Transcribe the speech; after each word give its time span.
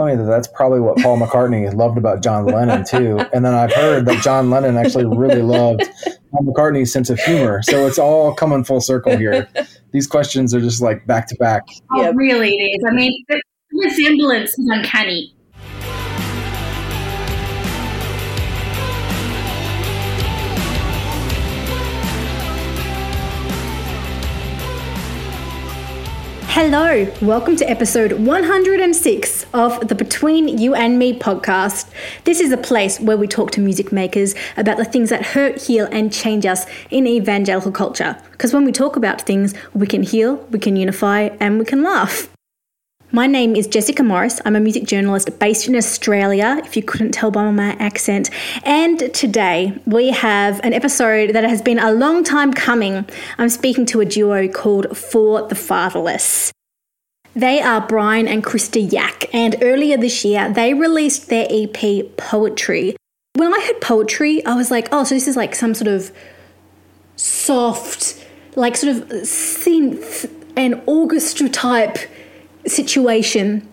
funny 0.00 0.16
that 0.16 0.24
that's 0.24 0.48
probably 0.48 0.80
what 0.80 0.96
Paul 0.96 1.18
McCartney 1.18 1.72
loved 1.76 1.98
about 1.98 2.22
John 2.22 2.46
Lennon 2.46 2.86
too. 2.86 3.18
And 3.34 3.44
then 3.44 3.52
I've 3.52 3.72
heard 3.72 4.06
that 4.06 4.22
John 4.22 4.48
Lennon 4.48 4.78
actually 4.78 5.04
really 5.04 5.42
loved 5.42 5.82
Paul 6.30 6.42
McCartney's 6.42 6.90
sense 6.90 7.10
of 7.10 7.18
humor. 7.18 7.60
So 7.62 7.86
it's 7.86 7.98
all 7.98 8.32
coming 8.34 8.64
full 8.64 8.80
circle 8.80 9.14
here. 9.14 9.46
These 9.92 10.06
questions 10.06 10.54
are 10.54 10.60
just 10.60 10.80
like 10.80 11.06
back 11.06 11.28
to 11.28 11.34
back. 11.34 11.64
Oh, 11.92 12.00
yep. 12.00 12.14
really? 12.16 12.48
It 12.48 12.78
is. 12.78 12.84
I 12.88 12.94
mean, 12.94 13.12
the 13.28 13.42
resemblance 13.72 14.58
is 14.58 14.70
uncanny. 14.70 15.34
Hello, 26.52 27.06
welcome 27.22 27.54
to 27.54 27.70
episode 27.70 28.10
106 28.10 29.46
of 29.54 29.86
the 29.86 29.94
Between 29.94 30.58
You 30.58 30.74
and 30.74 30.98
Me 30.98 31.16
podcast. 31.16 31.88
This 32.24 32.40
is 32.40 32.50
a 32.50 32.56
place 32.56 32.98
where 32.98 33.16
we 33.16 33.28
talk 33.28 33.52
to 33.52 33.60
music 33.60 33.92
makers 33.92 34.34
about 34.56 34.76
the 34.76 34.84
things 34.84 35.10
that 35.10 35.26
hurt, 35.26 35.62
heal, 35.62 35.88
and 35.92 36.12
change 36.12 36.44
us 36.44 36.66
in 36.90 37.06
evangelical 37.06 37.70
culture. 37.70 38.20
Because 38.32 38.52
when 38.52 38.64
we 38.64 38.72
talk 38.72 38.96
about 38.96 39.22
things, 39.22 39.54
we 39.74 39.86
can 39.86 40.02
heal, 40.02 40.44
we 40.50 40.58
can 40.58 40.74
unify, 40.74 41.28
and 41.38 41.60
we 41.60 41.64
can 41.64 41.84
laugh. 41.84 42.28
My 43.12 43.26
name 43.26 43.56
is 43.56 43.66
Jessica 43.66 44.04
Morris. 44.04 44.40
I'm 44.44 44.54
a 44.54 44.60
music 44.60 44.84
journalist 44.84 45.36
based 45.40 45.66
in 45.66 45.74
Australia, 45.74 46.62
if 46.64 46.76
you 46.76 46.82
couldn't 46.84 47.10
tell 47.10 47.32
by 47.32 47.50
my 47.50 47.72
accent. 47.80 48.30
And 48.62 49.12
today 49.12 49.76
we 49.84 50.10
have 50.10 50.60
an 50.62 50.72
episode 50.72 51.32
that 51.34 51.42
has 51.42 51.60
been 51.60 51.80
a 51.80 51.90
long 51.90 52.22
time 52.22 52.52
coming. 52.52 53.04
I'm 53.36 53.48
speaking 53.48 53.84
to 53.86 54.00
a 54.00 54.04
duo 54.04 54.46
called 54.46 54.96
For 54.96 55.42
the 55.48 55.56
Fatherless. 55.56 56.52
They 57.34 57.60
are 57.60 57.84
Brian 57.84 58.28
and 58.28 58.44
Krista 58.44 58.80
Yak, 58.92 59.24
and 59.34 59.56
earlier 59.60 59.96
this 59.96 60.24
year 60.24 60.48
they 60.48 60.72
released 60.72 61.28
their 61.28 61.48
EP 61.50 62.16
Poetry. 62.16 62.94
When 63.34 63.52
I 63.52 63.60
heard 63.66 63.80
poetry, 63.80 64.46
I 64.46 64.54
was 64.54 64.70
like, 64.70 64.86
oh, 64.92 65.02
so 65.02 65.16
this 65.16 65.26
is 65.26 65.36
like 65.36 65.56
some 65.56 65.74
sort 65.74 65.88
of 65.88 66.12
soft, 67.16 68.24
like 68.54 68.76
sort 68.76 68.96
of 68.96 69.08
synth 69.08 70.30
and 70.56 70.80
orchestra 70.86 71.48
type 71.48 71.98
situation. 72.66 73.66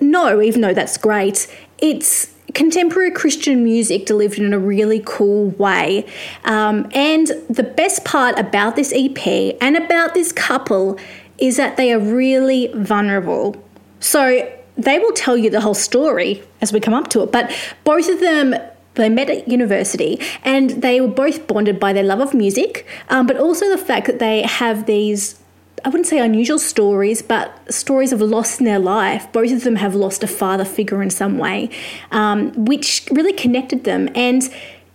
No, 0.00 0.40
even 0.40 0.60
though 0.60 0.74
that's 0.74 0.96
great, 0.96 1.46
it's 1.78 2.34
contemporary 2.54 3.10
Christian 3.10 3.62
music 3.62 4.06
delivered 4.06 4.38
in 4.38 4.52
a 4.52 4.58
really 4.58 5.02
cool 5.04 5.50
way. 5.50 6.06
Um, 6.44 6.90
and 6.94 7.28
the 7.48 7.62
best 7.62 8.04
part 8.04 8.38
about 8.38 8.76
this 8.76 8.92
EP 8.94 9.56
and 9.60 9.76
about 9.76 10.14
this 10.14 10.32
couple 10.32 10.98
is 11.38 11.56
that 11.56 11.76
they 11.76 11.92
are 11.92 11.98
really 11.98 12.68
vulnerable. 12.74 13.56
So 14.00 14.50
they 14.76 14.98
will 14.98 15.12
tell 15.12 15.36
you 15.36 15.50
the 15.50 15.60
whole 15.60 15.74
story 15.74 16.42
as 16.60 16.72
we 16.72 16.80
come 16.80 16.94
up 16.94 17.08
to 17.08 17.22
it. 17.22 17.32
But 17.32 17.52
both 17.84 18.08
of 18.08 18.20
them 18.20 18.54
they 18.94 19.08
met 19.08 19.30
at 19.30 19.48
university 19.48 20.20
and 20.44 20.70
they 20.82 21.00
were 21.00 21.08
both 21.08 21.46
bonded 21.46 21.78
by 21.78 21.92
their 21.92 22.02
love 22.02 22.20
of 22.20 22.34
music, 22.34 22.86
um, 23.08 23.26
but 23.26 23.36
also 23.36 23.68
the 23.70 23.78
fact 23.78 24.06
that 24.06 24.18
they 24.18 24.42
have 24.42 24.86
these 24.86 25.39
I 25.84 25.88
wouldn't 25.88 26.06
say 26.06 26.18
unusual 26.18 26.58
stories, 26.58 27.22
but 27.22 27.72
stories 27.72 28.12
of 28.12 28.20
loss 28.20 28.58
in 28.58 28.66
their 28.66 28.78
life. 28.78 29.30
Both 29.32 29.52
of 29.52 29.64
them 29.64 29.76
have 29.76 29.94
lost 29.94 30.22
a 30.22 30.26
father 30.26 30.64
figure 30.64 31.02
in 31.02 31.10
some 31.10 31.38
way, 31.38 31.70
um, 32.10 32.52
which 32.52 33.06
really 33.10 33.32
connected 33.32 33.84
them. 33.84 34.08
And 34.14 34.42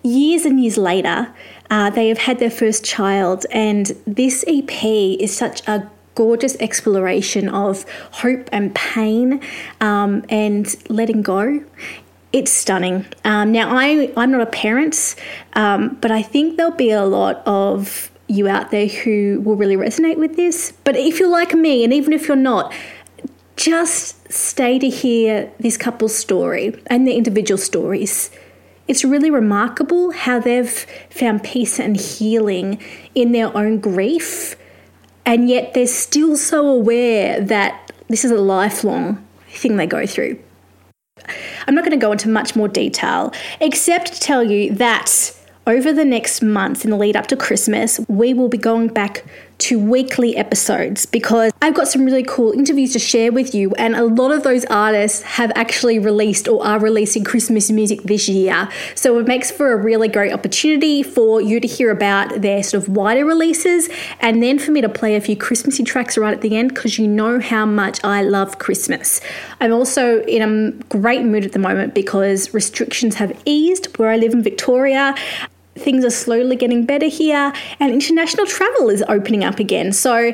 years 0.04 0.46
and 0.46 0.62
years 0.62 0.78
later, 0.78 1.34
uh, 1.70 1.90
they 1.90 2.10
have 2.10 2.20
had 2.20 2.40
their 2.40 2.52
first 2.52 2.84
child, 2.84 3.46
and 3.52 3.92
this 4.06 4.46
EP 4.48 4.84
is 4.86 5.36
such 5.36 5.68
a 5.68 5.90
gorgeous 6.14 6.56
exploration 6.58 7.50
of 7.50 7.86
hope 8.12 8.48
and 8.52 8.74
pain 8.74 9.42
um, 9.82 10.24
and 10.30 10.76
letting 10.90 11.22
go. 11.22 11.64
It's 12.32 12.52
stunning. 12.52 13.06
Um, 13.24 13.52
now, 13.52 13.76
I, 13.76 14.12
I'm 14.18 14.32
not 14.32 14.42
a 14.42 14.46
parent, 14.46 15.16
um, 15.54 15.98
but 16.02 16.12
I 16.12 16.22
think 16.22 16.58
there'll 16.58 16.72
be 16.72 16.92
a 16.92 17.06
lot 17.06 17.42
of 17.46 18.12
you 18.28 18.48
out 18.48 18.72
there 18.72 18.88
who 18.88 19.42
will 19.44 19.56
really 19.56 19.78
resonate 19.78 20.18
with 20.18 20.36
this. 20.36 20.74
But 20.84 20.96
if 20.96 21.20
you're 21.20 21.30
like 21.30 21.54
me, 21.54 21.84
and 21.84 21.94
even 21.94 22.14
if 22.14 22.28
you're 22.28 22.38
not, 22.38 22.74
just 23.56 24.32
stay 24.32 24.80
to 24.80 24.90
hear 24.90 25.52
this 25.60 25.78
couple's 25.78 26.16
story 26.16 26.82
and 26.88 27.08
their 27.08 27.16
individual 27.16 27.58
stories. 27.58 28.30
It's 28.88 29.04
really 29.04 29.32
remarkable 29.32 30.12
how 30.12 30.40
they've 30.40 30.86
found 31.10 31.44
peace 31.44 31.80
and 31.80 31.98
healing 31.98 32.80
in 33.16 33.32
their 33.32 33.56
own 33.56 33.80
grief, 33.80 34.56
and 35.26 35.50
yet 35.50 35.74
they're 35.74 35.88
still 35.88 36.38
so 36.38 36.68
aware 36.68 37.42
that 37.42 37.92
this 38.10 38.24
is 38.24 38.32
a 38.32 38.38
lifelong 38.38 39.26
thing 39.50 39.78
they 39.78 39.88
go 39.88 40.06
through. 40.06 40.40
I'm 41.68 41.74
not 41.74 41.84
going 41.84 41.98
to 41.98 42.06
go 42.06 42.12
into 42.12 42.30
much 42.30 42.56
more 42.56 42.68
detail, 42.68 43.34
except 43.60 44.14
to 44.14 44.20
tell 44.20 44.44
you 44.44 44.76
that 44.76 45.35
over 45.68 45.92
the 45.92 46.06
next 46.06 46.42
months 46.42 46.86
in 46.86 46.92
the 46.92 46.98
lead 46.98 47.16
up 47.16 47.28
to 47.28 47.36
Christmas, 47.36 48.00
we 48.08 48.34
will 48.34 48.50
be 48.50 48.58
going 48.58 48.88
back 48.88 49.26
to 49.58 49.80
weekly 49.80 50.36
episodes 50.36 51.06
because 51.06 51.52
I've 51.62 51.74
got 51.74 51.88
some 51.88 52.04
really 52.04 52.24
cool 52.24 52.52
interviews 52.52 52.94
to 52.94 53.00
share 53.00 53.32
with 53.32 53.56
you, 53.56 53.74
and 53.76 53.96
a 53.96 54.04
lot 54.04 54.32
of 54.32 54.44
those 54.44 54.66
artists 54.66 55.22
have 55.24 55.52
actually 55.56 55.98
released 55.98 56.48
or 56.48 56.66
are 56.66 56.78
releasing 56.78 57.24
Christmas 57.24 57.72
music 57.72 58.04
this 58.04 58.28
year. 58.28 58.70
So 58.96 59.18
it 59.18 59.28
makes 59.28 59.52
for 59.52 59.72
a 59.72 59.78
really 59.78 60.10
great 60.10 60.34
opportunity 60.34 61.04
for 61.04 61.42
you 61.42 61.60
to 61.60 61.68
hear 61.68 61.90
about 61.90 62.42
their 62.42 62.64
sort 62.64 62.84
of 62.84 62.90
wider 62.90 63.26
releases, 63.26 63.90
and 64.20 64.44
then 64.44 64.60
for 64.60 64.72
me 64.72 64.82
to 64.82 64.90
play 64.90 65.16
a 65.16 65.22
few 65.22 65.38
Christmassy 65.38 65.84
tracks 65.84 66.18
right 66.18 66.34
at 66.34 66.42
the 66.42 66.58
end 66.58 66.74
because 66.74 67.00
you 67.00 67.08
know 67.08 67.40
how 67.40 67.66
much 67.66 68.04
I 68.04 68.24
love 68.24 68.60
Christmas. 68.60 69.22
I'm 69.62 69.72
also 69.72 70.22
in 70.24 70.42
a 70.42 70.72
great 70.90 71.24
mood 71.24 71.46
at 71.46 71.54
the 71.54 71.60
moment 71.60 71.94
because 71.96 72.54
restrictions 72.54 73.16
have 73.16 73.42
eased 73.46 73.98
where 73.98 74.10
I 74.10 74.18
live 74.18 74.34
in 74.34 74.44
Victoria 74.44 75.16
things 75.78 76.06
are 76.06 76.10
slowly 76.10 76.56
getting 76.56 76.86
better 76.86 77.08
here, 77.08 77.54
and 77.80 77.94
international 77.94 78.46
travel 78.46 78.90
is 78.90 79.04
opening 79.08 79.44
up 79.44 79.60
again. 79.60 79.92
So 79.92 80.34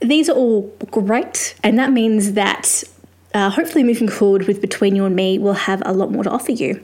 these 0.00 0.28
are 0.28 0.36
all 0.36 0.62
great, 0.90 1.54
and 1.62 1.78
that 1.78 1.92
means 1.92 2.32
that 2.32 2.84
uh, 3.34 3.50
hopefully 3.50 3.84
moving 3.84 4.08
forward 4.08 4.46
with 4.46 4.60
Between 4.60 4.96
You 4.96 5.04
and 5.04 5.16
Me, 5.16 5.38
we'll 5.38 5.54
have 5.54 5.82
a 5.84 5.92
lot 5.92 6.10
more 6.10 6.24
to 6.24 6.30
offer 6.30 6.52
you. 6.52 6.82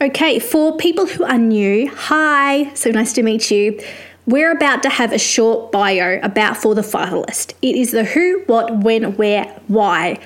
Okay, 0.00 0.38
for 0.38 0.76
people 0.76 1.06
who 1.06 1.24
are 1.24 1.38
new, 1.38 1.90
hi, 1.94 2.72
so 2.74 2.90
nice 2.90 3.12
to 3.14 3.22
meet 3.22 3.50
you. 3.50 3.80
We're 4.26 4.52
about 4.52 4.82
to 4.82 4.90
have 4.90 5.12
a 5.12 5.18
short 5.18 5.72
bio 5.72 6.20
about 6.22 6.56
For 6.56 6.74
the 6.74 6.82
Fatherless. 6.82 7.48
It 7.62 7.74
is 7.74 7.90
the 7.90 8.04
who, 8.04 8.42
what, 8.46 8.84
when, 8.84 9.16
where, 9.16 9.44
why. 9.66 10.20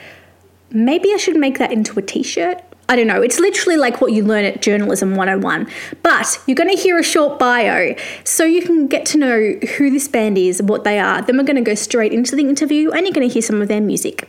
Maybe 0.70 1.12
I 1.12 1.16
should 1.16 1.36
make 1.36 1.58
that 1.58 1.72
into 1.72 1.98
a 1.98 2.02
t 2.02 2.22
shirt 2.22 2.60
I 2.86 2.96
don't 2.96 3.06
know, 3.06 3.22
it's 3.22 3.40
literally 3.40 3.76
like 3.78 4.02
what 4.02 4.12
you 4.12 4.22
learn 4.22 4.44
at 4.44 4.60
Journalism 4.60 5.16
101. 5.16 5.66
But 6.02 6.38
you're 6.46 6.54
going 6.54 6.74
to 6.74 6.80
hear 6.80 6.98
a 6.98 7.02
short 7.02 7.38
bio 7.38 7.94
so 8.24 8.44
you 8.44 8.62
can 8.62 8.88
get 8.88 9.06
to 9.06 9.18
know 9.18 9.54
who 9.76 9.90
this 9.90 10.06
band 10.06 10.36
is, 10.36 10.60
and 10.60 10.68
what 10.68 10.84
they 10.84 10.98
are. 10.98 11.22
Then 11.22 11.38
we're 11.38 11.44
going 11.44 11.56
to 11.56 11.62
go 11.62 11.74
straight 11.74 12.12
into 12.12 12.36
the 12.36 12.42
interview 12.42 12.90
and 12.90 13.06
you're 13.06 13.14
going 13.14 13.26
to 13.26 13.32
hear 13.32 13.42
some 13.42 13.62
of 13.62 13.68
their 13.68 13.80
music. 13.80 14.28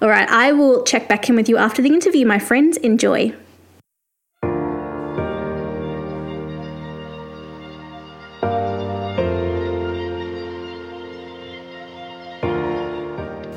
All 0.00 0.08
right, 0.08 0.28
I 0.28 0.52
will 0.52 0.82
check 0.84 1.08
back 1.08 1.28
in 1.28 1.36
with 1.36 1.48
you 1.48 1.58
after 1.58 1.82
the 1.82 1.90
interview, 1.90 2.26
my 2.26 2.38
friends. 2.38 2.78
Enjoy. 2.78 3.34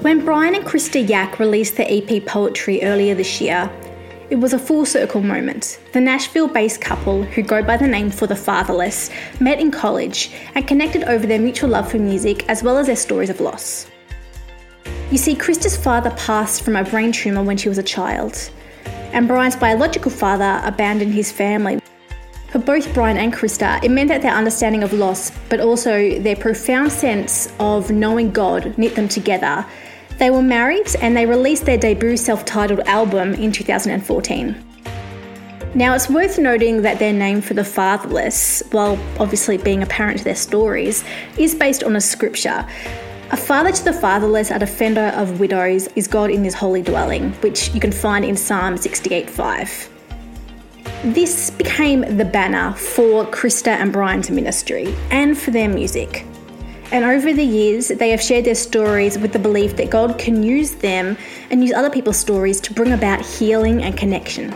When 0.01 0.25
Brian 0.25 0.53
and 0.53 0.65
Krista 0.65 1.07
Yak 1.07 1.39
released 1.39 1.77
their 1.77 1.87
EP 1.89 2.25
Poetry 2.25 2.83
earlier 2.83 3.15
this 3.15 3.39
year, 3.39 3.71
it 4.29 4.37
was 4.37 4.53
a 4.53 4.59
full 4.59 4.85
circle 4.85 5.21
moment. 5.21 5.79
The 5.91 6.01
Nashville 6.01 6.47
based 6.47 6.81
couple, 6.81 7.23
who 7.23 7.41
go 7.41 7.61
by 7.61 7.77
the 7.77 7.87
name 7.87 8.09
For 8.09 8.27
the 8.27 8.35
Fatherless, 8.35 9.09
met 9.39 9.59
in 9.59 9.71
college 9.71 10.31
and 10.55 10.67
connected 10.67 11.03
over 11.03 11.27
their 11.27 11.39
mutual 11.39 11.69
love 11.69 11.91
for 11.91 11.99
music 11.99 12.47
as 12.49 12.63
well 12.63 12.77
as 12.77 12.87
their 12.87 12.95
stories 12.95 13.29
of 13.29 13.39
loss. 13.39 13.87
You 15.11 15.17
see, 15.17 15.35
Krista's 15.35 15.77
father 15.77 16.11
passed 16.11 16.63
from 16.63 16.75
a 16.75 16.83
brain 16.83 17.11
tumour 17.11 17.43
when 17.43 17.57
she 17.57 17.69
was 17.69 17.77
a 17.77 17.83
child, 17.83 18.49
and 19.11 19.27
Brian's 19.27 19.55
biological 19.55 20.09
father 20.09 20.61
abandoned 20.65 21.13
his 21.13 21.31
family. 21.31 21.79
For 22.47 22.59
both 22.59 22.93
Brian 22.93 23.17
and 23.17 23.33
Krista, 23.33 23.83
it 23.83 23.89
meant 23.89 24.09
that 24.09 24.21
their 24.21 24.33
understanding 24.33 24.83
of 24.83 24.93
loss, 24.93 25.31
but 25.49 25.59
also 25.59 26.19
their 26.19 26.35
profound 26.35 26.91
sense 26.91 27.51
of 27.59 27.91
knowing 27.91 28.31
God, 28.31 28.77
knit 28.77 28.95
them 28.95 29.07
together 29.07 29.65
they 30.17 30.29
were 30.29 30.41
married 30.41 30.95
and 31.01 31.15
they 31.15 31.25
released 31.25 31.65
their 31.65 31.77
debut 31.77 32.17
self 32.17 32.45
titled 32.45 32.81
album 32.81 33.33
in 33.33 33.51
2014. 33.51 34.55
Now, 35.75 35.95
it's 35.95 36.07
worth 36.07 36.37
noting 36.37 36.83
that 36.83 36.99
their 36.99 37.13
name 37.13 37.41
for 37.41 37.55
the 37.55 37.63
fatherless, 37.63 38.61
while 38.71 38.99
obviously 39.19 39.57
being 39.57 39.81
apparent 39.81 40.19
to 40.19 40.23
their 40.23 40.35
stories, 40.35 41.03
is 41.37 41.55
based 41.55 41.83
on 41.83 41.95
a 41.95 42.01
scripture. 42.01 42.63
A 43.31 43.37
father 43.37 43.71
to 43.71 43.83
the 43.83 43.93
fatherless, 43.93 44.51
a 44.51 44.59
defender 44.59 45.11
of 45.15 45.39
widows, 45.39 45.87
is 45.95 46.07
God 46.07 46.29
in 46.29 46.43
his 46.43 46.53
holy 46.53 46.83
dwelling, 46.83 47.31
which 47.41 47.73
you 47.73 47.79
can 47.79 47.91
find 47.91 48.23
in 48.23 48.37
Psalm 48.37 48.77
68:5. 48.77 49.89
This 51.05 51.49
became 51.49 52.01
the 52.17 52.25
banner 52.25 52.73
for 52.73 53.25
Krista 53.25 53.69
and 53.69 53.91
Brian's 53.91 54.29
ministry 54.29 54.93
and 55.09 55.35
for 55.35 55.49
their 55.49 55.67
music. 55.67 56.23
And 56.93 57.05
over 57.05 57.33
the 57.33 57.43
years, 57.43 57.87
they 57.87 58.11
have 58.11 58.21
shared 58.21 58.45
their 58.45 58.53
stories 58.53 59.17
with 59.17 59.33
the 59.33 59.39
belief 59.39 59.75
that 59.77 59.89
God 59.89 60.19
can 60.19 60.43
use 60.43 60.75
them 60.75 61.17
and 61.49 61.63
use 61.63 61.73
other 61.73 61.89
people's 61.89 62.17
stories 62.17 62.61
to 62.61 62.71
bring 62.71 62.91
about 62.91 63.25
healing 63.25 63.81
and 63.81 63.97
connection. 63.97 64.53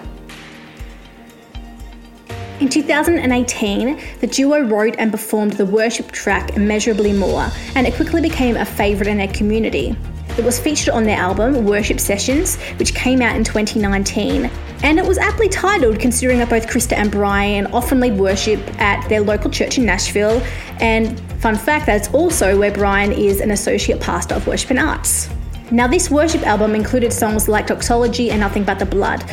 In 2.60 2.70
2018, 2.70 4.00
the 4.20 4.28
duo 4.28 4.62
wrote 4.62 4.96
and 5.00 5.10
performed 5.10 5.54
the 5.54 5.66
worship 5.66 6.12
track 6.12 6.56
Immeasurably 6.56 7.12
More, 7.12 7.50
and 7.74 7.88
it 7.88 7.96
quickly 7.96 8.22
became 8.22 8.56
a 8.56 8.66
favourite 8.66 9.10
in 9.10 9.18
their 9.18 9.28
community. 9.30 9.98
It 10.38 10.46
was 10.46 10.60
featured 10.60 10.94
on 10.94 11.06
their 11.06 11.18
album 11.18 11.66
Worship 11.66 12.00
Sessions, 12.00 12.58
which 12.78 12.94
came 12.94 13.24
out 13.24 13.36
in 13.36 13.44
2019, 13.44 14.52
and 14.84 15.00
it 15.00 15.06
was 15.06 15.18
aptly 15.18 15.50
titled 15.50 16.00
considering 16.00 16.40
that 16.40 16.50
both 16.50 16.68
Krista 16.68 16.94
and 16.94 17.12
Brian 17.12 17.68
often 17.68 18.00
lead 18.00 18.18
worship 18.18 18.60
at 18.80 19.08
their 19.10 19.22
local 19.22 19.50
church 19.50 19.78
in 19.78 19.86
Nashville. 19.86 20.42
And 20.80 21.20
fun 21.42 21.56
fact, 21.56 21.86
that's 21.86 22.14
also 22.14 22.58
where 22.58 22.72
Brian 22.72 23.12
is 23.12 23.42
an 23.42 23.52
associate 23.52 24.00
pastor 24.00 24.36
of 24.36 24.46
worship 24.48 24.70
and 24.70 24.80
arts. 24.80 25.30
Now, 25.70 25.88
this 25.88 26.10
worship 26.10 26.44
album 26.48 26.76
included 26.76 27.12
songs 27.12 27.50
like 27.50 27.68
Doxology 27.68 28.32
and 28.32 28.40
Nothing 28.40 28.64
But 28.64 28.80
the 28.80 28.86
Blood, 28.86 29.24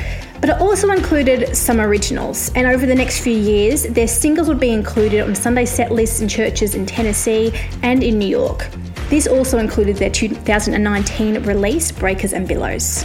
but 0.41 0.51
it 0.51 0.61
also 0.61 0.91
included 0.91 1.57
some 1.57 1.81
originals. 1.81 2.51
And 2.57 2.67
over 2.67 2.87
the 2.87 2.95
next 2.95 3.21
few 3.21 3.37
years, 3.37 3.85
their 3.85 4.09
singles 4.09 4.49
would 4.49 4.59
be 4.59 4.71
included 4.71 5.21
on 5.21 5.35
Sunday 5.37 5.65
set 5.65 5.93
lists 5.93 6.21
in 6.21 6.29
churches 6.29 6.75
in 6.75 6.87
Tennessee 6.87 7.53
and 7.83 8.03
in 8.03 8.19
New 8.19 8.27
York. 8.27 8.69
This 9.11 9.29
also 9.29 9.59
included 9.59 9.97
their 9.97 10.11
2019 10.11 11.45
release, 11.45 11.93
Breakers 11.93 12.33
and 12.33 12.49
Billows. 12.49 13.05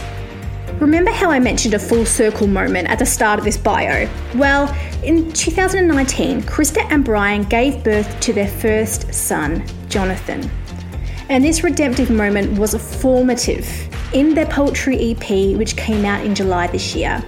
Remember 0.80 1.10
how 1.10 1.30
I 1.30 1.38
mentioned 1.38 1.74
a 1.74 1.78
full 1.78 2.06
circle 2.06 2.46
moment 2.46 2.88
at 2.88 2.98
the 2.98 3.04
start 3.04 3.38
of 3.38 3.44
this 3.44 3.58
bio? 3.58 4.08
Well, 4.34 4.74
in 5.04 5.30
2019, 5.30 6.40
Krista 6.44 6.82
and 6.90 7.04
Brian 7.04 7.42
gave 7.42 7.84
birth 7.84 8.18
to 8.20 8.32
their 8.32 8.48
first 8.48 9.12
son, 9.12 9.62
Jonathan. 9.90 10.50
And 11.28 11.44
this 11.44 11.62
redemptive 11.62 12.08
moment 12.08 12.58
was 12.58 12.72
a 12.72 12.78
formative 12.78 13.68
in 14.14 14.32
their 14.32 14.46
poetry 14.46 15.10
EP, 15.10 15.54
which 15.58 15.76
came 15.76 16.06
out 16.06 16.24
in 16.24 16.34
July 16.34 16.66
this 16.68 16.94
year. 16.94 17.22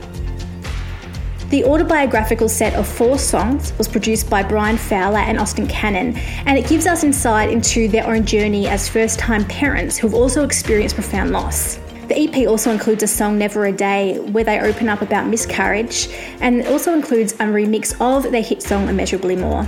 The 1.51 1.65
autobiographical 1.65 2.49
set 2.49 2.73
of 2.73 2.89
four 2.89 3.19
songs 3.19 3.75
was 3.77 3.87
produced 3.87 4.31
by 4.31 4.43
Brian 4.43 4.79
Fowler 4.79 5.19
and 5.19 5.39
Austin 5.39 5.67
Cannon, 5.67 6.17
and 6.47 6.57
it 6.57 6.67
gives 6.71 6.87
us 6.87 7.05
insight 7.05 7.51
into 7.51 7.87
their 7.87 8.07
own 8.07 8.25
journey 8.25 8.67
as 8.67 8.89
first 8.89 9.19
time 9.19 9.45
parents 9.45 9.99
who've 9.99 10.15
also 10.15 10.43
experienced 10.43 10.95
profound 10.95 11.33
loss. 11.33 11.79
The 12.09 12.19
EP 12.19 12.49
also 12.49 12.71
includes 12.71 13.03
a 13.03 13.07
song 13.07 13.39
Never 13.39 13.67
a 13.67 13.73
Day, 13.73 14.19
where 14.19 14.45
they 14.45 14.61
open 14.61 14.89
up 14.89 15.03
about 15.03 15.29
miscarriage, 15.29 16.09
and 16.41 16.61
it 16.61 16.67
also 16.67 16.93
includes 16.93 17.33
a 17.35 17.45
remix 17.45 17.95
of 18.01 18.31
their 18.33 18.43
hit 18.43 18.63
song 18.63 18.89
Immeasurably 18.89 19.37
More. 19.37 19.67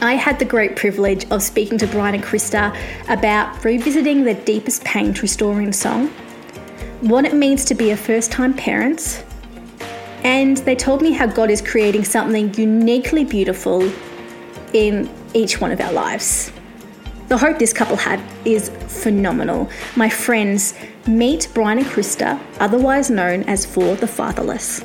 I 0.00 0.14
had 0.14 0.38
the 0.38 0.44
great 0.44 0.76
privilege 0.76 1.28
of 1.30 1.42
speaking 1.42 1.76
to 1.78 1.86
Brian 1.88 2.14
and 2.14 2.22
Krista 2.22 2.76
about 3.08 3.64
revisiting 3.64 4.22
their 4.22 4.40
deepest 4.44 4.84
pain 4.84 5.12
to 5.14 5.22
restoring 5.22 5.66
the 5.66 5.72
song, 5.72 6.08
what 7.00 7.24
it 7.24 7.34
means 7.34 7.64
to 7.66 7.74
be 7.74 7.90
a 7.90 7.96
first 7.96 8.30
time 8.30 8.54
parent, 8.54 9.24
and 10.22 10.56
they 10.58 10.76
told 10.76 11.02
me 11.02 11.12
how 11.12 11.26
God 11.26 11.50
is 11.50 11.60
creating 11.60 12.04
something 12.04 12.54
uniquely 12.54 13.24
beautiful 13.24 13.90
in 14.72 15.10
each 15.34 15.60
one 15.60 15.72
of 15.72 15.80
our 15.80 15.92
lives. 15.92 16.52
The 17.28 17.36
hope 17.36 17.58
this 17.58 17.74
couple 17.74 17.96
had 17.96 18.22
is 18.46 18.70
phenomenal. 18.88 19.68
My 19.96 20.08
friends, 20.08 20.72
meet 21.06 21.46
Brian 21.52 21.76
and 21.76 21.86
Krista, 21.86 22.40
otherwise 22.58 23.10
known 23.10 23.42
as 23.42 23.66
For 23.66 23.96
the 23.96 24.06
Fatherless. 24.06 24.80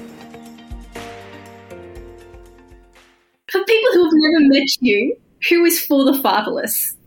For 3.50 3.64
people 3.64 3.92
who 3.94 4.04
have 4.04 4.14
never 4.14 4.48
met 4.50 4.68
you, 4.82 5.16
who 5.48 5.64
is 5.64 5.80
For 5.80 6.04
the 6.04 6.22
Fatherless? 6.22 6.98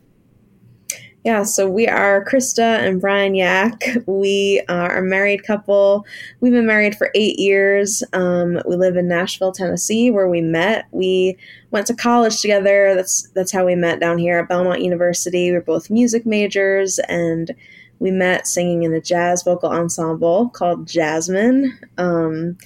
Yeah, 1.27 1.43
so 1.43 1.69
we 1.69 1.89
are 1.89 2.25
Krista 2.25 2.87
and 2.87 3.01
Brian 3.01 3.35
Yak. 3.35 3.83
We 4.07 4.63
are 4.69 4.99
a 4.99 5.03
married 5.03 5.43
couple. 5.43 6.07
We've 6.39 6.53
been 6.53 6.69
married 6.69 6.95
for 6.95 7.11
eight 7.17 7.41
years. 7.41 8.05
Um, 8.13 8.63
we 8.65 8.77
live 8.77 8.95
in 8.95 9.09
Nashville, 9.09 9.51
Tennessee, 9.51 10.09
where 10.09 10.29
we 10.29 10.41
met. 10.41 10.87
We 10.93 11.37
went 11.73 11.89
to 11.89 11.97
college 11.97 12.41
together. 12.41 12.95
That's 12.95 13.29
that's 13.35 13.51
how 13.51 13.67
we 13.67 13.75
met 13.75 13.99
down 13.99 14.19
here 14.19 14.39
at 14.39 14.49
Belmont 14.49 14.83
University. 14.83 15.51
We 15.51 15.57
are 15.57 15.63
both 15.63 15.91
music 15.91 16.27
majors, 16.27 17.01
and 17.09 17.53
we 17.99 18.13
met 18.13 18.47
singing 18.47 18.85
in 18.85 18.95
a 18.95 19.01
jazz 19.01 19.43
vocal 19.43 19.71
ensemble 19.71 20.51
called 20.51 20.87
Jasmine. 20.87 21.77
Um, 21.99 22.57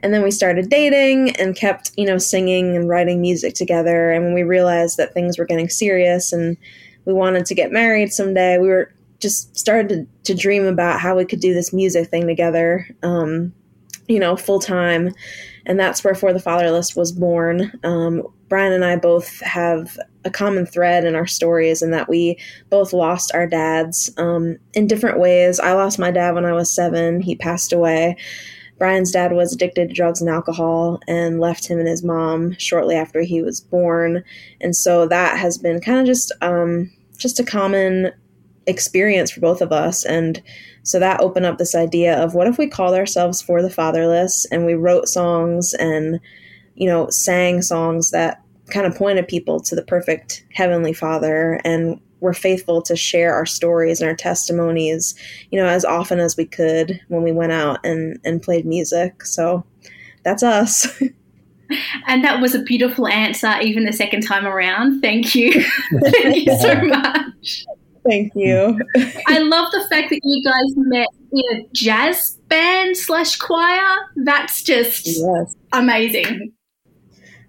and 0.00 0.12
then 0.12 0.22
we 0.22 0.30
started 0.30 0.68
dating 0.68 1.34
and 1.36 1.56
kept, 1.56 1.92
you 1.96 2.04
know, 2.04 2.18
singing 2.18 2.76
and 2.76 2.90
writing 2.90 3.22
music 3.22 3.54
together. 3.54 4.10
And 4.10 4.22
when 4.22 4.34
we 4.34 4.42
realized 4.42 4.98
that 4.98 5.14
things 5.14 5.38
were 5.38 5.46
getting 5.46 5.70
serious 5.70 6.30
and 6.30 6.58
we 7.06 7.12
wanted 7.12 7.46
to 7.46 7.54
get 7.54 7.72
married 7.72 8.12
someday. 8.12 8.58
We 8.58 8.68
were 8.68 8.92
just 9.20 9.56
started 9.56 9.88
to, 9.88 10.32
to 10.34 10.38
dream 10.38 10.66
about 10.66 11.00
how 11.00 11.16
we 11.16 11.24
could 11.24 11.40
do 11.40 11.54
this 11.54 11.72
music 11.72 12.08
thing 12.08 12.26
together, 12.26 12.86
um, 13.02 13.52
you 14.08 14.18
know, 14.18 14.36
full 14.36 14.60
time. 14.60 15.14
And 15.64 15.80
that's 15.80 16.04
where 16.04 16.14
For 16.14 16.32
the 16.32 16.38
Fatherless 16.38 16.94
was 16.94 17.12
born. 17.12 17.72
Um, 17.82 18.22
Brian 18.48 18.72
and 18.72 18.84
I 18.84 18.96
both 18.96 19.40
have 19.40 19.98
a 20.24 20.30
common 20.30 20.66
thread 20.66 21.04
in 21.04 21.14
our 21.14 21.26
stories 21.26 21.82
in 21.82 21.90
that 21.90 22.08
we 22.08 22.38
both 22.70 22.92
lost 22.92 23.32
our 23.34 23.46
dads 23.46 24.10
um, 24.18 24.58
in 24.74 24.86
different 24.86 25.18
ways. 25.18 25.58
I 25.58 25.72
lost 25.72 25.98
my 25.98 26.10
dad 26.10 26.34
when 26.34 26.44
I 26.44 26.52
was 26.52 26.72
seven, 26.72 27.20
he 27.20 27.34
passed 27.34 27.72
away. 27.72 28.16
Brian's 28.78 29.10
dad 29.10 29.32
was 29.32 29.54
addicted 29.54 29.88
to 29.88 29.94
drugs 29.94 30.20
and 30.20 30.28
alcohol 30.28 31.00
and 31.08 31.40
left 31.40 31.66
him 31.66 31.78
and 31.78 31.88
his 31.88 32.04
mom 32.04 32.54
shortly 32.58 32.94
after 32.94 33.22
he 33.22 33.40
was 33.40 33.60
born. 33.60 34.22
And 34.60 34.76
so 34.76 35.08
that 35.08 35.38
has 35.38 35.56
been 35.56 35.80
kind 35.80 36.00
of 36.00 36.06
just 36.06 36.30
um, 36.42 36.92
just 37.16 37.40
a 37.40 37.44
common 37.44 38.12
experience 38.66 39.30
for 39.30 39.40
both 39.40 39.60
of 39.60 39.72
us. 39.72 40.04
And 40.04 40.42
so 40.82 40.98
that 40.98 41.20
opened 41.20 41.46
up 41.46 41.58
this 41.58 41.74
idea 41.74 42.22
of 42.22 42.34
what 42.34 42.46
if 42.46 42.58
we 42.58 42.68
called 42.68 42.94
ourselves 42.94 43.42
For 43.42 43.62
the 43.62 43.70
Fatherless 43.70 44.46
and 44.50 44.66
we 44.66 44.74
wrote 44.74 45.08
songs 45.08 45.74
and, 45.74 46.20
you 46.74 46.86
know, 46.86 47.08
sang 47.10 47.62
songs 47.62 48.10
that 48.10 48.42
kind 48.70 48.86
of 48.86 48.96
pointed 48.96 49.28
people 49.28 49.60
to 49.60 49.74
the 49.74 49.84
perfect 49.84 50.44
Heavenly 50.52 50.92
Father 50.92 51.60
and 51.64 52.00
were 52.20 52.34
faithful 52.34 52.82
to 52.82 52.96
share 52.96 53.34
our 53.34 53.46
stories 53.46 54.00
and 54.00 54.08
our 54.08 54.16
testimonies, 54.16 55.14
you 55.50 55.60
know, 55.60 55.66
as 55.66 55.84
often 55.84 56.18
as 56.18 56.36
we 56.36 56.44
could 56.44 57.00
when 57.08 57.22
we 57.22 57.32
went 57.32 57.52
out 57.52 57.78
and, 57.84 58.18
and 58.24 58.42
played 58.42 58.66
music. 58.66 59.24
So 59.24 59.64
that's 60.24 60.42
us. 60.42 61.02
And 62.06 62.24
that 62.24 62.40
was 62.40 62.54
a 62.54 62.60
beautiful 62.60 63.08
answer, 63.08 63.54
even 63.60 63.84
the 63.84 63.92
second 63.92 64.22
time 64.22 64.46
around. 64.46 65.00
Thank 65.00 65.34
you. 65.34 65.52
Thank 66.00 66.46
you 66.46 66.58
so 66.58 66.74
much. 66.82 67.66
Thank 68.08 68.32
you. 68.34 68.78
I 69.26 69.38
love 69.38 69.72
the 69.72 69.84
fact 69.90 70.10
that 70.10 70.20
you 70.22 70.44
guys 70.44 70.76
met 70.76 71.08
in 71.32 71.58
a 71.58 71.68
jazz 71.72 72.38
band 72.48 72.96
slash 72.96 73.36
choir. 73.36 73.96
That's 74.16 74.62
just 74.62 75.06
yes. 75.06 75.56
amazing. 75.72 76.52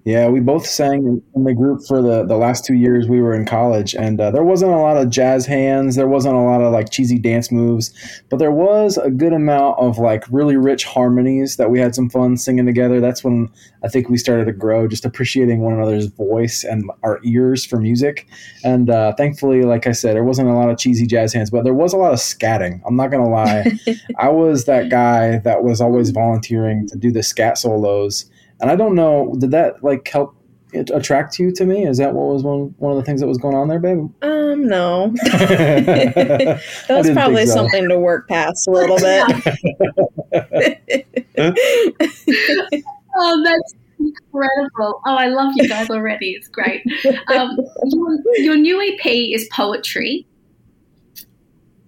Yeah, 0.08 0.30
we 0.30 0.40
both 0.40 0.66
sang 0.66 1.22
in 1.36 1.44
the 1.44 1.54
group 1.54 1.82
for 1.86 2.02
the, 2.02 2.24
the 2.24 2.38
last 2.38 2.64
two 2.64 2.76
years 2.76 3.10
we 3.10 3.20
were 3.20 3.34
in 3.34 3.46
college, 3.46 3.94
and 3.94 4.22
uh, 4.22 4.32
there 4.32 4.42
wasn't 4.42 4.72
a 4.72 4.78
lot 4.78 4.96
of 4.96 5.10
jazz 5.10 5.46
hands. 5.46 5.98
There 5.98 6.08
wasn't 6.08 6.36
a 6.36 6.40
lot 6.40 6.62
of 6.62 6.72
like 6.72 6.92
cheesy 6.92 7.20
dance 7.20 7.52
moves, 7.52 7.94
but 8.30 8.38
there 8.38 8.54
was 8.54 8.98
a 8.98 9.12
good 9.12 9.34
amount 9.34 9.78
of 9.80 9.98
like 9.98 10.24
really 10.32 10.56
rich 10.56 10.86
harmonies 10.86 11.58
that 11.58 11.70
we 11.70 11.82
had 11.82 11.94
some 11.94 12.10
fun 12.10 12.38
singing 12.38 12.66
together. 12.66 13.02
That's 13.02 13.22
when 13.22 13.50
I 13.84 13.90
think 13.90 14.08
we 14.08 14.18
started 14.18 14.46
to 14.46 14.54
grow, 14.54 14.88
just 14.88 15.04
appreciating 15.04 15.60
one 15.60 15.74
another's 15.74 16.06
voice 16.06 16.64
and 16.64 16.90
our 17.04 17.20
ears 17.26 17.66
for 17.66 17.76
music. 17.76 18.30
And 18.64 18.90
uh, 18.90 19.14
thankfully, 19.16 19.64
like 19.64 19.88
I 19.88 19.92
said, 19.92 20.16
there 20.16 20.24
wasn't 20.24 20.48
a 20.48 20.54
lot 20.54 20.70
of 20.70 20.78
cheesy 20.78 21.06
jazz 21.06 21.34
hands, 21.34 21.50
but 21.50 21.66
there 21.66 21.74
was 21.74 21.92
a 21.92 21.98
lot 21.98 22.14
of 22.14 22.20
scatting. 22.20 22.80
I'm 22.88 22.96
not 22.96 23.12
gonna 23.12 23.30
lie, 23.30 23.78
I 24.18 24.30
was 24.30 24.64
that 24.68 24.88
guy 24.88 25.40
that 25.40 25.66
was 25.66 25.82
always 25.82 26.12
volunteering 26.12 26.88
to 26.88 26.98
do 26.98 27.12
the 27.12 27.24
scat 27.24 27.58
solos 27.58 28.32
and 28.60 28.72
I 28.72 28.76
don't 28.76 28.96
know, 28.96 29.36
did 29.40 29.52
that 29.52 29.84
like 29.84 30.08
help 30.08 30.36
attract 30.74 31.40
you 31.40 31.52
to 31.54 31.66
me? 31.66 31.86
Is 31.88 31.98
that 31.98 32.14
what 32.14 32.34
was 32.34 32.44
one 32.44 32.74
one 32.78 32.92
of 32.92 32.98
the 32.98 33.04
things 33.04 33.22
that 33.22 33.28
was 33.28 33.38
going 33.38 33.56
on 33.56 33.68
there, 33.68 33.80
babe? 33.80 34.10
Um, 34.22 34.68
no. 34.68 35.14
that 35.24 36.62
was 36.90 37.10
probably 37.12 37.46
so. 37.46 37.54
something 37.54 37.90
to 37.90 38.00
work 38.00 38.28
past 38.28 38.68
a 38.68 38.72
little 38.72 38.98
bit. 38.98 39.24
oh, 43.16 43.44
that's 43.44 43.74
incredible. 44.00 45.02
Oh, 45.06 45.16
I 45.16 45.28
love 45.28 45.54
you 45.56 45.68
guys 45.68 45.90
already. 45.90 46.32
It's 46.32 46.48
great. 46.48 46.82
Um, 47.28 47.58
your, 47.86 48.18
your 48.38 48.58
new 48.58 48.82
EP 48.82 49.06
is 49.06 49.48
poetry. 49.52 50.26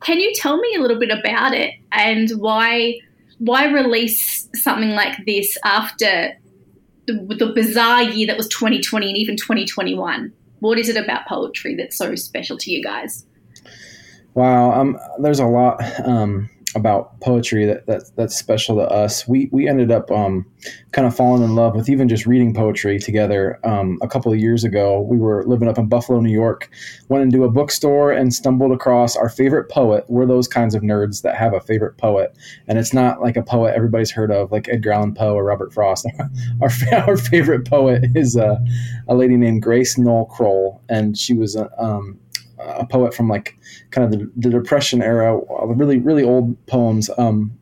Can 0.01 0.19
you 0.19 0.31
tell 0.35 0.57
me 0.57 0.75
a 0.75 0.81
little 0.81 0.99
bit 0.99 1.11
about 1.11 1.53
it 1.53 1.73
and 1.91 2.29
why 2.31 2.99
why 3.39 3.65
release 3.65 4.49
something 4.53 4.91
like 4.91 5.17
this 5.25 5.57
after 5.63 6.37
the, 7.13 7.35
the 7.35 7.51
bizarre 7.53 8.03
year 8.03 8.27
that 8.27 8.37
was 8.37 8.47
2020 8.47 9.07
and 9.07 9.17
even 9.17 9.35
2021? 9.35 10.31
What 10.59 10.77
is 10.77 10.89
it 10.89 10.97
about 10.97 11.27
poetry 11.27 11.75
that's 11.75 11.97
so 11.97 12.15
special 12.15 12.57
to 12.57 12.71
you 12.71 12.83
guys? 12.83 13.25
Wow, 14.33 14.71
um, 14.71 14.97
there's 15.19 15.39
a 15.39 15.45
lot. 15.45 15.81
Um, 16.05 16.49
about 16.75 17.19
poetry 17.21 17.65
that, 17.65 17.85
that 17.87 18.03
that's 18.15 18.37
special 18.37 18.75
to 18.75 18.83
us. 18.83 19.27
We 19.27 19.49
we 19.51 19.67
ended 19.67 19.91
up 19.91 20.11
um, 20.11 20.45
kind 20.91 21.07
of 21.07 21.15
falling 21.15 21.43
in 21.43 21.55
love 21.55 21.75
with 21.75 21.89
even 21.89 22.07
just 22.07 22.25
reading 22.25 22.53
poetry 22.53 22.99
together. 22.99 23.59
Um, 23.63 23.97
a 24.01 24.07
couple 24.07 24.31
of 24.31 24.39
years 24.39 24.63
ago, 24.63 25.01
we 25.01 25.17
were 25.17 25.43
living 25.45 25.67
up 25.67 25.77
in 25.77 25.87
Buffalo, 25.87 26.19
New 26.19 26.31
York. 26.31 26.69
Went 27.07 27.23
into 27.23 27.43
a 27.43 27.49
bookstore 27.49 28.11
and 28.11 28.33
stumbled 28.33 28.71
across 28.71 29.15
our 29.15 29.29
favorite 29.29 29.69
poet. 29.69 30.05
We're 30.07 30.25
those 30.25 30.47
kinds 30.47 30.75
of 30.75 30.83
nerds 30.83 31.21
that 31.23 31.35
have 31.35 31.53
a 31.53 31.61
favorite 31.61 31.97
poet, 31.97 32.37
and 32.67 32.77
it's 32.77 32.93
not 32.93 33.21
like 33.21 33.37
a 33.37 33.43
poet 33.43 33.73
everybody's 33.75 34.11
heard 34.11 34.31
of, 34.31 34.51
like 34.51 34.69
Edgar 34.69 34.91
Allan 34.91 35.13
Poe 35.13 35.33
or 35.33 35.43
Robert 35.43 35.73
Frost. 35.73 36.07
our 36.61 36.69
our 36.93 37.17
favorite 37.17 37.67
poet 37.67 38.05
is 38.15 38.35
a, 38.35 38.63
a 39.07 39.15
lady 39.15 39.37
named 39.37 39.61
Grace 39.61 39.97
Noll 39.97 40.25
Crowell, 40.25 40.81
and 40.89 41.17
she 41.17 41.33
was 41.33 41.55
a 41.55 41.69
um, 41.81 42.19
a 42.59 42.85
poet 42.85 43.13
from 43.13 43.27
like 43.27 43.57
kind 43.91 44.05
of 44.05 44.19
the, 44.19 44.31
the 44.35 44.49
depression 44.49 45.01
era 45.01 45.39
really 45.67 45.99
really 45.99 46.23
old 46.23 46.55
poems 46.67 47.09
um, 47.17 47.57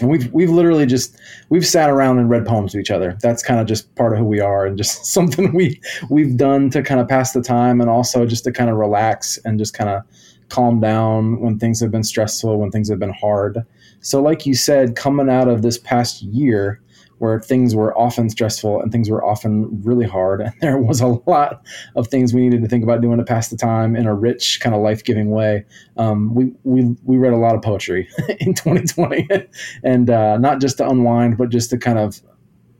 and 0.00 0.10
we've 0.10 0.32
we've 0.32 0.50
literally 0.50 0.86
just 0.86 1.16
we've 1.50 1.66
sat 1.66 1.88
around 1.88 2.18
and 2.18 2.28
read 2.28 2.46
poems 2.46 2.72
to 2.72 2.78
each 2.78 2.90
other. 2.90 3.16
That's 3.22 3.42
kind 3.42 3.60
of 3.60 3.66
just 3.66 3.94
part 3.94 4.12
of 4.12 4.18
who 4.18 4.24
we 4.24 4.40
are 4.40 4.66
and 4.66 4.76
just 4.76 5.06
something 5.12 5.52
we 5.54 5.80
we've 6.10 6.36
done 6.36 6.70
to 6.70 6.82
kind 6.82 7.00
of 7.00 7.08
pass 7.08 7.32
the 7.32 7.42
time 7.42 7.80
and 7.80 7.88
also 7.88 8.26
just 8.26 8.44
to 8.44 8.52
kind 8.52 8.70
of 8.70 8.76
relax 8.76 9.38
and 9.44 9.58
just 9.58 9.74
kind 9.74 9.90
of 9.90 10.02
calm 10.48 10.80
down 10.80 11.40
when 11.40 11.58
things 11.58 11.80
have 11.80 11.90
been 11.90 12.04
stressful 12.04 12.58
when 12.58 12.70
things 12.70 12.88
have 12.88 12.98
been 12.98 13.12
hard. 13.12 13.64
So 14.00 14.20
like 14.20 14.46
you 14.46 14.54
said 14.54 14.96
coming 14.96 15.30
out 15.30 15.48
of 15.48 15.62
this 15.62 15.78
past 15.78 16.22
year 16.22 16.80
where 17.18 17.40
things 17.40 17.74
were 17.74 17.96
often 17.96 18.28
stressful 18.28 18.80
and 18.80 18.90
things 18.90 19.08
were 19.08 19.24
often 19.24 19.82
really 19.82 20.06
hard. 20.06 20.40
And 20.40 20.52
there 20.60 20.78
was 20.78 21.00
a 21.00 21.18
lot 21.26 21.64
of 21.96 22.08
things 22.08 22.34
we 22.34 22.42
needed 22.42 22.62
to 22.62 22.68
think 22.68 22.84
about 22.84 23.00
doing 23.00 23.18
to 23.18 23.24
pass 23.24 23.48
the 23.48 23.56
time 23.56 23.96
in 23.96 24.06
a 24.06 24.14
rich, 24.14 24.60
kind 24.60 24.74
of 24.74 24.82
life 24.82 25.04
giving 25.04 25.30
way. 25.30 25.64
Um, 25.96 26.34
we, 26.34 26.52
we, 26.64 26.96
we 27.04 27.16
read 27.16 27.32
a 27.32 27.38
lot 27.38 27.54
of 27.54 27.62
poetry 27.62 28.08
in 28.40 28.54
2020 28.54 29.28
and 29.84 30.10
uh, 30.10 30.38
not 30.38 30.60
just 30.60 30.78
to 30.78 30.88
unwind, 30.88 31.38
but 31.38 31.50
just 31.50 31.70
to 31.70 31.78
kind 31.78 31.98
of 31.98 32.20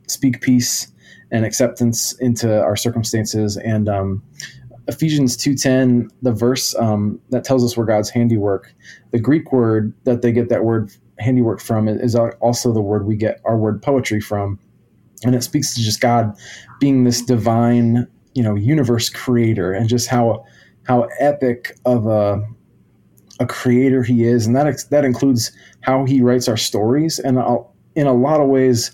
speak 0.07 0.41
peace 0.41 0.91
and 1.31 1.45
acceptance 1.45 2.13
into 2.19 2.61
our 2.61 2.75
circumstances. 2.75 3.57
And 3.57 3.89
um, 3.89 4.23
Ephesians 4.87 5.35
2.10, 5.37 6.09
the 6.21 6.31
verse 6.31 6.75
um, 6.75 7.19
that 7.29 7.43
tells 7.43 7.63
us 7.63 7.75
we're 7.75 7.85
God's 7.85 8.09
handiwork, 8.09 8.73
the 9.11 9.19
Greek 9.19 9.51
word 9.51 9.93
that 10.03 10.21
they 10.21 10.31
get 10.31 10.49
that 10.49 10.63
word 10.63 10.91
handiwork 11.19 11.61
from 11.61 11.87
is 11.87 12.15
also 12.15 12.73
the 12.73 12.81
word 12.81 13.05
we 13.05 13.15
get 13.15 13.39
our 13.45 13.57
word 13.57 13.81
poetry 13.81 14.19
from. 14.19 14.59
And 15.23 15.33
it 15.33 15.43
speaks 15.43 15.73
to 15.75 15.81
just 15.81 16.01
god 16.01 16.35
being 16.79 17.03
this 17.03 17.21
divine 17.21 18.07
you 18.33 18.43
know 18.43 18.55
universe 18.55 19.09
creator 19.09 19.71
and 19.71 19.87
just 19.87 20.07
how 20.07 20.45
how 20.83 21.07
epic 21.19 21.77
of 21.85 22.05
a 22.05 22.45
a 23.39 23.45
creator 23.45 24.03
he 24.03 24.23
is. 24.25 24.45
And 24.45 24.55
that 24.55 24.83
that 24.91 25.05
includes 25.05 25.51
how 25.81 26.05
he 26.05 26.21
writes 26.21 26.47
our 26.47 26.57
stories. 26.57 27.19
And 27.19 27.39
in 27.95 28.07
a 28.07 28.13
lot 28.13 28.39
of 28.39 28.47
ways 28.47 28.91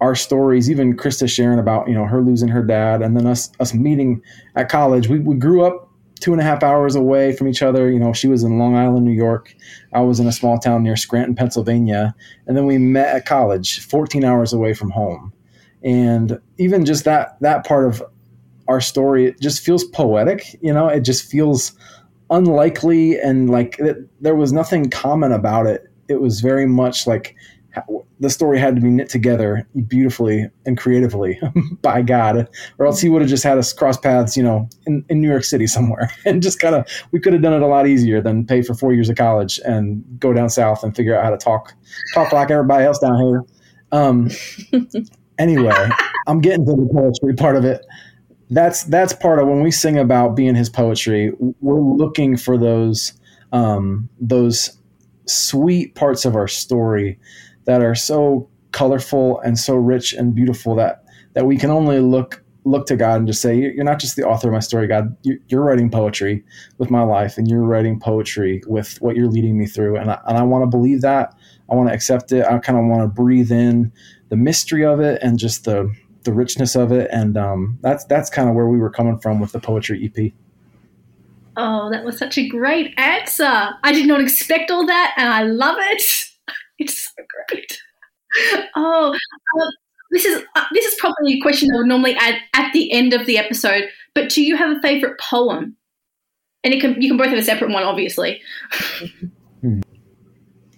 our 0.00 0.14
stories 0.14 0.70
even 0.70 0.96
krista 0.96 1.28
sharing 1.28 1.58
about 1.58 1.88
you 1.88 1.94
know 1.94 2.04
her 2.04 2.20
losing 2.20 2.48
her 2.48 2.62
dad 2.62 3.00
and 3.00 3.16
then 3.16 3.26
us 3.26 3.50
us 3.60 3.72
meeting 3.72 4.22
at 4.56 4.68
college. 4.68 5.08
We, 5.08 5.18
we 5.18 5.36
grew 5.36 5.64
up 5.64 5.83
two 6.24 6.32
and 6.32 6.40
a 6.40 6.44
half 6.44 6.62
hours 6.62 6.96
away 6.96 7.36
from 7.36 7.48
each 7.48 7.60
other. 7.60 7.90
You 7.90 7.98
know, 7.98 8.14
she 8.14 8.28
was 8.28 8.42
in 8.42 8.58
Long 8.58 8.74
Island, 8.74 9.04
New 9.04 9.12
York. 9.12 9.54
I 9.92 10.00
was 10.00 10.20
in 10.20 10.26
a 10.26 10.32
small 10.32 10.58
town 10.58 10.82
near 10.82 10.96
Scranton, 10.96 11.34
Pennsylvania. 11.34 12.14
And 12.46 12.56
then 12.56 12.64
we 12.64 12.78
met 12.78 13.14
at 13.14 13.26
college, 13.26 13.84
14 13.84 14.24
hours 14.24 14.54
away 14.54 14.72
from 14.72 14.88
home. 14.88 15.34
And 15.82 16.40
even 16.56 16.86
just 16.86 17.04
that 17.04 17.36
that 17.42 17.66
part 17.66 17.86
of 17.86 18.02
our 18.68 18.80
story, 18.80 19.26
it 19.26 19.38
just 19.38 19.62
feels 19.62 19.84
poetic. 19.84 20.56
You 20.62 20.72
know, 20.72 20.88
it 20.88 21.00
just 21.00 21.30
feels 21.30 21.72
unlikely 22.30 23.20
and 23.20 23.50
like 23.50 23.78
it, 23.78 23.98
there 24.22 24.34
was 24.34 24.50
nothing 24.50 24.88
common 24.88 25.30
about 25.30 25.66
it. 25.66 25.90
It 26.08 26.22
was 26.22 26.40
very 26.40 26.64
much 26.64 27.06
like 27.06 27.36
the 28.20 28.30
story 28.30 28.58
had 28.58 28.76
to 28.76 28.80
be 28.80 28.90
knit 28.90 29.08
together 29.08 29.66
beautifully 29.86 30.48
and 30.64 30.78
creatively 30.78 31.40
by 31.82 32.02
God, 32.02 32.48
or 32.78 32.86
else 32.86 33.00
he 33.00 33.08
would 33.08 33.22
have 33.22 33.28
just 33.28 33.44
had 33.44 33.58
us 33.58 33.72
cross 33.72 33.96
paths, 33.96 34.36
you 34.36 34.42
know, 34.42 34.68
in, 34.86 35.04
in 35.08 35.20
New 35.20 35.28
York 35.28 35.44
City 35.44 35.66
somewhere, 35.66 36.10
and 36.24 36.42
just 36.42 36.60
kind 36.60 36.74
of 36.74 36.86
we 37.12 37.20
could 37.20 37.32
have 37.32 37.42
done 37.42 37.52
it 37.52 37.62
a 37.62 37.66
lot 37.66 37.86
easier 37.86 38.20
than 38.20 38.46
pay 38.46 38.62
for 38.62 38.74
four 38.74 38.92
years 38.92 39.08
of 39.08 39.16
college 39.16 39.60
and 39.64 40.04
go 40.18 40.32
down 40.32 40.48
south 40.48 40.82
and 40.82 40.94
figure 40.96 41.16
out 41.16 41.24
how 41.24 41.30
to 41.30 41.36
talk 41.36 41.74
talk 42.14 42.32
like 42.32 42.50
everybody 42.50 42.84
else 42.84 42.98
down 42.98 43.18
here. 43.20 43.42
Um, 43.92 44.30
anyway, 45.38 45.88
I'm 46.26 46.40
getting 46.40 46.64
to 46.66 46.72
the 46.72 46.88
poetry 46.92 47.34
part 47.34 47.56
of 47.56 47.64
it. 47.64 47.84
That's 48.50 48.84
that's 48.84 49.12
part 49.12 49.38
of 49.38 49.48
when 49.48 49.62
we 49.62 49.70
sing 49.70 49.98
about 49.98 50.36
being 50.36 50.54
his 50.54 50.68
poetry. 50.68 51.32
We're 51.60 51.80
looking 51.80 52.36
for 52.36 52.58
those 52.58 53.14
um, 53.52 54.08
those 54.20 54.76
sweet 55.26 55.94
parts 55.94 56.24
of 56.24 56.36
our 56.36 56.48
story 56.48 57.18
that 57.64 57.82
are 57.82 57.94
so 57.94 58.48
colorful 58.72 59.40
and 59.40 59.58
so 59.58 59.74
rich 59.74 60.12
and 60.12 60.34
beautiful 60.34 60.74
that 60.74 61.04
that 61.34 61.46
we 61.46 61.56
can 61.56 61.70
only 61.70 62.00
look 62.00 62.42
look 62.64 62.86
to 62.86 62.96
God 62.96 63.16
and 63.18 63.26
just 63.26 63.42
say, 63.42 63.56
"You're 63.56 63.84
not 63.84 63.98
just 63.98 64.16
the 64.16 64.24
author 64.24 64.48
of 64.48 64.54
my 64.54 64.60
story, 64.60 64.86
God. 64.86 65.14
You're 65.22 65.62
writing 65.62 65.90
poetry 65.90 66.44
with 66.78 66.90
my 66.90 67.02
life, 67.02 67.36
and 67.36 67.48
you're 67.48 67.62
writing 67.62 68.00
poetry 68.00 68.62
with 68.66 69.00
what 69.00 69.16
you're 69.16 69.28
leading 69.28 69.58
me 69.58 69.66
through." 69.66 69.96
And 69.96 70.10
I, 70.10 70.18
and 70.26 70.38
I 70.38 70.42
want 70.42 70.62
to 70.62 70.66
believe 70.66 71.02
that. 71.02 71.34
I 71.70 71.74
want 71.74 71.88
to 71.88 71.94
accept 71.94 72.32
it. 72.32 72.44
I 72.44 72.58
kind 72.58 72.78
of 72.78 72.86
want 72.86 73.02
to 73.02 73.08
breathe 73.08 73.52
in 73.52 73.92
the 74.28 74.36
mystery 74.36 74.84
of 74.84 75.00
it 75.00 75.22
and 75.22 75.38
just 75.38 75.64
the 75.64 75.92
the 76.24 76.32
richness 76.32 76.74
of 76.74 76.90
it. 76.90 77.08
And 77.12 77.36
um, 77.36 77.78
that's 77.82 78.04
that's 78.06 78.30
kind 78.30 78.48
of 78.48 78.54
where 78.54 78.68
we 78.68 78.78
were 78.78 78.90
coming 78.90 79.18
from 79.18 79.40
with 79.40 79.52
the 79.52 79.60
poetry 79.60 80.10
EP. 80.16 80.32
Oh, 81.56 81.90
that 81.90 82.04
was 82.04 82.18
such 82.18 82.36
a 82.36 82.48
great 82.48 82.94
answer. 82.98 83.44
I 83.44 83.92
did 83.92 84.06
not 84.06 84.20
expect 84.20 84.70
all 84.70 84.86
that, 84.86 85.14
and 85.16 85.28
I 85.28 85.44
love 85.44 85.76
it. 85.78 86.33
It's 86.78 87.04
so 87.04 87.10
great. 87.48 87.80
Oh, 88.74 89.12
um, 89.12 89.68
this 90.10 90.24
is 90.24 90.42
uh, 90.56 90.64
this 90.72 90.84
is 90.84 90.94
probably 90.98 91.34
a 91.34 91.40
question 91.40 91.70
I 91.72 91.78
would 91.78 91.86
normally 91.86 92.14
add 92.14 92.36
at 92.54 92.72
the 92.72 92.90
end 92.92 93.12
of 93.12 93.26
the 93.26 93.38
episode. 93.38 93.84
But 94.14 94.28
do 94.28 94.42
you 94.42 94.56
have 94.56 94.76
a 94.76 94.80
favorite 94.80 95.18
poem? 95.20 95.76
And 96.62 96.72
it 96.72 96.80
can 96.80 97.00
you 97.00 97.08
can 97.08 97.16
both 97.16 97.28
have 97.28 97.38
a 97.38 97.42
separate 97.42 97.70
one, 97.70 97.82
obviously. 97.82 98.40
Hmm. 99.60 99.80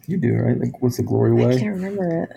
You 0.06 0.16
do, 0.18 0.34
right? 0.34 0.58
Like, 0.58 0.80
what's 0.82 0.98
the 0.98 1.02
glory 1.02 1.32
way? 1.32 1.56
I 1.56 1.58
can't 1.58 1.74
remember 1.74 2.22
it. 2.22 2.30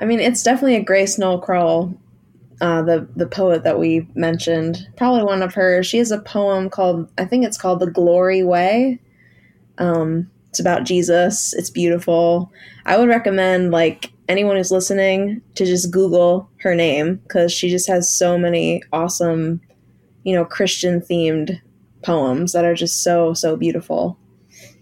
I 0.00 0.04
mean, 0.04 0.20
it's 0.20 0.42
definitely 0.42 0.76
a 0.76 0.84
Grace 0.84 1.18
Noll 1.18 1.40
Crowell, 1.40 1.98
uh, 2.60 2.82
the 2.82 3.08
the 3.16 3.26
poet 3.26 3.64
that 3.64 3.78
we 3.78 4.08
mentioned. 4.14 4.88
Probably 4.96 5.24
one 5.24 5.42
of 5.42 5.54
hers. 5.54 5.86
She 5.86 5.98
has 5.98 6.10
a 6.10 6.20
poem 6.20 6.70
called 6.70 7.10
I 7.18 7.24
think 7.24 7.44
it's 7.44 7.58
called 7.58 7.80
"The 7.80 7.90
Glory 7.90 8.42
Way." 8.42 9.00
Um, 9.78 10.30
it's 10.56 10.60
about 10.62 10.84
Jesus. 10.84 11.52
It's 11.52 11.68
beautiful. 11.68 12.50
I 12.86 12.96
would 12.96 13.10
recommend 13.10 13.72
like 13.72 14.10
anyone 14.26 14.56
who's 14.56 14.72
listening 14.72 15.42
to 15.54 15.66
just 15.66 15.90
Google 15.90 16.48
her 16.60 16.74
name 16.74 17.16
because 17.16 17.52
she 17.52 17.68
just 17.68 17.86
has 17.88 18.10
so 18.10 18.38
many 18.38 18.82
awesome, 18.90 19.60
you 20.22 20.34
know, 20.34 20.46
Christian 20.46 21.02
themed 21.02 21.60
poems 22.02 22.54
that 22.54 22.64
are 22.64 22.74
just 22.74 23.02
so 23.02 23.34
so 23.34 23.54
beautiful. 23.54 24.18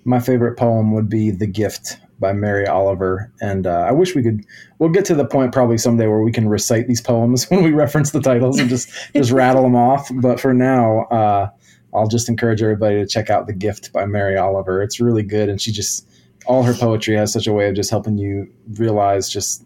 My 0.05 0.21
favorite 0.21 0.57
poem 0.57 0.93
would 0.93 1.09
be 1.09 1.33
"The 1.33 1.49
Gift" 1.49 1.99
by 2.21 2.33
Mary 2.33 2.69
Oliver, 2.69 3.33
and 3.41 3.67
uh, 3.67 3.85
I 3.89 3.91
wish 3.91 4.15
we 4.15 4.23
could. 4.23 4.45
We'll 4.79 4.91
get 4.91 5.05
to 5.07 5.17
the 5.17 5.27
point 5.27 5.53
probably 5.53 5.79
someday 5.79 6.07
where 6.07 6.23
we 6.23 6.31
can 6.31 6.49
recite 6.49 6.87
these 6.87 7.01
poems 7.01 7.47
when 7.51 7.65
we 7.65 7.73
reference 7.73 8.13
the 8.13 8.21
titles 8.21 8.61
and 8.61 8.69
just 8.69 8.89
just 9.13 9.33
rattle 9.33 9.65
them 9.65 9.75
off. 9.75 10.09
But 10.23 10.39
for 10.39 10.55
now, 10.55 11.07
uh, 11.07 11.51
I'll 11.95 12.09
just 12.09 12.29
encourage 12.29 12.61
everybody 12.61 12.97
to 12.97 13.07
check 13.07 13.31
out 13.31 13.47
The 13.47 13.53
Gift 13.53 13.93
by 13.93 14.05
Mary 14.05 14.37
Oliver. 14.37 14.83
It's 14.83 15.01
really 15.01 15.23
good. 15.23 15.49
And 15.49 15.61
she 15.61 15.71
just, 15.71 16.09
all 16.47 16.65
her 16.65 16.75
poetry 16.75 17.17
has 17.17 17.33
such 17.33 17.47
a 17.47 17.53
way 17.53 17.69
of 17.69 17.77
just 17.77 17.91
helping 17.91 18.19
you 18.19 18.53
realize 18.75 19.29
just 19.29 19.65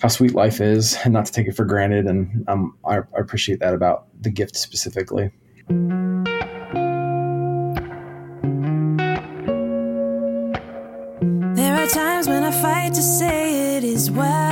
how 0.00 0.08
sweet 0.08 0.34
life 0.34 0.60
is 0.60 0.96
and 1.04 1.12
not 1.14 1.24
to 1.26 1.32
take 1.32 1.46
it 1.48 1.56
for 1.56 1.64
granted. 1.64 2.06
And 2.06 2.44
um, 2.48 2.76
I, 2.84 2.98
I 2.98 3.20
appreciate 3.20 3.60
that 3.60 3.72
about 3.74 4.06
The 4.20 4.30
Gift 4.30 4.56
specifically. 4.56 5.30
There 11.56 11.74
are 11.74 11.88
times 11.88 12.28
when 12.28 12.44
I 12.44 12.50
fight 12.62 12.94
to 12.94 13.02
say 13.02 13.76
it 13.78 13.84
is 13.84 14.10
well, 14.10 14.47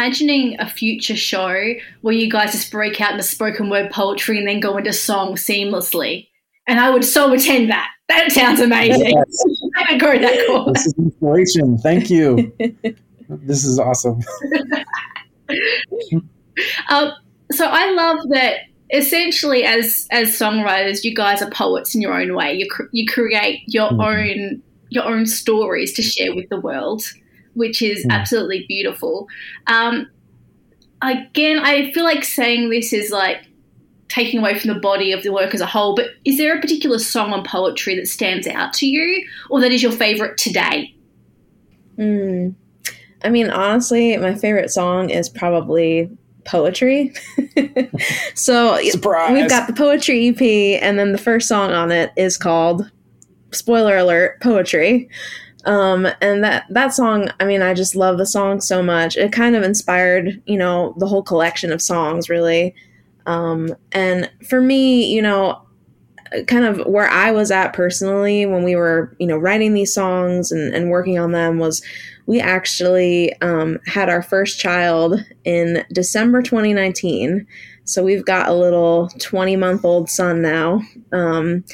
imagining 0.00 0.58
a 0.58 0.68
future 0.68 1.16
show 1.16 1.74
where 2.00 2.14
you 2.14 2.30
guys 2.30 2.52
just 2.52 2.70
break 2.70 3.00
out 3.00 3.12
into 3.12 3.22
spoken 3.22 3.68
word 3.68 3.90
poetry 3.90 4.38
and 4.38 4.48
then 4.48 4.60
go 4.60 4.76
into 4.78 4.92
song 4.92 5.34
seamlessly. 5.34 6.26
And 6.66 6.80
I 6.80 6.90
would 6.90 7.04
so 7.04 7.32
attend 7.32 7.70
that. 7.70 7.90
That 8.08 8.32
sounds 8.32 8.60
amazing. 8.60 9.14
Yes. 9.14 9.44
I 9.76 9.92
would 9.92 10.00
go 10.00 10.18
that 10.18 10.46
course. 10.46 10.72
This 10.72 10.86
is 10.86 10.94
inspiration. 10.98 11.78
Thank 11.78 12.08
you. 12.08 12.52
this 13.28 13.64
is 13.64 13.78
awesome. 13.78 14.20
um, 16.88 17.12
so 17.52 17.66
I 17.66 17.90
love 17.92 18.18
that 18.30 18.60
essentially 18.92 19.64
as 19.64 20.08
as 20.10 20.30
songwriters 20.30 21.04
you 21.04 21.14
guys 21.14 21.40
are 21.42 21.50
poets 21.50 21.94
in 21.94 22.00
your 22.00 22.20
own 22.20 22.34
way 22.34 22.52
you, 22.52 22.68
cr- 22.68 22.90
you 22.90 23.06
create 23.06 23.62
your 23.68 23.88
mm-hmm. 23.88 24.00
own 24.00 24.60
your 24.88 25.04
own 25.04 25.26
stories 25.26 25.92
to 25.92 26.02
share 26.02 26.34
with 26.34 26.48
the 26.48 26.58
world 26.58 27.04
which 27.54 27.82
is 27.82 28.04
mm. 28.04 28.10
absolutely 28.10 28.64
beautiful 28.68 29.28
um, 29.66 30.08
again 31.02 31.58
i 31.60 31.90
feel 31.92 32.04
like 32.04 32.24
saying 32.24 32.70
this 32.70 32.92
is 32.92 33.10
like 33.10 33.44
taking 34.08 34.40
away 34.40 34.58
from 34.58 34.72
the 34.72 34.80
body 34.80 35.12
of 35.12 35.22
the 35.22 35.32
work 35.32 35.54
as 35.54 35.60
a 35.60 35.66
whole 35.66 35.94
but 35.94 36.06
is 36.24 36.36
there 36.36 36.56
a 36.56 36.60
particular 36.60 36.98
song 36.98 37.32
on 37.32 37.44
poetry 37.44 37.94
that 37.94 38.08
stands 38.08 38.46
out 38.46 38.72
to 38.72 38.86
you 38.86 39.24
or 39.50 39.60
that 39.60 39.72
is 39.72 39.82
your 39.82 39.92
favorite 39.92 40.36
today 40.36 40.94
mm. 41.96 42.54
i 43.24 43.28
mean 43.28 43.48
honestly 43.50 44.16
my 44.16 44.34
favorite 44.34 44.70
song 44.70 45.10
is 45.10 45.28
probably 45.28 46.10
poetry. 46.44 47.12
so 48.34 48.78
Surprise. 48.82 49.32
we've 49.32 49.48
got 49.48 49.66
the 49.66 49.72
poetry 49.72 50.28
EP, 50.28 50.82
and 50.82 50.98
then 50.98 51.12
the 51.12 51.18
first 51.18 51.48
song 51.48 51.70
on 51.72 51.92
it 51.92 52.12
is 52.16 52.36
called 52.36 52.90
spoiler 53.52 53.96
alert 53.96 54.40
poetry. 54.40 55.08
Um, 55.66 56.06
and 56.20 56.42
that 56.42 56.66
that 56.70 56.94
song, 56.94 57.30
I 57.38 57.44
mean, 57.44 57.62
I 57.62 57.74
just 57.74 57.94
love 57.94 58.18
the 58.18 58.26
song 58.26 58.60
so 58.60 58.82
much. 58.82 59.16
It 59.16 59.32
kind 59.32 59.56
of 59.56 59.62
inspired, 59.62 60.42
you 60.46 60.56
know, 60.56 60.94
the 60.98 61.06
whole 61.06 61.22
collection 61.22 61.72
of 61.72 61.82
songs, 61.82 62.28
really. 62.28 62.74
Um, 63.26 63.74
and 63.92 64.30
for 64.48 64.60
me, 64.60 65.12
you 65.12 65.22
know, 65.22 65.62
kind 66.46 66.64
of 66.64 66.86
where 66.86 67.08
I 67.08 67.32
was 67.32 67.50
at 67.50 67.72
personally 67.72 68.46
when 68.46 68.62
we 68.62 68.76
were, 68.76 69.14
you 69.18 69.26
know, 69.26 69.36
writing 69.36 69.74
these 69.74 69.92
songs 69.92 70.52
and, 70.52 70.74
and 70.74 70.90
working 70.90 71.18
on 71.18 71.32
them 71.32 71.58
was 71.58 71.82
we 72.26 72.40
actually 72.40 73.34
um, 73.40 73.78
had 73.86 74.08
our 74.08 74.22
first 74.22 74.60
child 74.60 75.24
in 75.44 75.84
December 75.92 76.42
2019. 76.42 77.46
So 77.84 78.04
we've 78.04 78.24
got 78.24 78.48
a 78.48 78.54
little 78.54 79.08
20 79.18 79.56
month 79.56 79.84
old 79.84 80.08
son 80.08 80.40
now. 80.40 80.80
Um, 81.12 81.64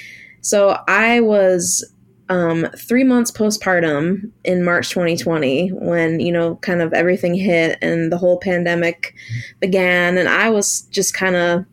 so 0.40 0.78
I 0.88 1.20
was 1.20 1.84
um, 2.28 2.66
three 2.76 3.04
months 3.04 3.30
postpartum 3.30 4.30
in 4.44 4.64
March 4.64 4.90
2020 4.90 5.68
when, 5.68 6.18
you 6.18 6.32
know, 6.32 6.56
kind 6.56 6.82
of 6.82 6.92
everything 6.92 7.34
hit 7.34 7.78
and 7.80 8.10
the 8.10 8.18
whole 8.18 8.38
pandemic 8.38 9.14
began. 9.60 10.18
And 10.18 10.28
I 10.28 10.50
was 10.50 10.82
just 10.90 11.14
kind 11.14 11.36
of 11.36 11.64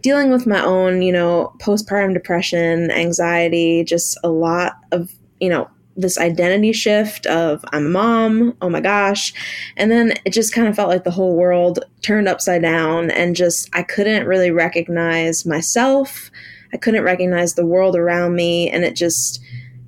dealing 0.00 0.30
with 0.30 0.46
my 0.46 0.64
own, 0.64 1.02
you 1.02 1.12
know, 1.12 1.52
postpartum 1.60 2.14
depression, 2.14 2.90
anxiety, 2.90 3.84
just 3.84 4.18
a 4.24 4.28
lot 4.28 4.76
of, 4.92 5.12
you 5.40 5.50
know, 5.50 5.68
this 5.98 6.16
identity 6.16 6.72
shift 6.72 7.26
of 7.26 7.64
I'm 7.72 7.86
a 7.86 7.90
mom, 7.90 8.56
oh 8.62 8.70
my 8.70 8.80
gosh. 8.80 9.34
And 9.76 9.90
then 9.90 10.14
it 10.24 10.32
just 10.32 10.54
kind 10.54 10.68
of 10.68 10.76
felt 10.76 10.88
like 10.88 11.04
the 11.04 11.10
whole 11.10 11.34
world 11.34 11.80
turned 12.02 12.28
upside 12.28 12.62
down 12.62 13.10
and 13.10 13.34
just 13.34 13.68
I 13.74 13.82
couldn't 13.82 14.26
really 14.26 14.52
recognize 14.52 15.44
myself. 15.44 16.30
I 16.72 16.76
couldn't 16.76 17.02
recognize 17.02 17.54
the 17.54 17.66
world 17.66 17.96
around 17.96 18.36
me 18.36 18.70
and 18.70 18.84
it 18.84 18.94
just 18.94 19.42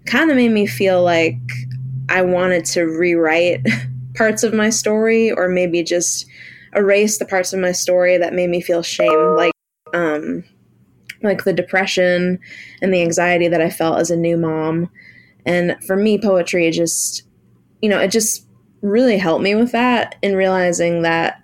kind 0.07 0.31
of 0.31 0.37
made 0.37 0.51
me 0.51 0.67
feel 0.67 1.03
like 1.03 1.39
I 2.09 2.23
wanted 2.23 2.65
to 2.67 2.83
rewrite 2.83 3.65
parts 4.17 4.43
of 4.43 4.53
my 4.53 4.71
story 4.71 5.31
or 5.31 5.49
maybe 5.49 5.83
just 5.83 6.27
erase 6.75 7.19
the 7.19 7.25
parts 7.25 7.53
of 7.53 7.61
my 7.61 7.73
story 7.73 8.17
that 8.17 8.33
made 8.33 8.49
me 8.49 8.61
feel 8.61 8.83
shame 8.83 9.35
like 9.37 9.53
um 9.93 10.45
like 11.23 11.45
the 11.45 11.53
depression 11.53 12.39
and 12.81 12.93
the 12.93 13.03
anxiety 13.03 13.49
that 13.49 13.61
I 13.61 13.71
felt 13.71 13.99
as 13.99 14.11
a 14.11 14.17
new 14.17 14.37
mom. 14.37 14.91
And 15.45 15.77
for 15.85 15.97
me, 15.97 16.19
poetry 16.19 16.71
just, 16.71 17.25
you 17.83 17.89
know, 17.89 17.99
it 17.99 18.11
just 18.11 18.47
really 18.83 19.19
helped 19.19 19.43
me 19.43 19.55
with 19.55 19.73
that 19.73 20.17
in 20.23 20.35
realizing 20.35 21.03
that, 21.03 21.40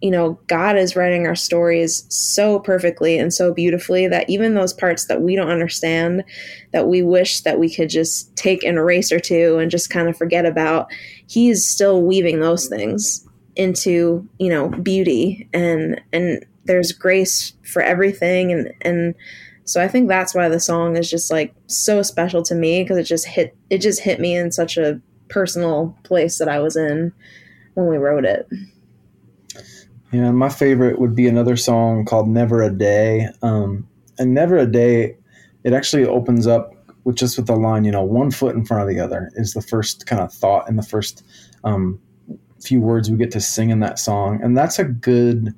you 0.00 0.10
know, 0.10 0.38
God 0.46 0.78
is 0.78 0.96
writing 0.96 1.26
our 1.26 1.34
stories 1.34 2.06
so 2.08 2.58
perfectly 2.58 3.18
and 3.18 3.32
so 3.32 3.52
beautifully 3.52 4.08
that 4.08 4.28
even 4.30 4.54
those 4.54 4.72
parts 4.72 5.06
that 5.06 5.20
we 5.20 5.36
don't 5.36 5.50
understand, 5.50 6.24
that 6.72 6.88
we 6.88 7.02
wish 7.02 7.42
that 7.42 7.58
we 7.58 7.74
could 7.74 7.90
just 7.90 8.34
take 8.36 8.64
an 8.64 8.78
erase 8.78 9.12
or 9.12 9.20
two 9.20 9.58
and 9.58 9.70
just 9.70 9.90
kind 9.90 10.08
of 10.08 10.16
forget 10.16 10.46
about, 10.46 10.90
He's 11.26 11.66
still 11.66 12.02
weaving 12.02 12.40
those 12.40 12.66
things 12.66 13.26
into, 13.56 14.26
you 14.38 14.48
know, 14.48 14.68
beauty 14.68 15.48
and, 15.52 16.00
and, 16.12 16.44
there's 16.66 16.92
grace 16.92 17.54
for 17.64 17.82
everything 17.82 18.52
and 18.52 18.72
and 18.82 19.14
so 19.64 19.82
I 19.82 19.88
think 19.88 20.08
that's 20.08 20.34
why 20.34 20.48
the 20.48 20.60
song 20.60 20.96
is 20.96 21.10
just 21.10 21.30
like 21.30 21.54
so 21.68 22.02
special 22.02 22.42
to 22.42 22.54
me 22.54 22.82
because 22.82 22.98
it 22.98 23.04
just 23.04 23.26
hit 23.26 23.56
it 23.70 23.78
just 23.78 24.00
hit 24.00 24.20
me 24.20 24.36
in 24.36 24.52
such 24.52 24.76
a 24.76 25.00
personal 25.28 25.96
place 26.02 26.38
that 26.38 26.48
I 26.48 26.58
was 26.58 26.76
in 26.76 27.12
when 27.74 27.86
we 27.86 27.96
wrote 27.96 28.24
it. 28.24 28.48
Yeah, 30.12 30.32
my 30.32 30.48
favorite 30.48 30.98
would 30.98 31.14
be 31.14 31.28
another 31.28 31.56
song 31.56 32.04
called 32.04 32.28
"Never 32.28 32.62
a 32.62 32.70
Day." 32.70 33.28
Um, 33.42 33.86
and 34.18 34.34
"Never 34.34 34.58
a 34.58 34.66
Day," 34.66 35.16
it 35.62 35.72
actually 35.72 36.04
opens 36.04 36.46
up 36.46 36.74
with 37.04 37.16
just 37.16 37.36
with 37.36 37.46
the 37.46 37.56
line, 37.56 37.84
you 37.84 37.92
know, 37.92 38.02
one 38.04 38.30
foot 38.30 38.54
in 38.54 38.64
front 38.64 38.82
of 38.82 38.88
the 38.88 39.00
other 39.00 39.30
is 39.34 39.54
the 39.54 39.62
first 39.62 40.06
kind 40.06 40.20
of 40.20 40.32
thought 40.32 40.68
and 40.68 40.78
the 40.78 40.82
first 40.82 41.24
um, 41.64 41.98
few 42.60 42.80
words 42.80 43.10
we 43.10 43.16
get 43.16 43.30
to 43.30 43.40
sing 43.40 43.70
in 43.70 43.80
that 43.80 43.98
song, 43.98 44.40
and 44.42 44.56
that's 44.56 44.78
a 44.78 44.84
good, 44.84 45.54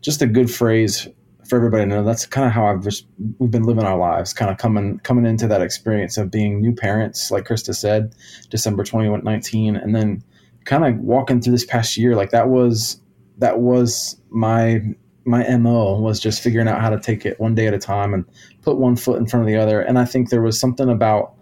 just 0.00 0.22
a 0.22 0.26
good 0.26 0.50
phrase 0.50 1.06
for 1.46 1.56
everybody 1.56 1.82
to 1.82 1.86
know. 1.86 2.04
That's 2.04 2.24
kind 2.24 2.46
of 2.46 2.52
how 2.52 2.66
I've 2.66 2.82
just 2.82 3.06
we've 3.38 3.50
been 3.50 3.64
living 3.64 3.84
our 3.84 3.98
lives, 3.98 4.32
kind 4.32 4.50
of 4.50 4.56
coming 4.56 4.98
coming 5.00 5.26
into 5.26 5.46
that 5.48 5.60
experience 5.60 6.16
of 6.16 6.30
being 6.30 6.60
new 6.60 6.74
parents, 6.74 7.30
like 7.30 7.44
Krista 7.44 7.74
said, 7.74 8.14
December 8.48 8.82
2019, 8.82 9.76
and 9.76 9.94
then 9.94 10.22
kind 10.64 10.86
of 10.86 10.98
walking 11.00 11.42
through 11.42 11.52
this 11.52 11.66
past 11.66 11.98
year, 11.98 12.16
like 12.16 12.30
that 12.30 12.48
was 12.48 12.98
that 13.38 13.60
was 13.60 14.20
my 14.30 14.80
my 15.26 15.56
mo 15.56 15.98
was 15.98 16.20
just 16.20 16.42
figuring 16.42 16.68
out 16.68 16.80
how 16.80 16.90
to 16.90 17.00
take 17.00 17.24
it 17.24 17.40
one 17.40 17.54
day 17.54 17.66
at 17.66 17.72
a 17.72 17.78
time 17.78 18.12
and 18.12 18.26
put 18.60 18.76
one 18.76 18.94
foot 18.94 19.18
in 19.18 19.26
front 19.26 19.42
of 19.42 19.46
the 19.46 19.56
other. 19.56 19.80
And 19.80 19.98
I 19.98 20.04
think 20.04 20.28
there 20.28 20.42
was 20.42 20.60
something 20.60 20.90
about 20.90 21.34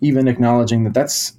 even 0.00 0.26
acknowledging 0.26 0.84
that 0.84 0.94
that's 0.94 1.36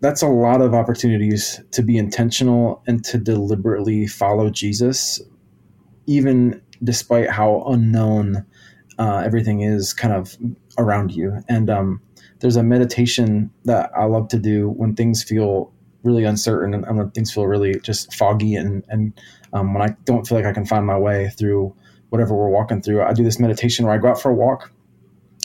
that's 0.00 0.20
a 0.20 0.28
lot 0.28 0.60
of 0.60 0.74
opportunities 0.74 1.62
to 1.70 1.82
be 1.82 1.96
intentional 1.96 2.82
and 2.86 3.02
to 3.04 3.16
deliberately 3.16 4.06
follow 4.06 4.50
Jesus 4.50 5.20
even 6.06 6.60
despite 6.82 7.30
how 7.30 7.64
unknown 7.66 8.44
uh, 8.98 9.22
everything 9.24 9.62
is 9.62 9.92
kind 9.94 10.12
of 10.12 10.36
around 10.78 11.12
you. 11.12 11.42
And 11.48 11.70
um, 11.70 12.00
there's 12.40 12.56
a 12.56 12.62
meditation 12.62 13.50
that 13.64 13.90
I 13.96 14.04
love 14.04 14.28
to 14.28 14.38
do 14.38 14.68
when 14.70 14.94
things 14.94 15.22
feel 15.22 15.72
really 16.04 16.24
uncertain 16.24 16.74
and, 16.74 16.84
and 16.84 17.14
things 17.14 17.32
feel 17.32 17.46
really 17.46 17.80
just 17.80 18.14
foggy 18.14 18.54
and, 18.54 18.84
and 18.88 19.12
um, 19.52 19.74
when 19.74 19.82
I 19.82 19.96
don't 20.04 20.26
feel 20.26 20.38
like 20.38 20.46
I 20.46 20.52
can 20.52 20.66
find 20.66 20.86
my 20.86 20.98
way 20.98 21.30
through 21.30 21.74
whatever 22.10 22.34
we're 22.34 22.48
walking 22.48 22.80
through. 22.80 23.02
I 23.02 23.12
do 23.12 23.24
this 23.24 23.40
meditation 23.40 23.84
where 23.84 23.94
I 23.94 23.98
go 23.98 24.08
out 24.08 24.20
for 24.20 24.30
a 24.30 24.34
walk 24.34 24.70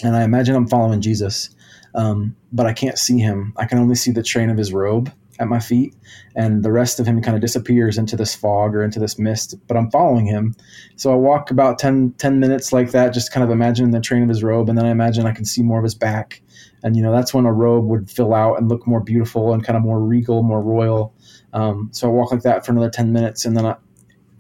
and 0.04 0.16
I 0.16 0.24
imagine 0.24 0.56
I'm 0.56 0.68
following 0.68 1.02
Jesus, 1.02 1.50
um, 1.96 2.36
but 2.52 2.66
I 2.66 2.74
can't 2.74 2.98
see 2.98 3.20
him. 3.20 3.54
I 3.58 3.66
can 3.66 3.80
only 3.80 3.96
see 3.96 4.12
the 4.12 4.24
train 4.24 4.50
of 4.50 4.58
his 4.58 4.72
robe 4.72 5.12
at 5.40 5.48
my 5.48 5.60
feet, 5.60 5.96
and 6.36 6.64
the 6.64 6.72
rest 6.72 7.00
of 7.00 7.06
him 7.06 7.22
kind 7.22 7.36
of 7.36 7.42
disappears 7.42 7.98
into 7.98 8.16
this 8.16 8.36
fog 8.36 8.76
or 8.76 8.84
into 8.84 9.00
this 9.00 9.18
mist. 9.18 9.56
But 9.68 9.78
I'm 9.78 9.90
following 9.90 10.26
him, 10.26 10.56
so 10.96 11.12
I 11.12 11.16
walk 11.16 11.50
about 11.52 11.80
10, 11.80 12.14
10 12.18 12.40
minutes 12.40 12.74
like 12.74 12.92
that, 12.92 13.14
just 13.14 13.32
kind 13.32 13.44
of 13.44 13.50
imagining 13.50 13.92
the 13.92 14.02
train 14.02 14.24
of 14.24 14.30
his 14.30 14.44
robe, 14.44 14.70
and 14.70 14.78
then 14.78 14.86
I 14.86 14.92
imagine 14.92 15.26
I 15.26 15.32
can 15.32 15.46
see 15.46 15.62
more 15.62 15.80
of 15.80 15.84
his 15.84 15.96
back, 15.96 16.42
and 16.84 16.96
you 16.96 17.02
know 17.02 17.12
that's 17.12 17.34
when 17.34 17.46
a 17.46 17.54
robe 17.54 17.86
would 17.86 18.10
fill 18.10 18.34
out 18.34 18.60
and 18.60 18.70
look 18.70 18.86
more 18.86 19.00
beautiful 19.00 19.54
and 19.54 19.64
kind 19.64 19.78
of 19.78 19.84
more 19.84 20.00
regal, 20.00 20.44
more 20.44 20.62
royal. 20.62 21.14
Um, 21.54 21.90
so 21.92 22.08
I 22.08 22.12
walk 22.12 22.32
like 22.32 22.44
that 22.44 22.66
for 22.66 22.72
another 22.72 22.90
ten 22.90 23.14
minutes, 23.14 23.46
and 23.46 23.56
then 23.56 23.66
I, 23.66 23.76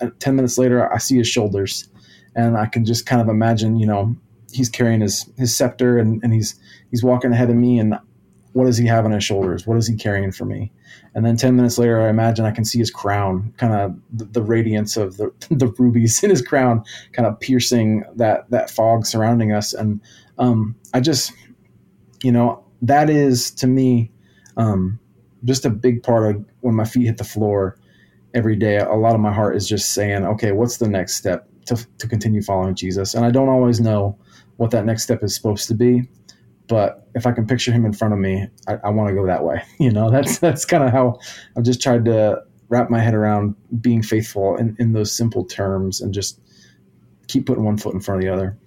uh, 0.01 0.09
ten 0.19 0.35
minutes 0.35 0.57
later 0.57 0.91
I 0.91 0.97
see 0.97 1.17
his 1.17 1.27
shoulders, 1.27 1.89
and 2.35 2.57
I 2.57 2.65
can 2.65 2.85
just 2.85 3.05
kind 3.05 3.21
of 3.21 3.29
imagine, 3.29 3.77
you 3.79 3.87
know, 3.87 4.15
he's 4.51 4.69
carrying 4.69 5.01
his 5.01 5.29
his 5.37 5.55
scepter 5.55 5.97
and, 5.97 6.23
and 6.23 6.33
he's 6.33 6.59
he's 6.91 7.03
walking 7.03 7.31
ahead 7.31 7.49
of 7.49 7.55
me 7.55 7.79
and 7.79 7.95
what 8.53 8.65
does 8.65 8.77
he 8.77 8.87
have 8.87 9.05
on 9.05 9.11
his 9.11 9.23
shoulders? 9.23 9.67
What 9.67 9.77
is 9.77 9.87
he 9.87 9.95
carrying 9.95 10.31
for 10.31 10.45
me? 10.45 10.71
And 11.15 11.25
then 11.25 11.37
10 11.37 11.55
minutes 11.55 11.77
later, 11.77 12.01
I 12.01 12.09
imagine 12.09 12.45
I 12.45 12.51
can 12.51 12.65
see 12.65 12.79
his 12.79 12.91
crown, 12.91 13.53
kind 13.57 13.73
of 13.73 13.99
the, 14.11 14.25
the, 14.25 14.41
radiance 14.41 14.97
of 14.97 15.17
the, 15.17 15.31
the 15.49 15.67
rubies 15.77 16.23
in 16.23 16.29
his 16.29 16.41
crown, 16.41 16.83
kind 17.13 17.27
of 17.27 17.39
piercing 17.39 18.03
that, 18.15 18.49
that 18.51 18.69
fog 18.69 19.05
surrounding 19.05 19.51
us. 19.51 19.73
And 19.73 20.01
um, 20.37 20.75
I 20.93 20.99
just, 20.99 21.33
you 22.23 22.31
know, 22.31 22.63
that 22.81 23.09
is 23.09 23.51
to 23.51 23.67
me 23.67 24.11
um, 24.57 24.99
just 25.45 25.65
a 25.65 25.69
big 25.69 26.03
part 26.03 26.35
of 26.35 26.45
when 26.61 26.75
my 26.75 26.85
feet 26.85 27.05
hit 27.05 27.17
the 27.17 27.23
floor 27.23 27.77
every 28.33 28.55
day. 28.55 28.77
A 28.77 28.93
lot 28.93 29.15
of 29.15 29.21
my 29.21 29.33
heart 29.33 29.55
is 29.55 29.67
just 29.67 29.93
saying, 29.93 30.25
okay, 30.25 30.51
what's 30.51 30.77
the 30.77 30.87
next 30.87 31.15
step 31.15 31.47
to, 31.65 31.87
to 31.97 32.07
continue 32.07 32.41
following 32.41 32.75
Jesus? 32.75 33.13
And 33.13 33.25
I 33.25 33.31
don't 33.31 33.49
always 33.49 33.79
know 33.79 34.17
what 34.57 34.71
that 34.71 34.85
next 34.85 35.03
step 35.03 35.23
is 35.23 35.33
supposed 35.33 35.67
to 35.69 35.73
be 35.73 36.07
but 36.69 37.09
if 37.15 37.25
I 37.25 37.31
can 37.31 37.47
picture 37.47 37.71
him 37.73 37.83
in 37.83 37.91
front 37.91 38.13
of 38.13 38.19
me, 38.19 38.47
I, 38.67 38.77
I 38.85 38.89
want 38.91 39.09
to 39.09 39.15
go 39.15 39.25
that 39.25 39.43
way. 39.43 39.61
You 39.79 39.91
know, 39.91 40.11
that's 40.11 40.39
that's 40.39 40.65
kind 40.65 40.83
of 40.83 40.91
how 40.91 41.19
I've 41.57 41.63
just 41.63 41.81
tried 41.81 42.05
to 42.05 42.41
wrap 42.69 42.89
my 42.89 42.99
head 42.99 43.15
around 43.15 43.55
being 43.81 44.03
faithful 44.03 44.55
in, 44.57 44.75
in 44.77 44.93
those 44.93 45.15
simple 45.15 45.43
terms 45.43 45.99
and 45.99 46.13
just 46.13 46.39
keep 47.27 47.45
putting 47.45 47.63
one 47.63 47.77
foot 47.77 47.93
in 47.93 47.99
front 47.99 48.19
of 48.19 48.25
the 48.25 48.33
other. 48.33 48.57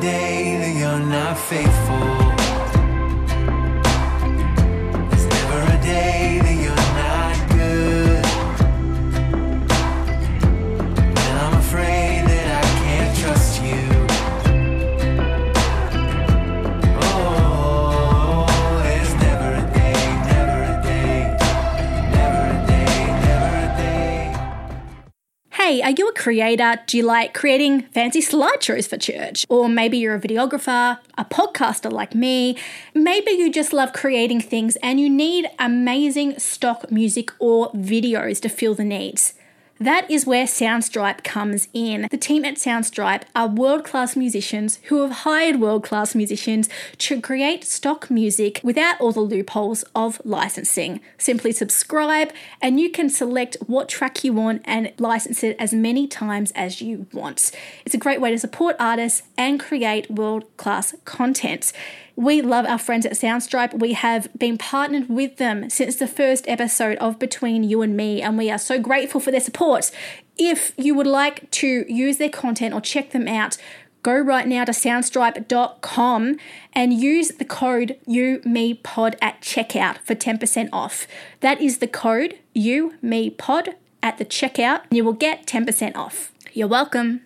Day 0.00 0.56
that 0.56 0.74
you're 0.74 1.06
not 1.06 1.38
faithful. 1.38 2.19
Creator? 26.40 26.80
Do 26.86 26.96
you 26.96 27.02
like 27.02 27.34
creating 27.34 27.82
fancy 27.92 28.22
slideshows 28.22 28.88
for 28.88 28.96
church? 28.96 29.44
Or 29.50 29.68
maybe 29.68 29.98
you're 29.98 30.14
a 30.14 30.20
videographer, 30.20 30.98
a 31.18 31.24
podcaster 31.26 31.92
like 31.92 32.14
me. 32.14 32.56
Maybe 32.94 33.32
you 33.32 33.52
just 33.52 33.74
love 33.74 33.92
creating 33.92 34.40
things 34.40 34.76
and 34.76 34.98
you 34.98 35.10
need 35.10 35.50
amazing 35.58 36.38
stock 36.38 36.90
music 36.90 37.30
or 37.38 37.70
videos 37.72 38.40
to 38.40 38.48
fill 38.48 38.74
the 38.74 38.84
needs. 38.84 39.34
That 39.80 40.10
is 40.10 40.26
where 40.26 40.44
Soundstripe 40.44 41.24
comes 41.24 41.68
in. 41.72 42.06
The 42.10 42.18
team 42.18 42.44
at 42.44 42.56
Soundstripe 42.56 43.22
are 43.34 43.48
world 43.48 43.82
class 43.82 44.14
musicians 44.14 44.78
who 44.84 45.00
have 45.00 45.10
hired 45.10 45.58
world 45.58 45.84
class 45.84 46.14
musicians 46.14 46.68
to 46.98 47.18
create 47.18 47.64
stock 47.64 48.10
music 48.10 48.60
without 48.62 49.00
all 49.00 49.12
the 49.12 49.22
loopholes 49.22 49.82
of 49.94 50.20
licensing. 50.22 51.00
Simply 51.16 51.50
subscribe 51.50 52.30
and 52.60 52.78
you 52.78 52.90
can 52.90 53.08
select 53.08 53.56
what 53.68 53.88
track 53.88 54.22
you 54.22 54.34
want 54.34 54.60
and 54.66 54.92
license 54.98 55.42
it 55.42 55.56
as 55.58 55.72
many 55.72 56.06
times 56.06 56.52
as 56.54 56.82
you 56.82 57.06
want. 57.14 57.50
It's 57.86 57.94
a 57.94 57.98
great 57.98 58.20
way 58.20 58.30
to 58.32 58.38
support 58.38 58.76
artists 58.78 59.22
and 59.38 59.58
create 59.58 60.10
world 60.10 60.44
class 60.58 60.94
content. 61.06 61.72
We 62.20 62.42
love 62.42 62.66
our 62.66 62.76
friends 62.76 63.06
at 63.06 63.12
Soundstripe. 63.12 63.78
We 63.78 63.94
have 63.94 64.28
been 64.38 64.58
partnered 64.58 65.08
with 65.08 65.38
them 65.38 65.70
since 65.70 65.96
the 65.96 66.06
first 66.06 66.46
episode 66.46 66.98
of 66.98 67.18
Between 67.18 67.64
You 67.64 67.80
and 67.80 67.96
Me, 67.96 68.20
and 68.20 68.36
we 68.36 68.50
are 68.50 68.58
so 68.58 68.78
grateful 68.78 69.22
for 69.22 69.30
their 69.30 69.40
support. 69.40 69.90
If 70.36 70.74
you 70.76 70.94
would 70.94 71.06
like 71.06 71.50
to 71.52 71.90
use 71.90 72.18
their 72.18 72.28
content 72.28 72.74
or 72.74 72.82
check 72.82 73.12
them 73.12 73.26
out, 73.26 73.56
go 74.02 74.18
right 74.18 74.46
now 74.46 74.66
to 74.66 74.72
soundstripe.com 74.72 76.36
and 76.74 76.92
use 76.92 77.28
the 77.30 77.46
code 77.46 77.98
UMePod 78.06 79.14
at 79.22 79.40
checkout 79.40 79.96
for 80.04 80.14
10% 80.14 80.68
off. 80.74 81.06
That 81.40 81.58
is 81.62 81.78
the 81.78 81.88
code 81.88 82.38
UMePod 82.54 83.76
at 84.02 84.18
the 84.18 84.26
checkout, 84.26 84.82
and 84.90 84.98
you 84.98 85.04
will 85.04 85.14
get 85.14 85.46
10% 85.46 85.96
off. 85.96 86.32
You're 86.52 86.68
welcome. 86.68 87.22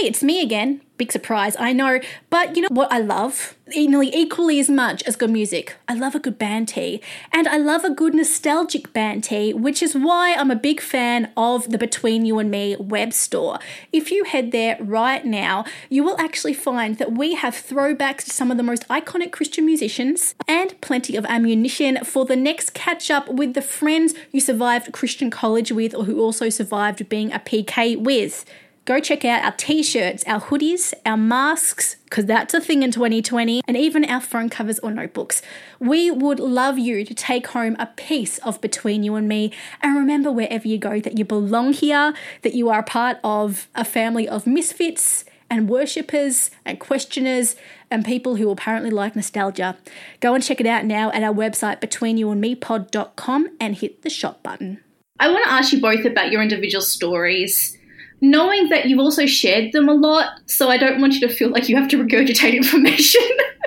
Hey, 0.00 0.06
it's 0.06 0.22
me 0.22 0.40
again. 0.40 0.80
Big 0.96 1.12
surprise, 1.12 1.56
I 1.58 1.72
know. 1.72 2.00
But 2.30 2.56
you 2.56 2.62
know 2.62 2.68
what 2.70 2.92
I 2.92 2.98
love? 2.98 3.56
Nearly 3.66 4.14
equally 4.14 4.58
as 4.58 4.70
much 4.70 5.02
as 5.02 5.16
good 5.16 5.30
music. 5.30 5.76
I 5.88 5.94
love 5.94 6.14
a 6.14 6.18
good 6.18 6.38
band 6.38 6.68
tee. 6.68 7.02
And 7.32 7.46
I 7.48 7.58
love 7.58 7.84
a 7.84 7.90
good 7.90 8.14
nostalgic 8.14 8.92
band 8.94 9.24
tee, 9.24 9.52
which 9.52 9.82
is 9.82 9.94
why 9.94 10.34
I'm 10.34 10.50
a 10.50 10.56
big 10.56 10.80
fan 10.80 11.32
of 11.36 11.70
the 11.70 11.76
Between 11.76 12.24
You 12.24 12.38
and 12.38 12.50
Me 12.50 12.76
web 12.78 13.12
store. 13.12 13.58
If 13.92 14.10
you 14.10 14.24
head 14.24 14.52
there 14.52 14.78
right 14.80 15.24
now, 15.24 15.64
you 15.88 16.02
will 16.02 16.18
actually 16.18 16.54
find 16.54 16.96
that 16.96 17.12
we 17.12 17.34
have 17.34 17.54
throwbacks 17.54 18.24
to 18.24 18.30
some 18.30 18.50
of 18.50 18.56
the 18.56 18.62
most 18.62 18.88
iconic 18.88 19.32
Christian 19.32 19.66
musicians 19.66 20.34
and 20.48 20.80
plenty 20.80 21.16
of 21.16 21.26
ammunition 21.26 22.04
for 22.04 22.24
the 22.24 22.36
next 22.36 22.74
catch 22.74 23.10
up 23.10 23.28
with 23.28 23.52
the 23.52 23.62
friends 23.62 24.14
you 24.32 24.40
survived 24.40 24.92
Christian 24.92 25.30
college 25.30 25.72
with 25.72 25.94
or 25.94 26.04
who 26.04 26.20
also 26.20 26.48
survived 26.48 27.06
being 27.08 27.32
a 27.32 27.38
PK 27.38 28.00
with 28.00 28.44
go 28.84 29.00
check 29.00 29.24
out 29.24 29.44
our 29.44 29.52
t 29.52 29.82
shirts, 29.82 30.24
our 30.26 30.40
hoodies, 30.40 30.92
our 31.04 31.16
masks, 31.16 31.96
because 32.04 32.26
that's 32.26 32.54
a 32.54 32.60
thing 32.60 32.82
in 32.82 32.90
2020, 32.90 33.62
and 33.66 33.76
even 33.76 34.04
our 34.04 34.20
phone 34.20 34.48
covers 34.48 34.78
or 34.80 34.90
notebooks. 34.90 35.42
We 35.78 36.10
would 36.10 36.40
love 36.40 36.78
you 36.78 37.04
to 37.04 37.14
take 37.14 37.48
home 37.48 37.76
a 37.78 37.86
piece 37.86 38.38
of 38.38 38.60
Between 38.60 39.02
You 39.02 39.14
and 39.14 39.28
Me. 39.28 39.52
And 39.80 39.96
remember, 39.96 40.32
wherever 40.32 40.66
you 40.66 40.78
go, 40.78 41.00
that 41.00 41.18
you 41.18 41.24
belong 41.24 41.72
here, 41.72 42.14
that 42.42 42.54
you 42.54 42.68
are 42.68 42.80
a 42.80 42.84
part 42.84 43.18
of 43.22 43.68
a 43.74 43.84
family 43.84 44.28
of 44.28 44.46
misfits 44.46 45.24
and 45.50 45.68
worshippers 45.68 46.50
and 46.64 46.78
questioners 46.78 47.56
and 47.90 48.04
people 48.04 48.36
who 48.36 48.50
apparently 48.50 48.90
like 48.90 49.16
nostalgia. 49.16 49.76
Go 50.20 50.34
and 50.34 50.42
check 50.42 50.60
it 50.60 50.66
out 50.66 50.84
now 50.84 51.10
at 51.10 51.22
our 51.22 51.34
website, 51.34 51.80
betweenyouandmepod.com, 51.80 53.48
and 53.58 53.74
hit 53.74 54.02
the 54.02 54.10
shop 54.10 54.42
button. 54.42 54.80
I 55.18 55.28
want 55.28 55.44
to 55.44 55.50
ask 55.50 55.72
you 55.72 55.80
both 55.80 56.04
about 56.04 56.30
your 56.30 56.40
individual 56.40 56.82
stories, 56.82 57.76
knowing 58.20 58.68
that 58.68 58.86
you've 58.86 58.98
also 58.98 59.26
shared 59.26 59.72
them 59.72 59.88
a 59.88 59.94
lot. 59.94 60.40
So 60.46 60.68
I 60.68 60.76
don't 60.76 61.00
want 61.00 61.14
you 61.14 61.20
to 61.26 61.32
feel 61.32 61.50
like 61.50 61.68
you 61.68 61.76
have 61.76 61.88
to 61.88 62.02
regurgitate 62.02 62.54
information 62.54 63.22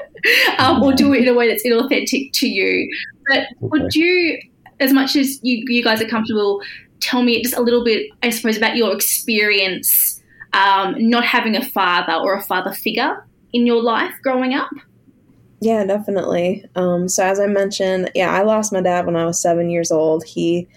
um, 0.58 0.82
or 0.84 0.94
do 0.94 1.14
it 1.14 1.24
in 1.24 1.28
a 1.28 1.34
way 1.34 1.48
that's 1.48 1.66
inauthentic 1.66 2.32
to 2.34 2.48
you. 2.48 2.90
But 3.28 3.48
would 3.60 3.96
you, 3.96 4.40
as 4.80 4.94
much 4.94 5.16
as 5.16 5.40
you, 5.44 5.64
you 5.68 5.84
guys 5.84 6.02
are 6.02 6.08
comfortable, 6.08 6.62
tell 7.00 7.24
me 7.24 7.42
just 7.42 7.56
a 7.56 7.62
little 7.62 7.84
bit, 7.84 8.10
I 8.22 8.30
suppose, 8.30 8.58
about 8.58 8.76
your 8.76 8.94
experience 8.94 10.22
um, 10.54 10.96
not 10.98 11.26
having 11.26 11.56
a 11.56 11.66
father 11.66 12.14
or 12.14 12.36
a 12.36 12.42
father 12.42 12.72
figure 12.72 13.26
in 13.54 13.66
your 13.66 13.82
life 13.82 14.14
growing 14.22 14.54
up? 14.54 14.70
Yeah, 15.60 15.86
definitely. 15.86 16.66
Um, 16.76 17.08
so 17.08 17.24
as 17.24 17.40
I 17.40 17.48
mentioned, 17.48 18.12
yeah, 18.16 18.32
I 18.32 18.44
lost 18.44 18.74
my 18.74 18.82
dad 18.82 19.06
when 19.06 19.16
I 19.16 19.26
was 19.26 19.42
seven 19.42 19.70
years 19.70 19.92
old. 19.92 20.24
He 20.26 20.68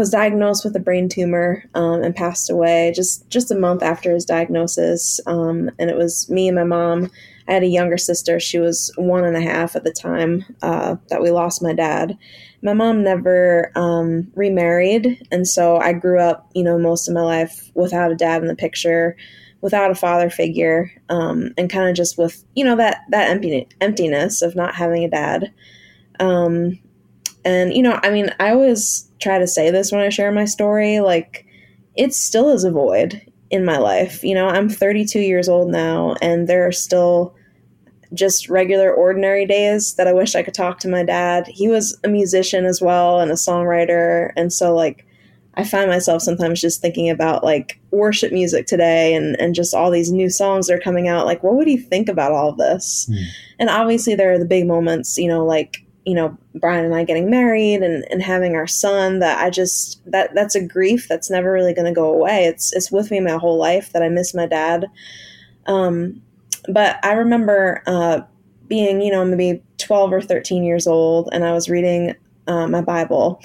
was 0.00 0.08
diagnosed 0.08 0.64
with 0.64 0.74
a 0.74 0.80
brain 0.80 1.10
tumor 1.10 1.62
um, 1.74 2.02
and 2.02 2.16
passed 2.16 2.48
away 2.48 2.90
just 2.96 3.28
just 3.28 3.50
a 3.50 3.54
month 3.54 3.82
after 3.82 4.10
his 4.10 4.24
diagnosis. 4.24 5.20
Um, 5.26 5.70
and 5.78 5.90
it 5.90 5.96
was 5.96 6.28
me 6.30 6.48
and 6.48 6.56
my 6.56 6.64
mom. 6.64 7.10
I 7.46 7.52
had 7.52 7.62
a 7.64 7.66
younger 7.66 7.98
sister. 7.98 8.40
She 8.40 8.58
was 8.58 8.90
one 8.96 9.24
and 9.24 9.36
a 9.36 9.42
half 9.42 9.76
at 9.76 9.84
the 9.84 9.92
time 9.92 10.42
uh, 10.62 10.96
that 11.10 11.20
we 11.20 11.30
lost 11.30 11.62
my 11.62 11.74
dad. 11.74 12.16
My 12.62 12.72
mom 12.72 13.02
never 13.02 13.72
um, 13.76 14.32
remarried, 14.34 15.22
and 15.30 15.46
so 15.46 15.76
I 15.76 15.92
grew 15.92 16.18
up, 16.18 16.50
you 16.54 16.62
know, 16.62 16.78
most 16.78 17.06
of 17.06 17.14
my 17.14 17.20
life 17.20 17.70
without 17.74 18.10
a 18.10 18.16
dad 18.16 18.40
in 18.40 18.48
the 18.48 18.56
picture 18.56 19.16
without 19.60 19.90
a 19.90 19.94
father 19.94 20.30
figure 20.30 20.90
um, 21.10 21.52
and 21.58 21.68
kind 21.68 21.90
of 21.90 21.94
just 21.94 22.16
with 22.16 22.42
you 22.54 22.64
know 22.64 22.76
that 22.76 23.02
that 23.10 23.28
emptiness 23.28 24.40
of 24.40 24.56
not 24.56 24.74
having 24.74 25.04
a 25.04 25.10
dad 25.10 25.52
um, 26.18 26.78
and 27.44 27.72
you 27.72 27.82
know 27.82 27.98
i 28.02 28.10
mean 28.10 28.30
i 28.40 28.50
always 28.50 29.08
try 29.20 29.38
to 29.38 29.46
say 29.46 29.70
this 29.70 29.92
when 29.92 30.00
i 30.00 30.08
share 30.08 30.32
my 30.32 30.44
story 30.44 31.00
like 31.00 31.46
it 31.96 32.14
still 32.14 32.50
is 32.50 32.64
a 32.64 32.70
void 32.70 33.20
in 33.50 33.64
my 33.64 33.78
life 33.78 34.22
you 34.22 34.34
know 34.34 34.48
i'm 34.48 34.68
32 34.68 35.20
years 35.20 35.48
old 35.48 35.70
now 35.70 36.14
and 36.20 36.48
there 36.48 36.66
are 36.66 36.72
still 36.72 37.34
just 38.12 38.48
regular 38.48 38.92
ordinary 38.92 39.46
days 39.46 39.94
that 39.94 40.06
i 40.06 40.12
wish 40.12 40.34
i 40.34 40.42
could 40.42 40.54
talk 40.54 40.78
to 40.78 40.88
my 40.88 41.04
dad 41.04 41.46
he 41.46 41.68
was 41.68 41.98
a 42.04 42.08
musician 42.08 42.64
as 42.64 42.80
well 42.80 43.20
and 43.20 43.30
a 43.30 43.34
songwriter 43.34 44.32
and 44.36 44.52
so 44.52 44.74
like 44.74 45.06
I 45.54 45.64
find 45.64 45.90
myself 45.90 46.22
sometimes 46.22 46.60
just 46.60 46.80
thinking 46.80 47.10
about 47.10 47.42
like 47.42 47.80
worship 47.90 48.32
music 48.32 48.66
today 48.66 49.14
and, 49.14 49.38
and 49.40 49.54
just 49.54 49.74
all 49.74 49.90
these 49.90 50.12
new 50.12 50.30
songs 50.30 50.66
that 50.66 50.74
are 50.74 50.80
coming 50.80 51.08
out. 51.08 51.26
Like, 51.26 51.42
what 51.42 51.54
would 51.56 51.66
he 51.66 51.76
think 51.76 52.08
about 52.08 52.32
all 52.32 52.50
of 52.50 52.56
this? 52.56 53.08
Mm. 53.10 53.24
And 53.58 53.68
obviously, 53.70 54.14
there 54.14 54.32
are 54.32 54.38
the 54.38 54.44
big 54.44 54.66
moments, 54.66 55.18
you 55.18 55.28
know, 55.28 55.44
like, 55.44 55.84
you 56.04 56.14
know, 56.14 56.36
Brian 56.54 56.84
and 56.84 56.94
I 56.94 57.04
getting 57.04 57.30
married 57.30 57.82
and, 57.82 58.04
and 58.10 58.22
having 58.22 58.54
our 58.54 58.66
son 58.66 59.18
that 59.18 59.42
I 59.42 59.50
just, 59.50 60.00
that 60.10 60.34
that's 60.34 60.54
a 60.54 60.64
grief 60.64 61.06
that's 61.08 61.30
never 61.30 61.52
really 61.52 61.74
going 61.74 61.86
to 61.86 61.92
go 61.92 62.12
away. 62.12 62.44
It's, 62.44 62.72
it's 62.74 62.90
with 62.90 63.10
me 63.10 63.20
my 63.20 63.36
whole 63.36 63.58
life 63.58 63.92
that 63.92 64.02
I 64.02 64.08
miss 64.08 64.34
my 64.34 64.46
dad. 64.46 64.86
Um, 65.66 66.22
but 66.68 66.98
I 67.04 67.12
remember 67.12 67.82
uh, 67.86 68.22
being, 68.66 69.00
you 69.00 69.12
know, 69.12 69.24
maybe 69.24 69.62
12 69.78 70.12
or 70.12 70.20
13 70.22 70.64
years 70.64 70.86
old 70.86 71.28
and 71.32 71.44
I 71.44 71.52
was 71.52 71.68
reading 71.68 72.14
uh, 72.46 72.66
my 72.66 72.80
Bible 72.80 73.40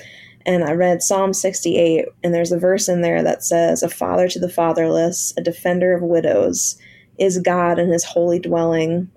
and 0.45 0.63
I 0.63 0.73
read 0.73 1.01
Psalm 1.01 1.33
68, 1.33 2.05
and 2.23 2.33
there's 2.33 2.51
a 2.51 2.59
verse 2.59 2.87
in 2.87 3.01
there 3.01 3.23
that 3.23 3.43
says, 3.43 3.81
A 3.81 3.89
father 3.89 4.27
to 4.29 4.39
the 4.39 4.49
fatherless, 4.49 5.33
a 5.37 5.41
defender 5.41 5.95
of 5.95 6.03
widows, 6.03 6.77
is 7.17 7.39
God 7.39 7.79
in 7.79 7.91
his 7.91 8.03
holy 8.03 8.39
dwelling. 8.39 9.09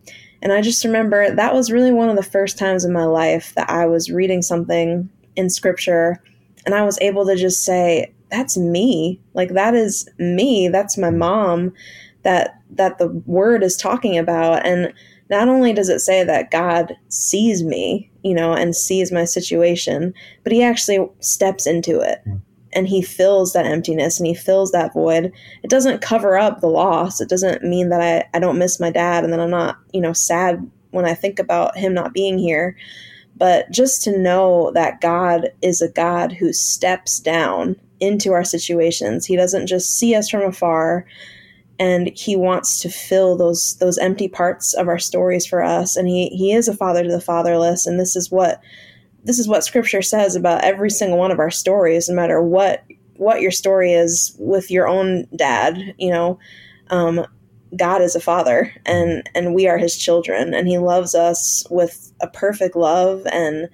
And 0.43 0.53
I 0.53 0.61
just 0.61 0.85
remember 0.85 1.35
that 1.35 1.55
was 1.55 1.73
really 1.73 1.91
one 1.91 2.09
of 2.09 2.17
the 2.17 2.23
first 2.23 2.59
times 2.59 2.85
in 2.85 2.93
my 2.93 3.05
life 3.05 3.55
that 3.55 3.71
I 3.71 3.87
was 3.87 4.11
reading 4.11 4.43
something 4.43 5.09
in 5.37 5.51
scripture 5.51 6.23
and 6.65 6.75
I 6.75 6.83
was 6.85 6.99
able 7.01 7.27
to 7.27 7.37
just 7.37 7.65
say, 7.65 8.13
That's 8.31 8.57
me. 8.57 9.21
Like, 9.35 9.51
that 9.51 9.75
is 9.75 10.09
me. 10.19 10.69
That's 10.69 10.99
my 10.99 11.11
mom 11.11 11.73
that 12.23 12.61
that 12.71 12.99
the 12.99 13.09
word 13.27 13.63
is 13.63 13.77
talking 13.77 14.19
about. 14.19 14.67
And 14.67 14.93
not 15.31 15.49
only 15.49 15.73
does 15.73 15.89
it 15.89 16.01
say 16.01 16.25
that 16.25 16.51
God 16.51 16.97
sees 17.09 17.63
me, 17.63 18.11
you 18.23 18.35
know, 18.35 18.53
and 18.53 18.75
sees 18.75 19.13
my 19.13 19.25
situation, 19.25 20.13
but 20.43 20.53
he 20.53 20.63
actually 20.63 21.07
steps 21.21 21.67
into 21.67 22.01
it 22.01 22.21
hmm. 22.25 22.37
And 22.73 22.89
he 22.89 23.03
fills 23.03 23.53
that 23.53 23.67
emptiness 23.67 24.19
and 24.19 24.27
he 24.27 24.35
fills 24.35 24.73
that 24.73 24.93
void. 24.93 25.33
It 25.63 25.71
doesn't 25.71 26.03
cover 26.03 26.37
up 26.37 26.61
the 26.61 26.69
loss. 26.69 27.21
It 27.21 27.29
doesn't 27.29 27.63
mean 27.63 27.89
that 27.89 28.01
I, 28.01 28.37
I 28.37 28.41
don't 28.41 28.59
miss 28.59 28.81
my 28.81 28.91
dad 28.91 29.25
and 29.25 29.33
that 29.33 29.41
I'm 29.41 29.51
not, 29.51 29.79
you 29.93 30.01
know, 30.01 30.13
sad 30.13 30.71
when 30.91 31.05
I 31.05 31.15
think 31.15 31.39
about 31.39 31.77
him 31.77 31.95
not 31.95 32.13
being 32.13 32.39
here. 32.39 32.77
But 33.37 33.71
just 33.71 34.03
to 34.05 34.19
know 34.19 34.73
that 34.75 35.01
God 35.01 35.53
is 35.63 35.81
a 35.81 35.91
God 35.91 36.33
who 36.33 36.53
steps 36.53 37.21
down 37.21 37.77
into 38.01 38.33
our 38.33 38.45
situations. 38.45 39.27
He 39.27 39.37
doesn't 39.37 39.67
just 39.67 39.97
see 39.99 40.15
us 40.15 40.29
from 40.29 40.43
afar 40.43 41.07
and 41.79 42.11
he 42.17 42.37
wants 42.37 42.81
to 42.81 42.89
fill 42.89 43.37
those 43.37 43.77
those 43.77 43.99
empty 43.99 44.29
parts 44.29 44.75
of 44.75 44.89
our 44.89 44.99
stories 44.99 45.47
for 45.47 45.63
us 45.63 45.97
and 45.97 46.09
he 46.09 46.29
he 46.31 46.53
is 46.53 46.69
a 46.69 46.77
father 46.77 47.03
to 47.05 47.11
the 47.11 47.21
fatherless 47.21 47.87
and 47.87 48.01
this 48.01 48.17
is 48.17 48.31
what 48.31 48.61
this 49.25 49.39
is 49.39 49.49
what 49.49 49.65
scripture 49.65 50.03
says 50.03 50.37
about 50.37 50.65
every 50.65 50.91
single 50.91 51.19
one 51.19 51.31
of 51.31 51.39
our 51.39 51.51
stories 51.51 52.09
no 52.09 52.15
matter 52.15 52.43
what 52.43 52.85
what 53.17 53.41
your 53.41 53.51
story 53.51 53.93
is 53.93 54.35
with 54.39 54.71
your 54.71 54.87
own 54.87 55.27
dad 55.35 55.95
you 55.99 56.11
know? 56.11 56.39
Um, 56.91 57.27
god 57.77 58.01
is 58.01 58.17
a 58.17 58.21
father 58.21 58.73
and 58.87 59.29
and 59.35 59.55
we 59.55 59.69
are 59.69 59.77
his 59.77 59.97
children 59.97 60.55
and 60.55 60.67
he 60.67 60.79
loves 60.79 61.15
us 61.15 61.67
with 61.71 62.13
a 62.23 62.29
perfect 62.29 62.75
love 62.75 63.27
and 63.31 63.69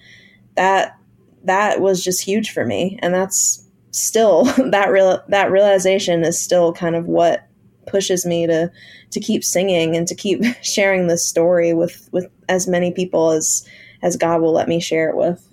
that 0.56 0.98
that 1.44 1.80
was 1.80 2.02
just 2.02 2.22
huge 2.22 2.50
for 2.50 2.64
me. 2.64 2.98
And 3.02 3.14
that's 3.14 3.62
still 3.92 4.44
that 4.70 4.90
real 4.90 5.22
that 5.28 5.50
realization 5.50 6.24
is 6.24 6.40
still 6.40 6.72
kind 6.72 6.96
of 6.96 7.06
what 7.06 7.46
pushes 7.86 8.26
me 8.26 8.46
to 8.46 8.70
to 9.10 9.20
keep 9.20 9.44
singing 9.44 9.94
and 9.94 10.08
to 10.08 10.14
keep 10.14 10.42
sharing 10.62 11.06
this 11.06 11.26
story 11.26 11.72
with 11.72 12.08
with 12.12 12.26
as 12.48 12.66
many 12.66 12.90
people 12.90 13.30
as 13.30 13.66
as 14.04 14.16
God 14.16 14.40
will 14.42 14.52
let 14.52 14.68
me 14.68 14.78
share 14.78 15.08
it 15.08 15.16
with. 15.16 15.44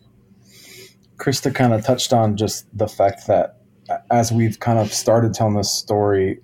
Krista 1.18 1.54
kind 1.54 1.74
of 1.74 1.84
touched 1.84 2.14
on 2.14 2.36
just 2.38 2.66
the 2.78 2.88
fact 2.88 3.26
that 3.28 3.58
as 4.12 4.32
we've 4.32 4.60
kind 4.60 4.78
of 4.78 4.94
started 4.94 5.34
telling 5.34 5.56
this 5.56 5.72
story, 5.72 6.40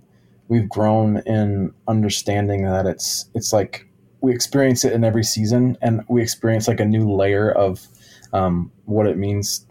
we've 0.48 0.70
grown 0.70 1.18
in 1.26 1.74
understanding 1.88 2.64
that 2.64 2.86
it's 2.86 3.30
it's 3.36 3.52
like 3.52 3.88
we 4.22 4.34
experience 4.34 4.84
it 4.86 4.94
in 4.94 5.04
every 5.04 5.24
season, 5.24 5.78
and 5.82 6.02
we 6.08 6.22
experience 6.22 6.68
like 6.68 6.80
a 6.80 6.86
new 6.86 7.12
layer 7.12 7.52
of 7.52 7.86
um, 8.34 8.72
what 8.86 9.06
it 9.06 9.18
means 9.18 9.66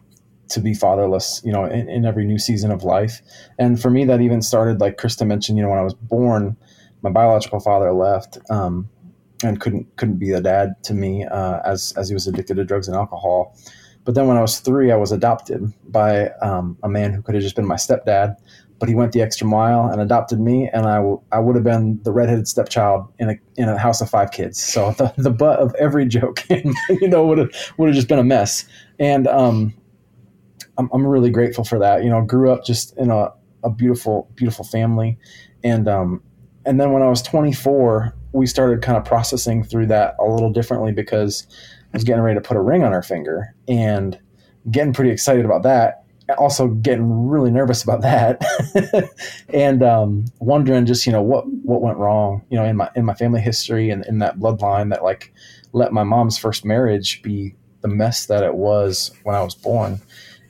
to 0.48 0.60
be 0.60 0.74
fatherless, 0.74 1.42
you 1.44 1.52
know, 1.52 1.64
in, 1.64 1.88
in 1.88 2.04
every 2.04 2.24
new 2.24 2.38
season 2.38 2.70
of 2.70 2.84
life. 2.84 3.20
And 3.58 3.80
for 3.80 3.90
me, 3.90 4.04
that 4.04 4.20
even 4.20 4.42
started 4.42 4.80
like 4.80 4.96
Krista 4.96 5.26
mentioned, 5.26 5.58
you 5.58 5.64
know, 5.64 5.70
when 5.70 5.78
I 5.78 5.82
was 5.82 5.94
born, 5.94 6.56
my 7.02 7.10
biological 7.10 7.60
father 7.60 7.92
left. 7.92 8.38
Um, 8.50 8.88
and 9.44 9.60
couldn't 9.60 9.96
couldn't 9.96 10.18
be 10.18 10.32
a 10.32 10.40
dad 10.40 10.74
to 10.84 10.94
me 10.94 11.24
uh, 11.24 11.60
as 11.64 11.92
as 11.96 12.08
he 12.08 12.14
was 12.14 12.26
addicted 12.26 12.56
to 12.56 12.64
drugs 12.64 12.88
and 12.88 12.96
alcohol. 12.96 13.56
But 14.04 14.14
then 14.14 14.28
when 14.28 14.36
I 14.36 14.40
was 14.40 14.60
three, 14.60 14.92
I 14.92 14.96
was 14.96 15.10
adopted 15.10 15.72
by 15.88 16.28
um, 16.40 16.78
a 16.84 16.88
man 16.88 17.12
who 17.12 17.22
could 17.22 17.34
have 17.34 17.42
just 17.42 17.56
been 17.56 17.66
my 17.66 17.74
stepdad, 17.74 18.36
but 18.78 18.88
he 18.88 18.94
went 18.94 19.10
the 19.10 19.20
extra 19.20 19.46
mile 19.46 19.88
and 19.90 20.00
adopted 20.00 20.38
me, 20.38 20.70
and 20.72 20.86
I, 20.86 20.96
w- 20.96 21.20
I 21.32 21.40
would 21.40 21.56
have 21.56 21.64
been 21.64 22.00
the 22.04 22.12
redheaded 22.12 22.46
stepchild 22.46 23.12
in 23.18 23.30
a 23.30 23.34
in 23.56 23.68
a 23.68 23.76
house 23.76 24.00
of 24.00 24.08
five 24.08 24.30
kids. 24.30 24.62
So 24.62 24.92
the, 24.98 25.12
the 25.16 25.30
butt 25.30 25.58
of 25.58 25.74
every 25.74 26.06
joke, 26.06 26.44
you 26.50 27.08
know, 27.08 27.26
would 27.26 27.38
have 27.38 27.50
would 27.78 27.88
have 27.88 27.96
just 27.96 28.08
been 28.08 28.18
a 28.18 28.24
mess. 28.24 28.64
And 28.98 29.26
um, 29.26 29.74
I'm 30.78 30.88
I'm 30.92 31.06
really 31.06 31.30
grateful 31.30 31.64
for 31.64 31.78
that. 31.78 32.04
You 32.04 32.10
know, 32.10 32.22
grew 32.22 32.52
up 32.52 32.64
just 32.64 32.96
in 32.96 33.10
a, 33.10 33.32
a 33.64 33.70
beautiful 33.70 34.30
beautiful 34.34 34.64
family, 34.64 35.18
and 35.64 35.88
um, 35.88 36.22
and 36.64 36.80
then 36.80 36.92
when 36.92 37.02
I 37.02 37.08
was 37.08 37.22
24, 37.22 38.14
we 38.36 38.46
started 38.46 38.82
kind 38.82 38.98
of 38.98 39.04
processing 39.04 39.64
through 39.64 39.86
that 39.86 40.14
a 40.20 40.24
little 40.24 40.50
differently 40.50 40.92
because 40.92 41.46
I 41.92 41.96
was 41.96 42.04
getting 42.04 42.22
ready 42.22 42.38
to 42.38 42.46
put 42.46 42.56
a 42.56 42.60
ring 42.60 42.84
on 42.84 42.92
her 42.92 43.02
finger 43.02 43.54
and 43.66 44.18
getting 44.70 44.92
pretty 44.92 45.10
excited 45.10 45.44
about 45.44 45.62
that. 45.62 46.04
Also 46.38 46.68
getting 46.68 47.28
really 47.28 47.52
nervous 47.52 47.84
about 47.84 48.02
that, 48.02 48.42
and 49.54 49.80
um, 49.84 50.24
wondering 50.40 50.84
just 50.84 51.06
you 51.06 51.12
know 51.12 51.22
what 51.22 51.46
what 51.62 51.80
went 51.80 51.98
wrong 51.98 52.44
you 52.50 52.58
know 52.58 52.64
in 52.64 52.76
my 52.76 52.90
in 52.96 53.04
my 53.04 53.14
family 53.14 53.40
history 53.40 53.90
and 53.90 54.04
in 54.06 54.18
that 54.18 54.36
bloodline 54.36 54.90
that 54.90 55.04
like 55.04 55.32
let 55.72 55.92
my 55.92 56.02
mom's 56.02 56.36
first 56.36 56.64
marriage 56.64 57.22
be 57.22 57.54
the 57.82 57.86
mess 57.86 58.26
that 58.26 58.42
it 58.42 58.56
was 58.56 59.12
when 59.22 59.36
I 59.36 59.42
was 59.44 59.54
born, 59.54 60.00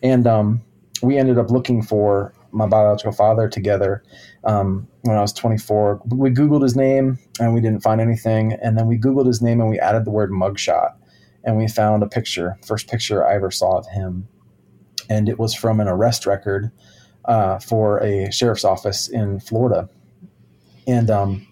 and 0.02 0.26
um, 0.26 0.62
we 1.02 1.18
ended 1.18 1.38
up 1.38 1.50
looking 1.50 1.82
for 1.82 2.32
my 2.56 2.66
biological 2.66 3.12
father 3.12 3.48
together 3.48 4.02
um, 4.44 4.88
when 5.02 5.16
I 5.16 5.20
was 5.20 5.32
24. 5.32 6.00
We 6.06 6.30
Googled 6.30 6.62
his 6.62 6.74
name 6.74 7.18
and 7.38 7.54
we 7.54 7.60
didn't 7.60 7.82
find 7.82 8.00
anything. 8.00 8.54
And 8.62 8.78
then 8.78 8.86
we 8.86 8.98
Googled 8.98 9.26
his 9.26 9.42
name 9.42 9.60
and 9.60 9.68
we 9.68 9.78
added 9.78 10.04
the 10.04 10.10
word 10.10 10.30
mugshot 10.30 10.94
and 11.44 11.56
we 11.56 11.68
found 11.68 12.02
a 12.02 12.08
picture, 12.08 12.58
first 12.66 12.88
picture 12.88 13.26
I 13.26 13.34
ever 13.34 13.50
saw 13.50 13.78
of 13.78 13.86
him. 13.88 14.26
And 15.08 15.28
it 15.28 15.38
was 15.38 15.54
from 15.54 15.78
an 15.78 15.86
arrest 15.86 16.26
record 16.26 16.72
uh, 17.26 17.58
for 17.58 18.02
a 18.02 18.30
sheriff's 18.32 18.64
office 18.64 19.08
in 19.08 19.38
Florida. 19.38 19.88
And 20.86 21.10
um, 21.10 21.46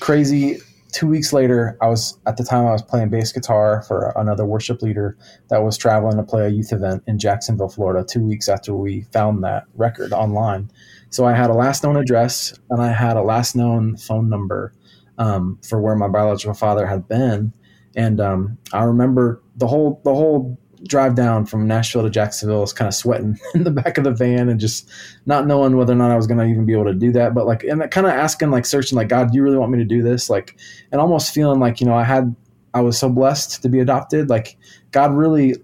crazy, 0.00 0.58
two 0.92 1.06
weeks 1.06 1.32
later, 1.32 1.76
I 1.80 1.88
was 1.88 2.18
at 2.26 2.36
the 2.36 2.44
time 2.44 2.66
I 2.66 2.72
was 2.72 2.82
playing 2.82 3.10
bass 3.10 3.32
guitar 3.32 3.82
for 3.82 4.12
another 4.16 4.44
worship 4.44 4.82
leader 4.82 5.16
that 5.48 5.62
was 5.62 5.76
traveling 5.76 6.16
to 6.16 6.22
play 6.22 6.46
a 6.46 6.48
youth 6.48 6.72
event 6.72 7.02
in 7.06 7.18
Jacksonville, 7.18 7.68
Florida, 7.68 8.04
two 8.08 8.24
weeks 8.24 8.48
after 8.48 8.74
we 8.74 9.02
found 9.12 9.44
that 9.44 9.64
record 9.74 10.12
online. 10.12 10.70
So 11.10 11.24
I 11.24 11.34
had 11.34 11.50
a 11.50 11.54
last 11.54 11.84
known 11.84 11.96
address 11.96 12.58
and 12.70 12.82
I 12.82 12.92
had 12.92 13.16
a 13.16 13.22
last 13.22 13.56
known 13.56 13.96
phone 13.96 14.28
number 14.28 14.72
um, 15.18 15.58
for 15.66 15.80
where 15.80 15.96
my 15.96 16.08
biological 16.08 16.54
father 16.54 16.86
had 16.86 17.08
been. 17.08 17.52
And 17.96 18.20
um, 18.20 18.58
I 18.72 18.84
remember 18.84 19.42
the 19.56 19.66
whole 19.66 20.00
the 20.04 20.14
whole 20.14 20.58
drive 20.84 21.14
down 21.14 21.46
from 21.46 21.66
Nashville 21.66 22.02
to 22.02 22.10
Jacksonville 22.10 22.60
was 22.60 22.72
kind 22.72 22.88
of 22.88 22.94
sweating 22.94 23.38
in 23.54 23.64
the 23.64 23.70
back 23.70 23.98
of 23.98 24.04
the 24.04 24.10
van 24.10 24.48
and 24.48 24.60
just 24.60 24.88
not 25.26 25.46
knowing 25.46 25.76
whether 25.76 25.92
or 25.92 25.96
not 25.96 26.10
I 26.10 26.16
was 26.16 26.26
going 26.26 26.38
to 26.38 26.44
even 26.44 26.66
be 26.66 26.72
able 26.72 26.84
to 26.84 26.94
do 26.94 27.12
that. 27.12 27.34
But 27.34 27.46
like, 27.46 27.64
and 27.64 27.90
kind 27.90 28.06
of 28.06 28.12
asking, 28.12 28.50
like, 28.50 28.66
searching, 28.66 28.96
like, 28.96 29.08
God, 29.08 29.30
do 29.30 29.36
you 29.36 29.42
really 29.42 29.58
want 29.58 29.72
me 29.72 29.78
to 29.78 29.84
do 29.84 30.02
this? 30.02 30.30
Like, 30.30 30.56
and 30.92 31.00
almost 31.00 31.34
feeling 31.34 31.60
like, 31.60 31.80
you 31.80 31.86
know, 31.86 31.94
I 31.94 32.04
had, 32.04 32.34
I 32.74 32.80
was 32.80 32.98
so 32.98 33.08
blessed 33.08 33.62
to 33.62 33.68
be 33.68 33.80
adopted. 33.80 34.28
Like, 34.28 34.56
God 34.90 35.12
really 35.12 35.56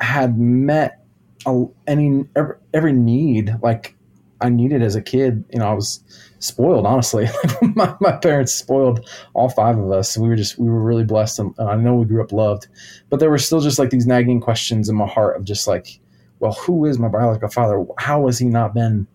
had 0.00 0.38
met 0.38 1.04
a, 1.46 1.64
any 1.86 2.24
every, 2.36 2.56
every 2.74 2.92
need 2.92 3.54
like 3.62 3.96
I 4.40 4.48
needed 4.48 4.82
as 4.82 4.94
a 4.94 5.02
kid. 5.02 5.44
You 5.50 5.58
know, 5.58 5.68
I 5.68 5.74
was 5.74 6.02
spoiled, 6.38 6.86
honestly. 6.86 7.28
my, 7.74 7.94
my 8.00 8.12
parents 8.12 8.54
spoiled 8.54 9.08
all 9.34 9.48
five 9.48 9.78
of 9.78 9.90
us. 9.90 10.16
We 10.16 10.28
were 10.28 10.36
just, 10.36 10.58
we 10.58 10.68
were 10.68 10.82
really 10.82 11.04
blessed. 11.04 11.38
And 11.38 11.54
I 11.58 11.76
know 11.76 11.94
we 11.94 12.06
grew 12.06 12.22
up 12.22 12.32
loved, 12.32 12.68
but 13.08 13.20
there 13.20 13.30
were 13.30 13.38
still 13.38 13.60
just 13.60 13.78
like 13.78 13.90
these 13.90 14.06
nagging 14.06 14.40
questions 14.40 14.88
in 14.88 14.96
my 14.96 15.06
heart 15.06 15.36
of 15.36 15.44
just 15.44 15.66
like, 15.66 16.00
well, 16.38 16.52
who 16.52 16.86
is 16.86 16.98
my 16.98 17.08
biological 17.08 17.50
father? 17.50 17.84
How 17.98 18.26
has 18.26 18.38
he 18.38 18.46
not 18.46 18.74
been 18.74 19.06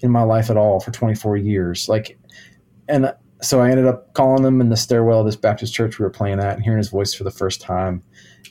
in 0.00 0.10
my 0.10 0.22
life 0.22 0.50
at 0.50 0.56
all 0.56 0.80
for 0.80 0.90
24 0.90 1.38
years? 1.38 1.88
Like, 1.88 2.18
and 2.88 3.14
so 3.40 3.60
I 3.60 3.70
ended 3.70 3.86
up 3.86 4.12
calling 4.14 4.44
him 4.44 4.60
in 4.60 4.68
the 4.68 4.76
stairwell 4.76 5.20
of 5.20 5.26
this 5.26 5.36
Baptist 5.36 5.74
church 5.74 5.98
we 5.98 6.04
were 6.04 6.10
playing 6.10 6.40
at 6.40 6.54
and 6.54 6.62
hearing 6.62 6.78
his 6.78 6.90
voice 6.90 7.14
for 7.14 7.24
the 7.24 7.30
first 7.30 7.60
time. 7.60 8.02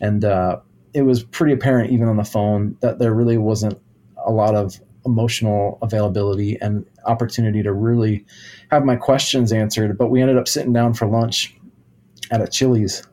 And, 0.01 0.25
uh, 0.25 0.59
it 0.93 1.03
was 1.03 1.23
pretty 1.23 1.53
apparent 1.53 1.91
even 1.91 2.07
on 2.07 2.17
the 2.17 2.23
phone 2.23 2.77
that 2.81 2.99
there 2.99 3.13
really 3.13 3.37
wasn't 3.37 3.79
a 4.23 4.31
lot 4.31 4.55
of 4.55 4.79
emotional 5.05 5.77
availability 5.81 6.57
and 6.61 6.85
opportunity 7.05 7.61
to 7.63 7.73
really 7.73 8.25
have 8.71 8.85
my 8.85 8.95
questions 8.95 9.51
answered. 9.51 9.97
But 9.97 10.09
we 10.09 10.21
ended 10.21 10.37
up 10.37 10.47
sitting 10.47 10.73
down 10.73 10.93
for 10.93 11.07
lunch 11.07 11.55
at 12.31 12.41
a 12.41 12.47
Chili's, 12.47 13.03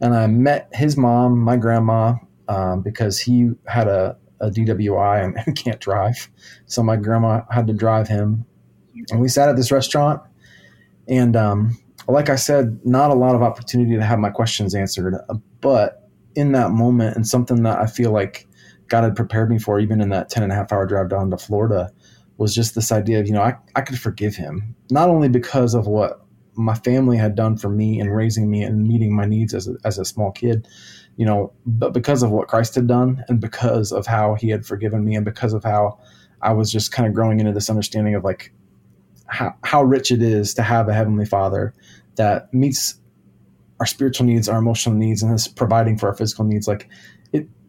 and 0.00 0.14
I 0.14 0.26
met 0.26 0.68
his 0.72 0.96
mom, 0.96 1.38
my 1.38 1.56
grandma, 1.56 2.14
um, 2.48 2.82
because 2.82 3.18
he 3.18 3.50
had 3.66 3.88
a, 3.88 4.16
a 4.40 4.50
DWI 4.50 5.24
and, 5.24 5.36
and 5.46 5.56
can't 5.56 5.80
drive. 5.80 6.28
So 6.66 6.82
my 6.82 6.96
grandma 6.96 7.42
had 7.50 7.66
to 7.66 7.72
drive 7.72 8.08
him. 8.08 8.44
And 9.10 9.20
we 9.20 9.28
sat 9.28 9.48
at 9.48 9.56
this 9.56 9.70
restaurant, 9.70 10.20
and 11.06 11.36
um, 11.36 11.78
like 12.08 12.30
I 12.30 12.36
said, 12.36 12.80
not 12.84 13.10
a 13.10 13.14
lot 13.14 13.34
of 13.34 13.42
opportunity 13.42 13.94
to 13.96 14.04
have 14.04 14.18
my 14.18 14.30
questions 14.30 14.74
answered. 14.74 15.14
But 15.60 16.08
in 16.34 16.52
that 16.52 16.70
moment, 16.70 17.16
and 17.16 17.26
something 17.26 17.62
that 17.62 17.78
I 17.78 17.86
feel 17.86 18.12
like 18.12 18.47
God 18.88 19.04
had 19.04 19.16
prepared 19.16 19.50
me 19.50 19.58
for, 19.58 19.78
even 19.78 20.00
in 20.00 20.08
that 20.10 20.30
10 20.30 20.42
and 20.42 20.52
a 20.52 20.54
half 20.54 20.72
hour 20.72 20.86
drive 20.86 21.08
down 21.08 21.30
to 21.30 21.38
Florida, 21.38 21.90
was 22.36 22.54
just 22.54 22.74
this 22.74 22.92
idea 22.92 23.20
of, 23.20 23.26
you 23.26 23.32
know, 23.32 23.42
I, 23.42 23.56
I 23.74 23.80
could 23.80 23.98
forgive 23.98 24.36
him, 24.36 24.74
not 24.90 25.08
only 25.08 25.28
because 25.28 25.74
of 25.74 25.86
what 25.86 26.20
my 26.54 26.74
family 26.74 27.16
had 27.16 27.34
done 27.34 27.56
for 27.56 27.68
me 27.68 28.00
in 28.00 28.08
raising 28.10 28.50
me 28.50 28.62
and 28.62 28.86
meeting 28.86 29.14
my 29.14 29.24
needs 29.24 29.54
as 29.54 29.68
a, 29.68 29.76
as 29.84 29.98
a 29.98 30.04
small 30.04 30.32
kid, 30.32 30.66
you 31.16 31.26
know, 31.26 31.52
but 31.66 31.92
because 31.92 32.22
of 32.22 32.30
what 32.30 32.48
Christ 32.48 32.74
had 32.74 32.86
done 32.86 33.24
and 33.28 33.40
because 33.40 33.92
of 33.92 34.06
how 34.06 34.34
he 34.34 34.48
had 34.48 34.66
forgiven 34.66 35.04
me 35.04 35.16
and 35.16 35.24
because 35.24 35.52
of 35.52 35.64
how 35.64 35.98
I 36.40 36.52
was 36.52 36.70
just 36.70 36.92
kind 36.92 37.06
of 37.08 37.14
growing 37.14 37.40
into 37.40 37.52
this 37.52 37.70
understanding 37.70 38.14
of 38.14 38.24
like 38.24 38.52
how, 39.26 39.54
how 39.64 39.82
rich 39.82 40.10
it 40.10 40.22
is 40.22 40.54
to 40.54 40.62
have 40.62 40.88
a 40.88 40.94
heavenly 40.94 41.26
father 41.26 41.74
that 42.16 42.52
meets 42.54 42.98
our 43.80 43.86
spiritual 43.86 44.26
needs, 44.26 44.48
our 44.48 44.58
emotional 44.58 44.94
needs, 44.94 45.22
and 45.22 45.32
is 45.34 45.48
providing 45.48 45.96
for 45.98 46.08
our 46.08 46.14
physical 46.14 46.44
needs. 46.44 46.66
Like 46.66 46.88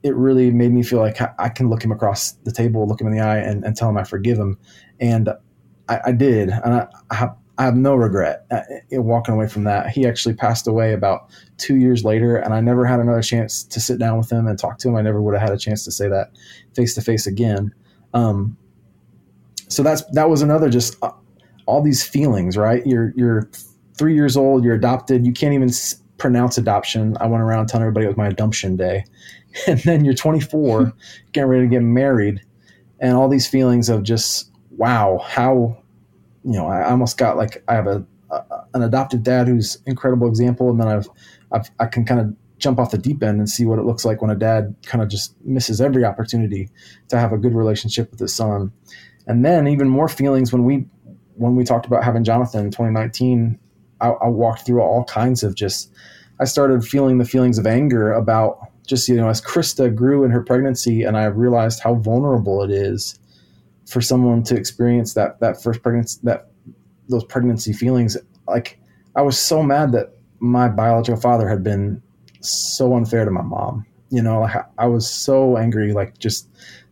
it, 0.04 0.16
really 0.16 0.52
made 0.52 0.72
me 0.72 0.84
feel 0.84 1.00
like 1.00 1.20
I 1.40 1.50
can 1.50 1.70
look 1.70 1.84
him 1.84 1.92
across 1.92 2.32
the 2.44 2.52
table, 2.52 2.88
look 2.88 3.02
him 3.02 3.08
in 3.08 3.14
the 3.14 3.22
eye, 3.22 3.38
and, 3.38 3.64
and 3.64 3.76
tell 3.76 3.90
him 3.90 3.98
I 3.98 4.04
forgive 4.04 4.38
him. 4.38 4.58
And 5.00 5.30
I, 5.88 6.00
I 6.06 6.12
did, 6.12 6.50
and 6.50 6.74
I, 6.74 6.88
I, 7.10 7.16
have, 7.16 7.36
I 7.58 7.66
have 7.66 7.76
no 7.76 7.96
regret 7.96 8.46
uh, 8.52 8.62
in 8.90 9.04
walking 9.06 9.34
away 9.34 9.48
from 9.48 9.64
that. 9.66 9.90
He 9.90 10.08
actually 10.08 10.36
passed 10.36 10.68
away 10.68 10.94
about 10.94 11.30
two 11.58 11.76
years 11.76 12.04
later, 12.04 12.38
and 12.38 12.54
I 12.54 12.62
never 12.62 12.86
had 12.86 13.00
another 13.00 13.22
chance 13.22 13.64
to 13.64 13.80
sit 13.80 14.00
down 14.00 14.18
with 14.18 14.32
him 14.32 14.48
and 14.48 14.58
talk 14.58 14.78
to 14.80 14.90
him. 14.90 14.96
I 14.96 15.02
never 15.02 15.22
would 15.22 15.34
have 15.34 15.42
had 15.42 15.52
a 15.52 15.58
chance 15.60 15.84
to 15.86 15.92
say 15.92 16.08
that 16.08 16.32
face 16.74 16.96
to 16.96 17.02
face 17.02 17.28
again. 17.28 17.74
Um, 18.14 18.58
so 19.68 19.84
that's 19.84 20.04
that 20.12 20.30
was 20.30 20.42
another 20.42 20.70
just 20.70 20.98
uh, 21.04 21.12
all 21.66 21.82
these 21.82 22.04
feelings, 22.04 22.58
right? 22.58 22.86
You're 22.86 23.14
you're 23.16 23.50
three 24.00 24.16
years 24.16 24.38
old, 24.38 24.64
you're 24.64 24.76
adopted, 24.76 25.26
you 25.26 25.34
can't 25.34 25.54
even 25.54 25.70
pronounce 26.20 26.58
adoption. 26.58 27.18
I 27.20 27.28
went 27.28 27.42
around 27.42 27.68
telling 27.68 27.84
everybody 27.84 28.06
it 28.06 28.10
was 28.10 28.18
my 28.18 28.28
adoption 28.28 28.76
day, 28.76 29.06
and 29.68 29.80
then 29.80 30.06
you're 30.06 30.14
24, 30.14 30.94
getting 31.32 31.50
ready 31.50 31.64
to 31.64 31.70
get 31.70 31.82
married, 31.82 32.42
and 33.00 33.16
all 33.16 33.30
these 33.30 33.48
feelings 33.48 33.90
of 33.90 34.04
just 34.04 34.52
wow, 34.72 35.20
how 35.26 35.78
you 36.44 36.54
know 36.54 36.68
I 36.68 36.90
almost 36.90 37.18
got 37.18 37.38
like 37.38 37.64
I 37.68 37.74
have 37.74 37.88
a, 37.88 38.06
a 38.30 38.44
an 38.74 38.84
adopted 38.84 39.24
dad 39.24 39.48
who's 39.48 39.78
incredible 39.86 40.28
example, 40.28 40.70
and 40.70 40.80
then 40.80 40.88
I've, 40.88 41.10
I've 41.52 41.70
I 41.80 41.86
can 41.88 42.06
kind 42.06 42.22
of 42.22 42.36
jump 42.60 42.78
off 42.78 42.92
the 42.92 42.98
deep 42.98 43.24
end 43.24 43.40
and 43.40 43.50
see 43.50 43.66
what 43.66 43.80
it 43.80 43.86
looks 43.86 44.06
like 44.06 44.22
when 44.22 44.30
a 44.30 44.36
dad 44.36 44.76
kind 44.86 45.02
of 45.02 45.10
just 45.10 45.34
misses 45.46 45.82
every 45.82 46.04
opportunity 46.04 46.70
to 47.08 47.18
have 47.18 47.32
a 47.32 47.38
good 47.38 47.56
relationship 47.56 48.12
with 48.12 48.20
his 48.20 48.36
son 48.36 48.72
and 49.28 49.46
then 49.46 49.68
even 49.68 49.88
more 49.88 50.10
feelings 50.10 50.52
when 50.52 50.66
we 50.66 50.86
when 51.36 51.56
we 51.56 51.64
talked 51.64 51.86
about 51.86 52.04
having 52.04 52.24
jonathan 52.24 52.66
in 52.66 52.72
2019 52.72 53.58
I, 54.02 54.10
I, 54.10 54.28
walked 54.28 54.66
through 54.66 54.82
all 54.82 55.04
kinds 55.06 55.44
of 55.44 55.56
just 55.56 55.92
i 56.40 56.46
started 56.46 56.84
feeling 56.84 57.18
the 57.18 57.26
feelings 57.26 57.58
of 57.58 57.68
anger 57.68 58.12
about 58.14 58.60
just 58.88 59.08
you 59.08 59.16
know 59.16 59.30
as 59.30 59.42
krista 59.42 59.94
grew 59.94 60.24
in 60.24 60.32
her 60.32 60.42
pregnancy 60.42 61.04
and 61.04 61.18
i 61.18 61.26
realized 61.26 61.80
how 61.82 61.96
vulnerable 61.96 62.64
it 62.64 62.72
is 62.72 63.20
for 63.88 64.02
someone 64.02 64.44
to 64.44 64.56
experience 64.56 65.14
that 65.14 65.40
that 65.40 65.62
first 65.62 65.82
pregnancy 65.82 66.20
that 66.24 66.52
those 67.08 67.24
pregnancy 67.24 67.74
feelings. 67.74 68.16
Like 68.48 68.80
i 69.16 69.22
was 69.22 69.38
so 69.38 69.64
mad 69.64 69.92
that 69.94 70.14
my 70.40 70.70
biological 70.70 71.20
father 71.20 71.48
had 71.50 71.64
been 71.64 72.02
so 72.42 72.96
unfair 72.96 73.26
to 73.26 73.32
my 73.32 73.42
mom 73.42 73.86
you 74.10 74.22
know 74.22 74.40
like 74.42 74.56
i 74.78 74.88
was 74.88 75.10
so 75.10 75.58
angry 75.58 75.92
like 75.92 76.18
just 76.20 76.48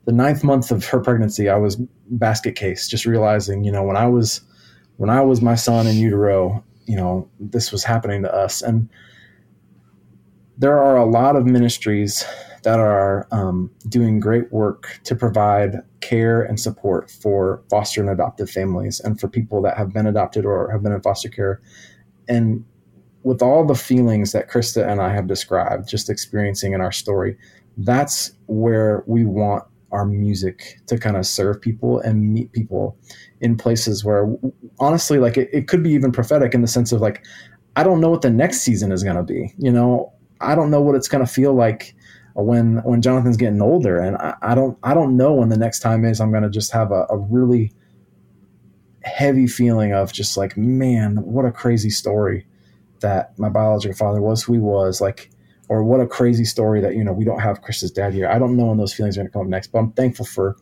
the 0.07 0.13
ninth 0.13 0.41
month 0.41 0.71
of 0.71 0.85
her 0.85 1.01
pregnancy, 1.01 1.49
I 1.49 1.57
was 1.57 1.75
basket 2.09 2.55
case, 2.55 2.87
just 2.87 3.05
realizing, 3.05 3.65
you 3.65 3.73
know, 3.73 3.83
when 3.83 3.97
I 3.97 4.07
was 4.07 4.39
when 4.95 5.09
I 5.09 5.21
was 5.21 5.41
my 5.41 5.55
son 5.55 5.85
in 5.85 5.97
utero, 5.97 6.63
you 6.87 6.95
know, 6.95 7.29
this 7.39 7.71
was 7.71 7.83
happening 7.83 8.23
to 8.23 8.33
us. 8.33 8.61
And 8.61 8.89
there 10.57 10.79
are 10.79 10.97
a 10.97 11.05
lot 11.05 11.35
of 11.35 11.45
ministries 11.45 12.25
that 12.63 12.79
are 12.79 13.27
um, 13.31 13.69
doing 13.87 14.19
great 14.19 14.51
work 14.51 14.99
to 15.03 15.15
provide 15.15 15.81
care 16.01 16.41
and 16.41 16.59
support 16.59 17.11
for 17.11 17.61
foster 17.69 18.01
and 18.01 18.09
adoptive 18.09 18.49
families 18.49 18.99
and 19.01 19.19
for 19.19 19.27
people 19.27 19.61
that 19.61 19.77
have 19.77 19.93
been 19.93 20.07
adopted 20.07 20.45
or 20.45 20.71
have 20.71 20.81
been 20.81 20.91
in 20.91 21.01
foster 21.01 21.29
care. 21.29 21.61
And 22.27 22.65
with 23.23 23.41
all 23.41 23.65
the 23.65 23.75
feelings 23.75 24.31
that 24.31 24.49
Krista 24.49 24.87
and 24.87 25.01
I 25.01 25.13
have 25.13 25.27
described, 25.27 25.87
just 25.87 26.09
experiencing 26.09 26.73
in 26.73 26.81
our 26.81 26.91
story, 26.91 27.37
that's 27.77 28.31
where 28.47 29.03
we 29.05 29.25
want 29.25 29.65
our 29.91 30.05
music 30.05 30.79
to 30.87 30.97
kind 30.97 31.15
of 31.15 31.25
serve 31.25 31.61
people 31.61 31.99
and 31.99 32.33
meet 32.33 32.51
people 32.51 32.97
in 33.41 33.55
places 33.55 34.03
where 34.03 34.35
honestly 34.79 35.19
like 35.19 35.37
it, 35.37 35.49
it 35.53 35.67
could 35.67 35.83
be 35.83 35.91
even 35.91 36.11
prophetic 36.11 36.53
in 36.53 36.61
the 36.61 36.67
sense 36.67 36.91
of 36.91 37.01
like 37.01 37.25
i 37.75 37.83
don't 37.83 38.01
know 38.01 38.09
what 38.09 38.21
the 38.21 38.29
next 38.29 38.61
season 38.61 38.91
is 38.91 39.03
going 39.03 39.15
to 39.15 39.23
be 39.23 39.53
you 39.57 39.71
know? 39.71 40.11
I 40.39 40.53
don't 40.53 40.69
know 40.69 40.81
what 40.81 40.95
it's 40.95 41.07
going 41.07 41.25
to 41.25 41.31
feel 41.31 41.53
like 41.53 41.95
when 42.35 42.77
when 42.83 43.01
jonathan's 43.01 43.37
getting 43.37 43.61
older 43.61 43.97
and 43.97 44.15
I, 44.17 44.35
I 44.43 44.55
don't 44.55 44.77
i 44.83 44.93
don't 44.93 45.17
know 45.17 45.33
when 45.33 45.49
the 45.49 45.57
next 45.57 45.79
time 45.79 46.05
is 46.05 46.21
i'm 46.21 46.29
going 46.29 46.43
to 46.43 46.49
just 46.49 46.71
have 46.71 46.91
a, 46.91 47.07
a 47.09 47.17
really 47.17 47.73
heavy 49.03 49.47
feeling 49.47 49.93
of 49.93 50.13
just 50.13 50.37
like 50.37 50.55
man 50.55 51.15
what 51.23 51.45
a 51.45 51.51
crazy 51.51 51.89
story 51.89 52.45
that 52.99 53.37
my 53.39 53.49
biological 53.49 53.97
father 53.97 54.21
was 54.21 54.43
who 54.43 54.53
he 54.53 54.59
was 54.59 55.01
like 55.01 55.31
or 55.69 55.83
what 55.83 55.99
a 55.99 56.07
crazy 56.07 56.45
story 56.45 56.81
that 56.81 56.95
you 56.95 57.03
know 57.03 57.13
we 57.13 57.25
don't 57.25 57.39
have 57.39 57.61
Krista's 57.61 57.91
dad 57.91 58.13
here. 58.13 58.27
I 58.27 58.39
don't 58.39 58.55
know 58.55 58.67
when 58.67 58.77
those 58.77 58.93
feelings 58.93 59.17
are 59.17 59.21
going 59.21 59.27
to 59.27 59.33
come 59.33 59.41
up 59.43 59.47
next, 59.47 59.67
but 59.67 59.79
I'm 59.79 59.91
thankful 59.91 60.25
for 60.25 60.55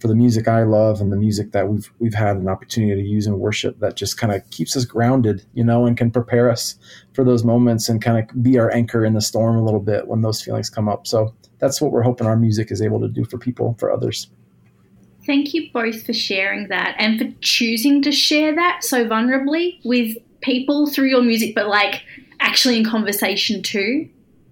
for 0.00 0.06
the 0.06 0.14
music 0.14 0.46
I 0.46 0.62
love 0.62 1.00
and 1.00 1.12
the 1.12 1.16
music 1.16 1.52
that 1.52 1.68
we've 1.68 1.90
we've 1.98 2.14
had 2.14 2.36
an 2.36 2.48
opportunity 2.48 3.02
to 3.02 3.08
use 3.08 3.26
in 3.26 3.38
worship 3.38 3.78
that 3.80 3.96
just 3.96 4.16
kind 4.16 4.32
of 4.32 4.48
keeps 4.50 4.76
us 4.76 4.84
grounded, 4.84 5.44
you 5.54 5.64
know, 5.64 5.86
and 5.86 5.96
can 5.96 6.10
prepare 6.10 6.50
us 6.50 6.76
for 7.14 7.24
those 7.24 7.44
moments 7.44 7.88
and 7.88 8.02
kind 8.02 8.18
of 8.18 8.42
be 8.42 8.58
our 8.58 8.72
anchor 8.72 9.04
in 9.04 9.14
the 9.14 9.20
storm 9.20 9.56
a 9.56 9.64
little 9.64 9.80
bit 9.80 10.06
when 10.06 10.22
those 10.22 10.42
feelings 10.42 10.70
come 10.70 10.88
up. 10.88 11.06
So 11.06 11.34
that's 11.58 11.80
what 11.80 11.90
we're 11.90 12.02
hoping 12.02 12.26
our 12.26 12.36
music 12.36 12.70
is 12.70 12.80
able 12.80 13.00
to 13.00 13.08
do 13.08 13.24
for 13.24 13.38
people, 13.38 13.76
for 13.78 13.92
others. 13.92 14.28
Thank 15.26 15.52
you 15.52 15.68
both 15.72 16.06
for 16.06 16.14
sharing 16.14 16.68
that 16.68 16.94
and 16.98 17.18
for 17.18 17.26
choosing 17.40 18.00
to 18.02 18.12
share 18.12 18.54
that 18.54 18.82
so 18.82 19.04
vulnerably 19.04 19.78
with 19.84 20.16
people 20.40 20.88
through 20.88 21.08
your 21.08 21.22
music, 21.22 21.54
but 21.54 21.68
like 21.68 22.02
actually 22.40 22.78
in 22.78 22.84
conversation 22.84 23.62
too 23.62 24.08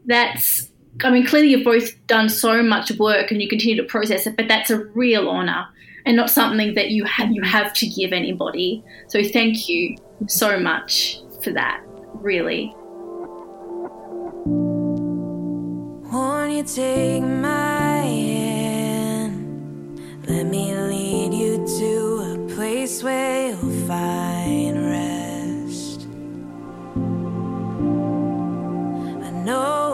that's 0.07 0.71
I 1.05 1.11
mean, 1.11 1.27
clearly 1.27 1.49
you've 1.49 1.65
both 1.65 1.95
done 2.07 2.29
so 2.29 2.63
much 2.63 2.91
work 2.93 3.31
and 3.31 3.43
you 3.43 3.49
continue 3.49 3.77
to 3.77 3.83
process 3.85 4.27
it, 4.27 4.37
but 4.37 4.49
that's 4.49 4.71
a 4.71 4.79
real 4.79 5.29
honor 5.29 5.67
and 6.07 6.17
not 6.17 6.31
something 6.31 6.75
that 6.75 6.91
you 6.91 7.05
have 7.05 7.31
you 7.33 7.43
have 7.43 7.73
to 7.75 7.87
give 7.87 8.13
anybody. 8.13 8.83
So 9.09 9.23
thank 9.23 9.69
you 9.69 9.97
so 10.29 10.59
much 10.59 11.21
for 11.43 11.51
that. 11.53 11.83
Really. 12.15 12.75
Won't 16.13 16.53
you 16.53 16.63
take 16.63 17.23
my 17.23 17.99
hand? 17.99 19.37
Let 20.27 20.47
me 20.47 20.75
lead 20.75 21.35
you 21.35 21.67
to 21.79 22.19
a 22.35 22.55
place 22.55 23.03
where 23.03 23.49
you'll 23.49 23.87
find 23.87 24.87
rest. 24.87 26.07
I 29.25 29.31
know 29.45 29.86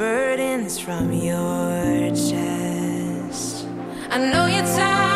burdens 0.00 0.78
from 0.78 1.12
your 1.12 2.08
chest. 2.16 3.66
I 4.08 4.16
know 4.32 4.46
you're 4.46 4.64
tired 4.64 5.09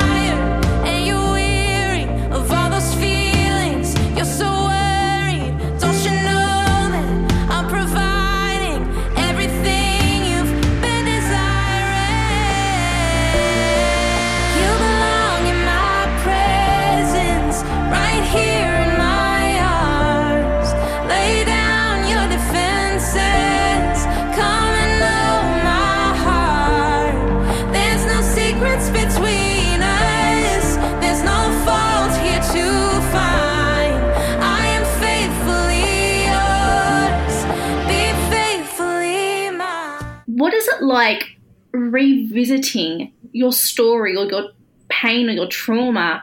like 40.94 41.24
revisiting 41.72 43.12
your 43.32 43.52
story 43.52 44.16
or 44.16 44.24
your 44.26 44.48
pain 44.88 45.28
or 45.28 45.32
your 45.32 45.48
trauma 45.48 46.22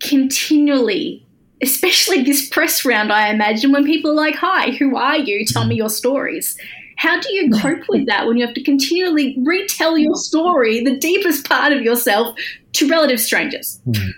continually? 0.00 1.26
Especially 1.62 2.22
this 2.22 2.48
press 2.48 2.84
round, 2.84 3.12
I 3.12 3.28
imagine, 3.30 3.72
when 3.72 3.84
people 3.84 4.10
are 4.10 4.14
like, 4.14 4.34
Hi, 4.36 4.70
who 4.72 4.96
are 4.96 5.16
you? 5.18 5.44
Tell 5.46 5.66
me 5.66 5.76
your 5.76 5.88
stories. 5.88 6.58
How 6.96 7.18
do 7.20 7.32
you 7.32 7.50
cope 7.60 7.84
with 7.88 8.06
that 8.06 8.26
when 8.26 8.36
you 8.36 8.44
have 8.46 8.54
to 8.54 8.62
continually 8.62 9.36
retell 9.44 9.96
your 9.98 10.16
story, 10.16 10.82
the 10.84 10.96
deepest 10.98 11.48
part 11.48 11.72
of 11.72 11.82
yourself, 11.82 12.36
to 12.74 12.88
relative 12.88 13.20
strangers? 13.20 13.80
Hmm. 13.84 14.10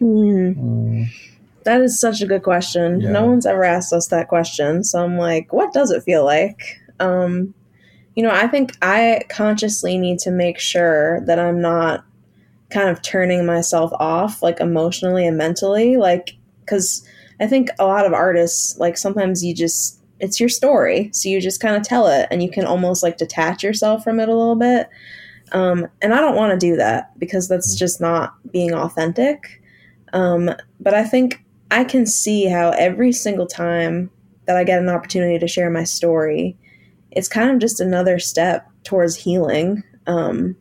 Mm, 0.00 1.06
That 1.64 1.80
is 1.80 1.98
such 1.98 2.20
a 2.20 2.26
good 2.26 2.42
question. 2.42 3.00
Yeah. 3.00 3.10
No 3.10 3.26
one's 3.26 3.46
ever 3.46 3.64
asked 3.64 3.92
us 3.92 4.08
that 4.08 4.28
question. 4.28 4.84
So 4.84 5.02
I'm 5.02 5.16
like, 5.16 5.52
what 5.52 5.72
does 5.72 5.90
it 5.90 6.02
feel 6.02 6.24
like? 6.24 6.80
Um, 7.00 7.54
you 8.14 8.22
know, 8.22 8.30
I 8.30 8.46
think 8.46 8.76
I 8.82 9.22
consciously 9.28 9.98
need 9.98 10.18
to 10.20 10.30
make 10.30 10.58
sure 10.58 11.20
that 11.22 11.38
I'm 11.38 11.60
not 11.60 12.04
kind 12.70 12.88
of 12.88 13.02
turning 13.02 13.44
myself 13.44 13.92
off 13.98 14.42
like 14.42 14.60
emotionally 14.60 15.26
and 15.26 15.36
mentally 15.36 15.96
like 15.96 16.36
cuz 16.66 17.06
I 17.40 17.46
think 17.46 17.68
a 17.78 17.86
lot 17.86 18.06
of 18.06 18.12
artists 18.12 18.78
like 18.78 18.96
sometimes 18.96 19.44
you 19.44 19.54
just 19.54 20.00
it's 20.20 20.40
your 20.40 20.48
story 20.48 21.10
so 21.12 21.28
you 21.28 21.40
just 21.40 21.60
kind 21.60 21.76
of 21.76 21.82
tell 21.82 22.06
it 22.06 22.26
and 22.30 22.42
you 22.42 22.50
can 22.50 22.64
almost 22.64 23.02
like 23.02 23.16
detach 23.18 23.62
yourself 23.62 24.02
from 24.02 24.20
it 24.20 24.28
a 24.28 24.34
little 24.34 24.56
bit. 24.56 24.88
Um, 25.52 25.86
and 26.02 26.14
I 26.14 26.20
don't 26.20 26.36
want 26.36 26.52
to 26.52 26.66
do 26.66 26.76
that 26.76 27.16
because 27.18 27.48
that's 27.48 27.76
just 27.76 28.00
not 28.00 28.34
being 28.50 28.72
authentic. 28.72 29.62
Um, 30.12 30.50
but 30.80 30.94
I 30.94 31.04
think 31.04 31.44
I 31.70 31.84
can 31.84 32.06
see 32.06 32.46
how 32.46 32.70
every 32.70 33.12
single 33.12 33.46
time 33.46 34.10
that 34.46 34.56
I 34.56 34.64
get 34.64 34.80
an 34.80 34.88
opportunity 34.88 35.38
to 35.38 35.48
share 35.48 35.70
my 35.70 35.84
story 35.84 36.56
it's 37.14 37.28
kind 37.28 37.50
of 37.50 37.58
just 37.58 37.80
another 37.80 38.18
step 38.18 38.68
towards 38.84 39.16
healing. 39.16 39.82
Um, 40.06 40.56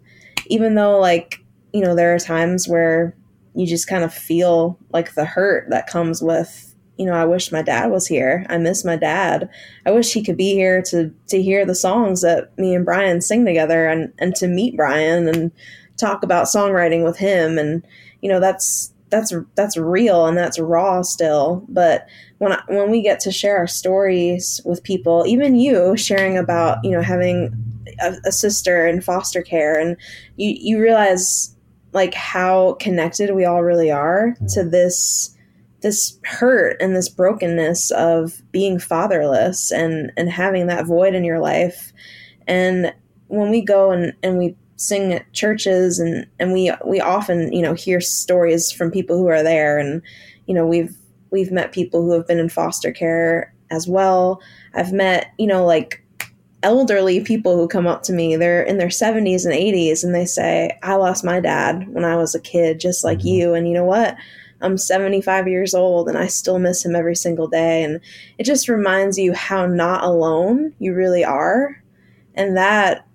even 0.48 0.76
though 0.76 1.00
like 1.00 1.44
you 1.74 1.82
know 1.82 1.96
there 1.96 2.14
are 2.14 2.20
times 2.20 2.68
where 2.68 3.16
you 3.56 3.68
just 3.68 3.88
kind 3.88 4.04
of 4.04 4.14
feel 4.14 4.78
like 4.92 5.14
the 5.14 5.26
hurt 5.26 5.70
that 5.70 5.88
comes 5.88 6.22
with 6.22 6.74
you 6.98 7.06
know 7.06 7.14
i 7.14 7.26
wish 7.26 7.52
my 7.52 7.62
dad 7.62 7.92
was 7.92 8.08
here. 8.08 8.46
I 8.50 8.58
miss 8.58 8.86
my 8.86 8.96
dad. 8.96 9.50
I 9.86 9.92
wish 9.92 10.14
he 10.14 10.24
could 10.24 10.38
be 10.38 10.54
here 10.54 10.82
to 10.84 11.14
to 11.28 11.42
hear 11.42 11.66
the 11.66 11.76
songs 11.76 12.22
that 12.22 12.58
me 12.58 12.76
and 12.76 12.86
brian 12.86 13.22
sing 13.22 13.46
together 13.46 13.88
and 13.88 14.14
and 14.20 14.36
to 14.36 14.48
meet 14.48 14.78
brian 14.78 15.28
and 15.28 15.52
talk 15.98 16.24
about 16.24 16.46
songwriting 16.46 17.04
with 17.04 17.18
him. 17.18 17.58
And 17.58 17.86
you 18.22 18.30
know 18.30 18.40
that's 18.40 18.94
that's 19.10 19.34
that's 19.56 19.78
real 19.78 20.26
and 20.26 20.38
that's 20.38 20.60
raw 20.60 21.02
still. 21.02 21.66
But 21.70 22.08
when 22.44 22.54
I, 22.54 22.62
when 22.68 22.92
we 22.92 23.02
get 23.02 23.20
to 23.22 23.32
share 23.32 23.58
our 23.58 23.68
stories 23.68 24.60
with 24.66 24.84
people 24.84 25.26
even 25.28 25.56
you 25.56 25.96
sharing 25.96 26.38
about 26.38 26.78
you 26.84 26.92
know 26.92 27.02
having 27.02 27.54
a, 28.02 28.16
a 28.26 28.32
sister 28.32 28.86
in 28.86 29.02
foster 29.02 29.42
care 29.42 29.80
and 29.80 29.98
you 30.36 30.56
you 30.60 30.82
realize 30.82 31.56
like 31.94 32.14
how 32.14 32.74
connected 32.74 33.34
we 33.34 33.46
all 33.46 33.64
really 33.64 33.92
are 33.92 34.36
to 34.50 34.64
this 34.64 35.34
this 35.82 36.18
hurt 36.24 36.78
and 36.82 36.96
this 36.96 37.10
brokenness 37.10 37.92
of 37.92 38.42
being 38.52 38.80
fatherless 38.80 39.72
and 39.72 40.12
and 40.18 40.30
having 40.30 40.68
that 40.68 40.86
void 40.86 41.14
in 41.14 41.24
your 41.24 41.40
life. 41.40 41.94
And 42.48 42.94
when 43.28 43.52
we 43.52 43.62
go 43.62 43.92
and 43.92 44.14
and 44.24 44.40
we 44.40 44.56
sing 44.78 45.14
at 45.14 45.32
churches 45.34 46.00
and 46.00 46.26
and 46.40 46.54
we 46.54 46.72
we 46.86 47.00
often 47.00 47.54
you 47.54 47.62
know 47.62 47.74
hear 47.74 48.02
stories 48.02 48.72
from 48.72 48.92
people 48.92 49.18
who 49.18 49.28
are 49.28 49.44
there 49.44 49.78
and 49.78 50.02
you 50.48 50.54
know 50.54 50.66
we've 50.66 50.98
we've 51.34 51.52
met 51.52 51.74
people 51.74 52.04
who 52.04 52.12
have 52.12 52.28
been 52.28 52.40
in 52.40 52.48
foster 52.48 52.94
care 52.94 53.54
as 53.72 53.88
well. 53.88 54.42
I've 54.74 54.94
met 54.94 55.34
you 55.38 55.48
know 55.48 55.66
like 55.66 56.00
elderly 56.62 57.20
people 57.20 57.58
who 57.58 57.68
come 57.68 57.88
up 57.88 58.04
to 58.04 58.14
me. 58.14 58.38
They're 58.38 58.64
in 58.64 58.78
their 58.78 58.88
70s 58.88 59.44
and 59.44 59.54
80s 59.54 60.02
and 60.04 60.16
they 60.16 60.26
say 60.26 60.80
i 60.82 60.96
lost 60.96 61.26
my 61.26 61.42
dad 61.42 61.90
when 61.90 62.06
i 62.06 62.16
was 62.16 62.34
a 62.34 62.40
kid 62.40 62.80
just 62.80 63.04
like 63.04 63.18
mm-hmm. 63.18 63.28
you 63.28 63.54
and 63.54 63.68
you 63.68 63.74
know 63.74 63.84
what? 63.84 64.16
I'm 64.62 64.78
75 64.78 65.50
years 65.50 65.74
old 65.74 66.08
and 66.08 66.18
i 66.18 66.28
still 66.28 66.60
miss 66.60 66.86
him 66.86 66.96
every 66.96 67.16
single 67.16 67.48
day. 67.48 67.84
And 67.84 68.00
it 68.38 68.46
just 68.46 68.70
reminds 68.70 69.18
you 69.18 69.34
how 69.34 69.66
not 69.66 70.04
alone 70.04 70.74
you 70.80 70.94
really 70.94 71.26
are 71.26 71.84
and 72.36 72.56
that 72.58 73.06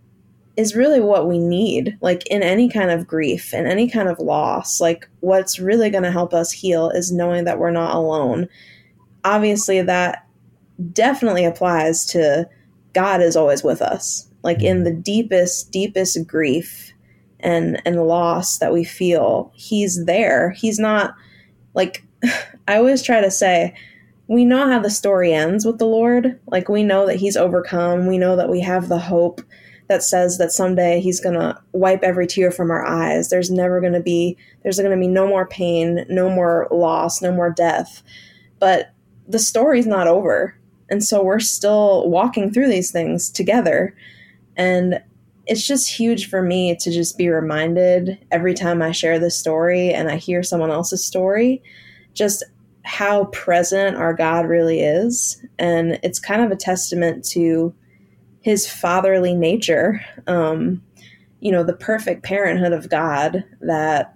is 0.58 0.74
really 0.74 0.98
what 0.98 1.28
we 1.28 1.38
need 1.38 1.96
like 2.00 2.26
in 2.26 2.42
any 2.42 2.68
kind 2.68 2.90
of 2.90 3.06
grief 3.06 3.54
and 3.54 3.68
any 3.68 3.88
kind 3.88 4.08
of 4.08 4.18
loss. 4.18 4.80
Like 4.80 5.08
what's 5.20 5.60
really 5.60 5.88
going 5.88 6.02
to 6.02 6.10
help 6.10 6.34
us 6.34 6.50
heal 6.50 6.90
is 6.90 7.12
knowing 7.12 7.44
that 7.44 7.60
we're 7.60 7.70
not 7.70 7.94
alone. 7.94 8.48
Obviously 9.24 9.80
that 9.82 10.26
definitely 10.92 11.44
applies 11.44 12.04
to 12.06 12.48
god 12.92 13.22
is 13.22 13.36
always 13.36 13.62
with 13.62 13.80
us. 13.80 14.28
Like 14.42 14.60
in 14.60 14.82
the 14.82 14.92
deepest 14.92 15.70
deepest 15.70 16.26
grief 16.26 16.92
and 17.38 17.80
and 17.86 18.04
loss 18.04 18.58
that 18.58 18.72
we 18.72 18.82
feel 18.82 19.52
he's 19.54 20.04
there. 20.06 20.50
He's 20.50 20.80
not 20.80 21.14
like 21.74 22.04
i 22.66 22.76
always 22.76 23.00
try 23.00 23.20
to 23.20 23.30
say 23.30 23.72
we 24.26 24.44
know 24.44 24.68
how 24.68 24.80
the 24.80 24.90
story 24.90 25.32
ends 25.32 25.64
with 25.64 25.78
the 25.78 25.86
lord. 25.86 26.40
Like 26.48 26.68
we 26.68 26.82
know 26.82 27.06
that 27.06 27.16
he's 27.16 27.36
overcome. 27.36 28.08
We 28.08 28.18
know 28.18 28.34
that 28.34 28.50
we 28.50 28.60
have 28.60 28.88
the 28.88 28.98
hope 28.98 29.40
that 29.88 30.02
says 30.02 30.38
that 30.38 30.52
someday 30.52 31.00
he's 31.00 31.20
going 31.20 31.34
to 31.34 31.58
wipe 31.72 32.02
every 32.02 32.26
tear 32.26 32.50
from 32.50 32.70
our 32.70 32.86
eyes. 32.86 33.30
There's 33.30 33.50
never 33.50 33.80
going 33.80 33.94
to 33.94 34.00
be 34.00 34.36
there's 34.62 34.78
going 34.78 34.90
to 34.90 34.96
be 34.96 35.08
no 35.08 35.26
more 35.26 35.46
pain, 35.46 36.04
no 36.08 36.28
more 36.28 36.68
loss, 36.70 37.22
no 37.22 37.32
more 37.32 37.50
death. 37.50 38.02
But 38.58 38.92
the 39.26 39.38
story's 39.38 39.86
not 39.86 40.06
over. 40.06 40.54
And 40.90 41.04
so 41.04 41.22
we're 41.22 41.40
still 41.40 42.08
walking 42.08 42.52
through 42.52 42.68
these 42.68 42.90
things 42.90 43.30
together. 43.30 43.94
And 44.56 45.02
it's 45.46 45.66
just 45.66 45.88
huge 45.88 46.28
for 46.28 46.42
me 46.42 46.76
to 46.76 46.90
just 46.90 47.16
be 47.16 47.28
reminded 47.28 48.18
every 48.30 48.54
time 48.54 48.82
I 48.82 48.92
share 48.92 49.18
this 49.18 49.38
story 49.38 49.92
and 49.92 50.10
I 50.10 50.16
hear 50.16 50.42
someone 50.42 50.70
else's 50.70 51.04
story, 51.04 51.62
just 52.12 52.44
how 52.82 53.24
present 53.26 53.96
our 53.96 54.12
God 54.12 54.46
really 54.46 54.80
is. 54.80 55.42
And 55.58 55.98
it's 56.02 56.18
kind 56.18 56.42
of 56.42 56.50
a 56.50 56.56
testament 56.56 57.24
to 57.30 57.74
his 58.48 58.66
fatherly 58.66 59.34
nature, 59.34 60.00
um, 60.26 60.82
you 61.40 61.52
know, 61.52 61.62
the 61.62 61.74
perfect 61.74 62.22
parenthood 62.22 62.72
of 62.72 62.88
God 62.88 63.44
that 63.60 64.14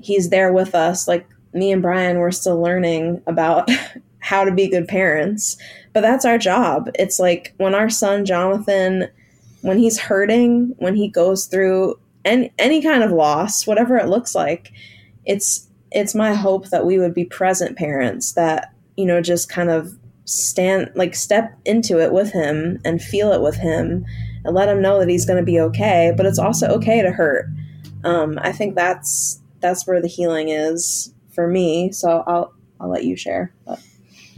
he's 0.00 0.30
there 0.30 0.52
with 0.52 0.74
us. 0.74 1.06
Like 1.06 1.28
me 1.52 1.70
and 1.70 1.80
Brian, 1.80 2.18
we're 2.18 2.32
still 2.32 2.60
learning 2.60 3.22
about 3.28 3.70
how 4.18 4.42
to 4.42 4.50
be 4.50 4.68
good 4.68 4.88
parents, 4.88 5.56
but 5.92 6.00
that's 6.00 6.24
our 6.24 6.38
job. 6.38 6.90
It's 6.96 7.20
like 7.20 7.54
when 7.58 7.72
our 7.72 7.88
son 7.88 8.24
Jonathan, 8.24 9.06
when 9.62 9.78
he's 9.78 10.00
hurting, 10.00 10.74
when 10.78 10.96
he 10.96 11.06
goes 11.06 11.46
through 11.46 12.00
any, 12.24 12.52
any 12.58 12.82
kind 12.82 13.04
of 13.04 13.12
loss, 13.12 13.64
whatever 13.64 13.96
it 13.96 14.08
looks 14.08 14.34
like, 14.34 14.72
it's 15.24 15.68
it's 15.92 16.16
my 16.16 16.34
hope 16.34 16.70
that 16.70 16.84
we 16.84 16.98
would 16.98 17.14
be 17.14 17.24
present 17.24 17.78
parents 17.78 18.32
that 18.32 18.74
you 18.96 19.06
know 19.06 19.20
just 19.20 19.48
kind 19.48 19.70
of 19.70 19.96
stand 20.26 20.90
like 20.94 21.14
step 21.14 21.56
into 21.64 21.98
it 22.00 22.12
with 22.12 22.32
him 22.32 22.78
and 22.84 23.00
feel 23.00 23.32
it 23.32 23.40
with 23.40 23.56
him 23.56 24.04
and 24.44 24.54
let 24.54 24.68
him 24.68 24.82
know 24.82 24.98
that 24.98 25.08
he's 25.08 25.24
going 25.24 25.38
to 25.38 25.44
be 25.44 25.58
okay 25.58 26.12
but 26.16 26.26
it's 26.26 26.38
also 26.38 26.66
okay 26.68 27.00
to 27.00 27.10
hurt 27.10 27.46
um, 28.04 28.38
i 28.42 28.52
think 28.52 28.74
that's 28.74 29.40
that's 29.60 29.86
where 29.86 30.02
the 30.02 30.08
healing 30.08 30.48
is 30.48 31.14
for 31.30 31.46
me 31.46 31.90
so 31.92 32.22
i'll 32.26 32.52
i'll 32.80 32.90
let 32.90 33.04
you 33.04 33.16
share 33.16 33.52
but. 33.64 33.80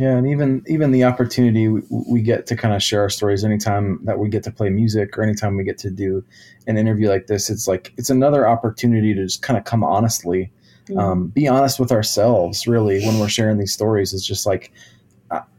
Yeah, 0.01 0.17
and 0.17 0.29
even 0.29 0.63
even 0.69 0.93
the 0.93 1.03
opportunity 1.03 1.67
we, 1.67 1.83
we 1.91 2.23
get 2.23 2.47
to 2.47 2.57
kind 2.57 2.73
of 2.73 2.81
share 2.81 3.01
our 3.01 3.11
stories 3.11 3.43
anytime 3.43 3.99
that 4.05 4.21
we 4.21 4.29
get 4.29 4.45
to 4.45 4.53
play 4.53 4.71
music 4.71 5.19
or 5.19 5.25
anytime 5.25 5.57
we 5.57 5.65
get 5.65 5.77
to 5.79 5.91
do 5.91 6.23
an 6.69 6.79
interview 6.79 7.09
like 7.09 7.27
this, 7.27 7.51
it's 7.51 7.67
like 7.67 7.93
it's 7.97 8.09
another 8.09 8.47
opportunity 8.47 9.13
to 9.13 9.25
just 9.25 9.43
kind 9.43 9.59
of 9.59 9.65
come 9.65 9.83
honestly, 9.83 10.53
Mm-hmm. 10.89 10.99
um, 10.99 11.27
be 11.29 11.47
honest 11.47 11.79
with 11.79 11.93
ourselves. 11.93 12.67
Really, 12.67 13.05
when 13.05 13.19
we're 13.19 13.29
sharing 13.29 13.59
these 13.59 13.73
stories, 13.73 14.15
it's 14.15 14.25
just 14.25 14.47
like, 14.47 14.73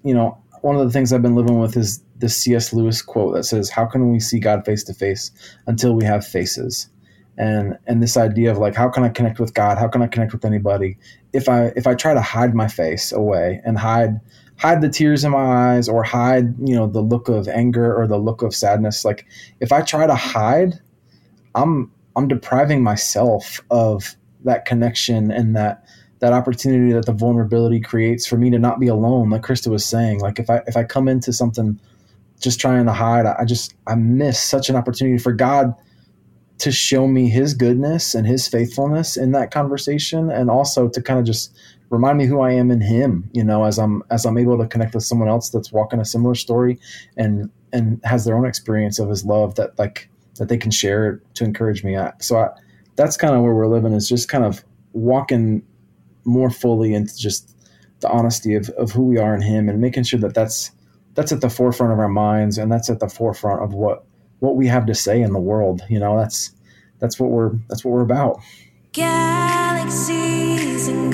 you 0.03 0.13
know, 0.13 0.37
one 0.61 0.75
of 0.75 0.85
the 0.85 0.91
things 0.91 1.13
I've 1.13 1.21
been 1.21 1.35
living 1.35 1.59
with 1.59 1.77
is 1.77 2.03
the 2.17 2.29
C.S. 2.29 2.73
Lewis 2.73 3.01
quote 3.01 3.35
that 3.35 3.43
says, 3.43 3.69
"How 3.69 3.85
can 3.85 4.11
we 4.11 4.19
see 4.19 4.39
God 4.39 4.65
face 4.65 4.83
to 4.85 4.93
face 4.93 5.31
until 5.67 5.93
we 5.95 6.03
have 6.03 6.25
faces?" 6.25 6.89
And 7.37 7.77
and 7.87 8.03
this 8.03 8.17
idea 8.17 8.51
of 8.51 8.57
like, 8.57 8.75
how 8.75 8.89
can 8.89 9.03
I 9.03 9.09
connect 9.09 9.39
with 9.39 9.53
God? 9.53 9.77
How 9.77 9.87
can 9.87 10.01
I 10.01 10.07
connect 10.07 10.33
with 10.33 10.43
anybody? 10.43 10.97
If 11.31 11.47
I 11.47 11.67
if 11.75 11.87
I 11.87 11.95
try 11.95 12.13
to 12.13 12.21
hide 12.21 12.53
my 12.53 12.67
face 12.67 13.11
away 13.11 13.61
and 13.63 13.77
hide 13.77 14.19
hide 14.57 14.81
the 14.81 14.89
tears 14.89 15.23
in 15.23 15.31
my 15.31 15.75
eyes 15.75 15.87
or 15.87 16.03
hide 16.03 16.53
you 16.59 16.75
know 16.75 16.87
the 16.87 17.01
look 17.01 17.29
of 17.29 17.47
anger 17.47 17.95
or 17.95 18.07
the 18.07 18.17
look 18.17 18.41
of 18.41 18.53
sadness, 18.53 19.05
like 19.05 19.25
if 19.61 19.71
I 19.71 19.81
try 19.81 20.05
to 20.05 20.15
hide, 20.15 20.79
I'm 21.55 21.91
I'm 22.17 22.27
depriving 22.27 22.83
myself 22.83 23.61
of 23.71 24.17
that 24.43 24.65
connection 24.65 25.31
and 25.31 25.55
that 25.55 25.85
that 26.19 26.33
opportunity 26.33 26.91
that 26.93 27.05
the 27.05 27.13
vulnerability 27.13 27.79
creates 27.79 28.27
for 28.27 28.37
me 28.37 28.49
to 28.49 28.59
not 28.59 28.79
be 28.79 28.87
alone 28.87 29.29
like 29.29 29.41
krista 29.41 29.67
was 29.67 29.85
saying. 29.85 30.19
Like 30.19 30.39
if 30.39 30.49
i 30.49 30.61
if 30.67 30.75
i 30.77 30.83
come 30.83 31.07
into 31.07 31.33
something 31.33 31.79
just 32.39 32.59
trying 32.59 32.85
to 32.85 32.93
hide 32.93 33.25
i, 33.25 33.43
just 33.43 33.75
i 33.85 33.95
miss 33.95 34.41
such 34.41 34.69
an 34.69 34.77
opportunity 34.77 35.17
for 35.17 35.33
god 35.33 35.75
to 36.57 36.71
show 36.71 37.05
me 37.05 37.29
his 37.29 37.53
goodness 37.53 38.15
and 38.15 38.25
his 38.25 38.47
faithfulness 38.47 39.17
in 39.17 39.33
that 39.33 39.51
conversation 39.51 40.31
and 40.31 40.49
also 40.49 40.87
to 40.87 41.01
kind 41.01 41.19
of 41.19 41.25
just 41.25 41.53
remind 41.89 42.17
me 42.17 42.25
who 42.25 42.39
i 42.39 42.49
am 42.49 42.71
in 42.71 42.79
him 42.79 43.29
you 43.33 43.43
know 43.43 43.65
as 43.65 43.77
i'm 43.77 44.01
as 44.09 44.25
i'm 44.25 44.37
able 44.37 44.57
to 44.57 44.65
connect 44.67 44.93
with 44.93 45.03
someone 45.03 45.27
else 45.27 45.49
that's 45.49 45.73
walking 45.73 45.99
a 45.99 46.05
similar 46.05 46.33
story 46.33 46.79
and 47.17 47.49
and 47.73 47.99
has 48.05 48.23
their 48.23 48.37
own 48.37 48.45
experience 48.45 48.99
of 48.99 49.09
his 49.09 49.25
love 49.25 49.55
that 49.55 49.77
like 49.77 50.09
that 50.39 50.49
they 50.49 50.57
can 50.57 50.71
share 50.71 51.21
to 51.35 51.43
encourage 51.43 51.83
me. 51.83 51.95
I, 51.95 52.13
so 52.19 52.37
I, 52.37 52.49
that's 52.95 53.15
kind 53.15 53.35
of 53.35 53.41
where 53.43 53.53
we're 53.53 53.67
living 53.67 53.93
is 53.93 54.09
just 54.09 54.27
kind 54.27 54.43
of 54.43 54.63
walking 54.93 55.61
more 56.29 56.49
fully 56.49 56.93
into 56.93 57.15
just 57.17 57.55
the 57.99 58.09
honesty 58.09 58.55
of, 58.55 58.69
of 58.69 58.91
who 58.91 59.03
we 59.03 59.17
are 59.17 59.35
in 59.35 59.41
him 59.41 59.67
and 59.67 59.81
making 59.81 60.03
sure 60.03 60.19
that 60.19 60.33
that's 60.33 60.71
that's 61.15 61.31
at 61.31 61.41
the 61.41 61.49
forefront 61.49 61.91
of 61.91 61.99
our 61.99 62.07
minds 62.07 62.57
and 62.57 62.71
that's 62.71 62.89
at 62.89 62.99
the 62.99 63.09
forefront 63.09 63.61
of 63.61 63.73
what 63.73 64.05
what 64.39 64.55
we 64.55 64.67
have 64.67 64.85
to 64.85 64.95
say 64.95 65.21
in 65.21 65.33
the 65.33 65.39
world 65.39 65.81
you 65.89 65.99
know 65.99 66.17
that's 66.17 66.53
that's 66.99 67.19
what 67.19 67.31
we're 67.31 67.53
that's 67.67 67.83
what 67.83 67.91
we're 67.91 68.01
about. 68.01 68.39
Galaxies 68.91 70.87
and 70.87 71.11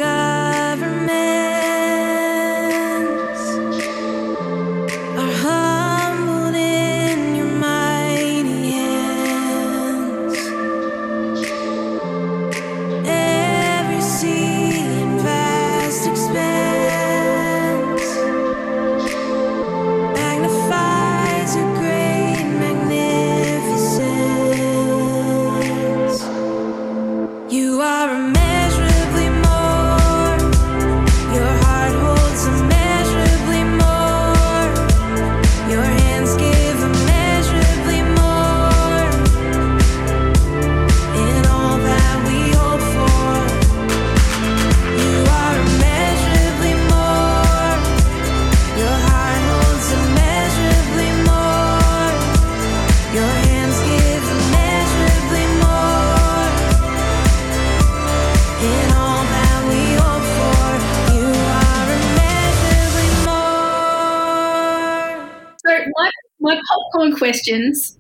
questions 67.56 67.98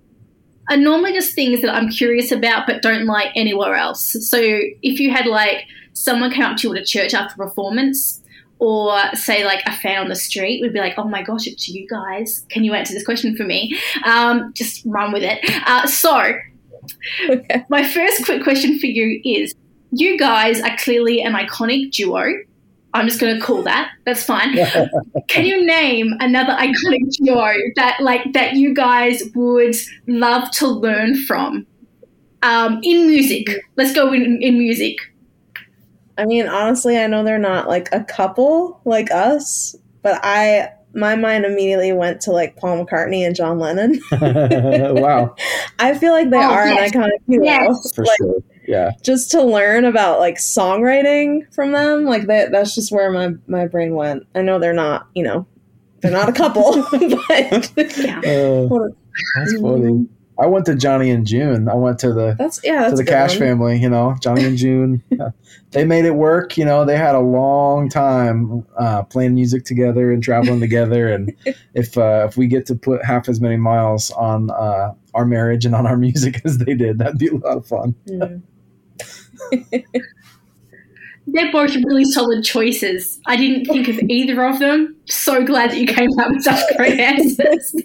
are 0.70 0.78
normally 0.78 1.14
just 1.14 1.36
things 1.36 1.62
that 1.62 1.74
I'm 1.74 1.90
curious 1.90 2.32
about 2.32 2.66
but 2.66 2.82
don't 2.82 3.06
like 3.06 3.32
anywhere 3.36 3.76
else. 3.76 4.16
So 4.28 4.38
if 4.40 5.00
you 5.00 5.12
had 5.12 5.28
like 5.28 5.66
someone 5.94 6.32
come 6.32 6.44
up 6.44 6.58
to 6.58 6.68
you 6.70 6.76
at 6.76 6.82
a 6.82 6.86
church 6.86 7.14
after 7.14 7.42
a 7.42 7.48
performance, 7.48 8.22
or 8.58 8.98
say 9.16 9.44
like 9.46 9.62
a 9.68 9.72
fan 9.74 10.02
on 10.02 10.08
the 10.08 10.16
street 10.16 10.62
would 10.62 10.72
be 10.74 10.80
like, 10.80 10.94
"Oh 10.98 11.04
my 11.04 11.22
gosh, 11.22 11.46
it's 11.46 11.68
you 11.68 11.86
guys! 11.88 12.46
Can 12.50 12.64
you 12.64 12.74
answer 12.74 12.94
this 12.94 13.04
question 13.06 13.36
for 13.36 13.44
me?" 13.44 13.78
Um, 14.06 14.54
just 14.54 14.82
run 14.86 15.12
with 15.12 15.24
it. 15.24 15.40
Uh, 15.68 15.86
so, 15.88 16.34
Okay. 17.30 17.66
my 17.70 17.84
first 17.88 18.24
quick 18.26 18.44
question 18.44 18.80
for 18.80 18.86
you 18.88 19.20
is: 19.26 19.54
You 19.92 20.18
guys 20.18 20.62
are 20.62 20.76
clearly 20.78 21.22
an 21.22 21.34
iconic 21.34 21.92
duo. 21.92 22.24
I'm 22.96 23.08
just 23.08 23.20
going 23.20 23.36
to 23.38 23.42
call 23.44 23.62
that. 23.64 23.92
That's 24.06 24.24
fine. 24.24 24.56
Can 25.28 25.46
you 25.46 25.66
name 25.66 26.14
another 26.20 26.54
iconic 26.54 27.12
duo 27.24 27.52
that 27.76 27.98
like 28.00 28.34
that 28.34 28.54
you 28.54 28.74
guys 28.74 29.22
would 29.36 29.76
love 30.08 30.50
to 30.52 30.68
learn 30.68 31.16
from 31.26 31.68
um, 32.42 32.80
in 32.84 33.08
music? 33.08 33.48
Let's 33.76 33.94
go 33.94 34.14
in, 34.14 34.42
in 34.42 34.58
music. 34.58 34.98
I 36.18 36.26
mean, 36.26 36.48
honestly, 36.48 36.98
I 36.98 37.08
know 37.08 37.24
they're 37.24 37.38
not 37.38 37.68
like 37.68 37.90
a 37.92 38.04
couple 38.04 38.80
like 38.86 39.12
us, 39.12 39.76
but 40.02 40.20
I 40.24 40.70
my 40.94 41.18
mind 41.18 41.44
immediately 41.44 41.92
went 41.92 42.22
to 42.22 42.32
like 42.32 42.56
Paul 42.56 42.86
McCartney 42.86 43.26
and 43.28 43.36
John 43.36 43.60
Lennon. 43.60 44.00
wow, 44.22 45.36
I 45.80 45.94
feel 45.98 46.14
like 46.14 46.30
they 46.30 46.38
Oh, 46.38 46.42
are 46.54 46.68
yes. 46.68 46.94
an 46.94 47.02
iconic 47.02 47.20
duo. 47.30 47.44
Yes. 47.44 47.92
for 47.94 48.06
Like, 48.06 48.18
sure. 48.18 48.36
Yeah, 48.68 48.92
just 49.04 49.32
to 49.32 49.42
learn 49.42 49.86
about 49.86 50.20
like 50.20 50.36
songwriting 50.36 51.54
from 51.54 51.72
them, 51.72 52.06
like 52.06 52.28
that 52.28 52.52
that's 52.52 52.76
just 52.76 52.92
where 52.92 53.12
my 53.12 53.34
my 53.48 53.68
brain 53.68 53.96
went. 53.96 54.24
I 54.36 54.42
know 54.42 54.60
they're 54.60 54.74
not, 54.74 55.08
you 55.14 55.24
know, 55.24 55.46
they're 56.02 56.12
not 56.12 56.30
a 56.30 56.34
couple, 56.34 56.84
but 56.92 57.98
Yeah. 57.98 58.20
Uh, 58.20 58.90
that's 59.38 59.60
funny. 59.62 60.08
I 60.38 60.48
went 60.48 60.66
to 60.66 60.76
Johnny 60.76 61.10
and 61.12 61.26
June. 61.26 61.70
I 61.70 61.76
went 61.76 61.98
to 62.00 62.12
the 62.12 62.36
that's 62.38 62.60
yeah, 62.64 62.82
that's 62.82 63.00
to 63.00 63.06
the 63.06 63.10
Cash 63.10 63.32
one. 63.32 63.40
family. 63.40 63.78
You 63.80 63.90
know, 63.90 64.16
Johnny 64.22 64.44
and 64.44 64.58
June. 64.58 65.02
Yeah. 65.12 65.30
They 65.72 65.86
made 65.86 66.06
it 66.06 66.16
work. 66.16 66.58
You 66.58 66.66
know, 66.66 66.84
they 66.86 66.98
had 66.98 67.16
a 67.16 67.20
long 67.20 67.90
time 67.90 68.66
uh, 68.78 69.04
playing 69.04 69.34
music 69.36 69.64
together 69.66 70.12
and 70.12 70.22
traveling 70.22 70.60
together. 70.60 71.08
And 71.08 71.34
if 71.74 71.98
uh, 71.98 72.26
if 72.28 72.36
we 72.38 72.48
get 72.48 72.66
to 72.68 72.76
put 72.76 73.04
half 73.04 73.30
as 73.30 73.40
many 73.40 73.56
miles 73.56 74.12
on 74.12 74.50
uh, 74.52 74.94
our 75.14 75.26
marriage 75.26 75.66
and 75.66 75.74
on 75.74 75.86
our 75.88 75.96
music 75.98 76.42
as 76.44 76.58
they 76.58 76.74
did, 76.74 76.98
that'd 77.00 77.18
be 77.18 77.28
a 77.28 77.36
lot 77.36 77.58
of 77.58 77.66
fun. 77.68 77.96
Mm. 78.10 78.42
They're 81.28 81.52
both 81.52 81.76
really 81.76 82.06
solid 82.06 82.44
choices. 82.44 83.20
I 83.26 83.36
didn't 83.36 83.66
think 83.66 83.88
of 83.88 84.00
either 84.10 84.46
of 84.46 84.60
them. 84.60 84.96
So 85.06 85.44
glad 85.44 85.72
that 85.72 85.78
you 85.80 85.88
came 85.88 86.10
up 86.20 86.30
with 86.30 86.44
such 86.44 86.62
great 86.78 87.00
answers. 87.00 87.76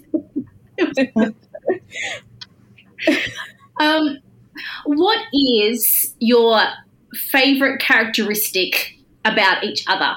um, 3.79 4.17
what 4.85 5.19
is 5.33 6.15
your 6.19 6.59
favorite 7.13 7.81
characteristic 7.81 8.95
about 9.25 9.63
each 9.63 9.83
other? 9.87 10.13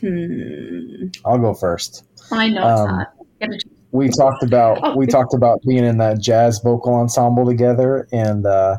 Hmm. 0.00 1.08
I'll 1.24 1.38
go 1.38 1.54
first. 1.54 2.04
I 2.30 2.48
know 2.48 2.60
it's 2.68 2.80
Um, 2.80 2.88
hard. 2.88 3.06
You 3.40 3.48
have 3.50 3.58
to- 3.58 3.68
we 3.90 4.08
talked 4.10 4.42
about 4.42 4.96
we 4.98 5.06
talked 5.06 5.32
about 5.32 5.62
being 5.66 5.84
in 5.84 5.96
that 5.98 6.20
jazz 6.20 6.60
vocal 6.62 6.94
ensemble 6.94 7.46
together 7.46 8.06
and 8.12 8.44
uh, 8.46 8.76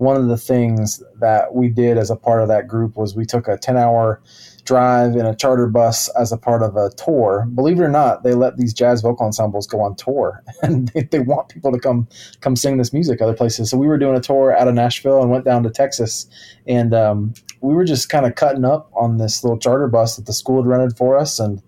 one 0.00 0.16
of 0.16 0.28
the 0.28 0.36
things 0.38 1.02
that 1.20 1.54
we 1.54 1.68
did 1.68 1.98
as 1.98 2.10
a 2.10 2.16
part 2.16 2.40
of 2.40 2.48
that 2.48 2.66
group 2.66 2.96
was 2.96 3.14
we 3.14 3.26
took 3.26 3.46
a 3.46 3.58
10 3.58 3.76
hour 3.76 4.22
drive 4.64 5.14
in 5.14 5.26
a 5.26 5.36
charter 5.36 5.66
bus 5.66 6.08
as 6.18 6.32
a 6.32 6.38
part 6.38 6.62
of 6.62 6.74
a 6.74 6.88
tour 6.96 7.46
believe 7.54 7.78
it 7.78 7.82
or 7.82 7.88
not 7.88 8.22
they 8.22 8.32
let 8.32 8.56
these 8.56 8.72
jazz 8.72 9.02
vocal 9.02 9.26
ensembles 9.26 9.66
go 9.66 9.78
on 9.80 9.94
tour 9.94 10.42
and 10.62 10.88
they, 10.88 11.02
they 11.02 11.18
want 11.18 11.50
people 11.50 11.70
to 11.70 11.78
come 11.78 12.08
come 12.40 12.56
sing 12.56 12.78
this 12.78 12.94
music 12.94 13.20
other 13.20 13.34
places 13.34 13.68
so 13.68 13.76
we 13.76 13.86
were 13.86 13.98
doing 13.98 14.16
a 14.16 14.20
tour 14.20 14.56
out 14.56 14.68
of 14.68 14.74
nashville 14.74 15.20
and 15.20 15.30
went 15.30 15.44
down 15.44 15.62
to 15.62 15.70
texas 15.70 16.26
and 16.66 16.94
um, 16.94 17.34
we 17.60 17.74
were 17.74 17.84
just 17.84 18.08
kind 18.08 18.24
of 18.24 18.34
cutting 18.36 18.64
up 18.64 18.90
on 18.94 19.18
this 19.18 19.44
little 19.44 19.58
charter 19.58 19.86
bus 19.86 20.16
that 20.16 20.24
the 20.24 20.32
school 20.32 20.62
had 20.62 20.66
rented 20.66 20.96
for 20.96 21.18
us 21.18 21.38
and 21.38 21.62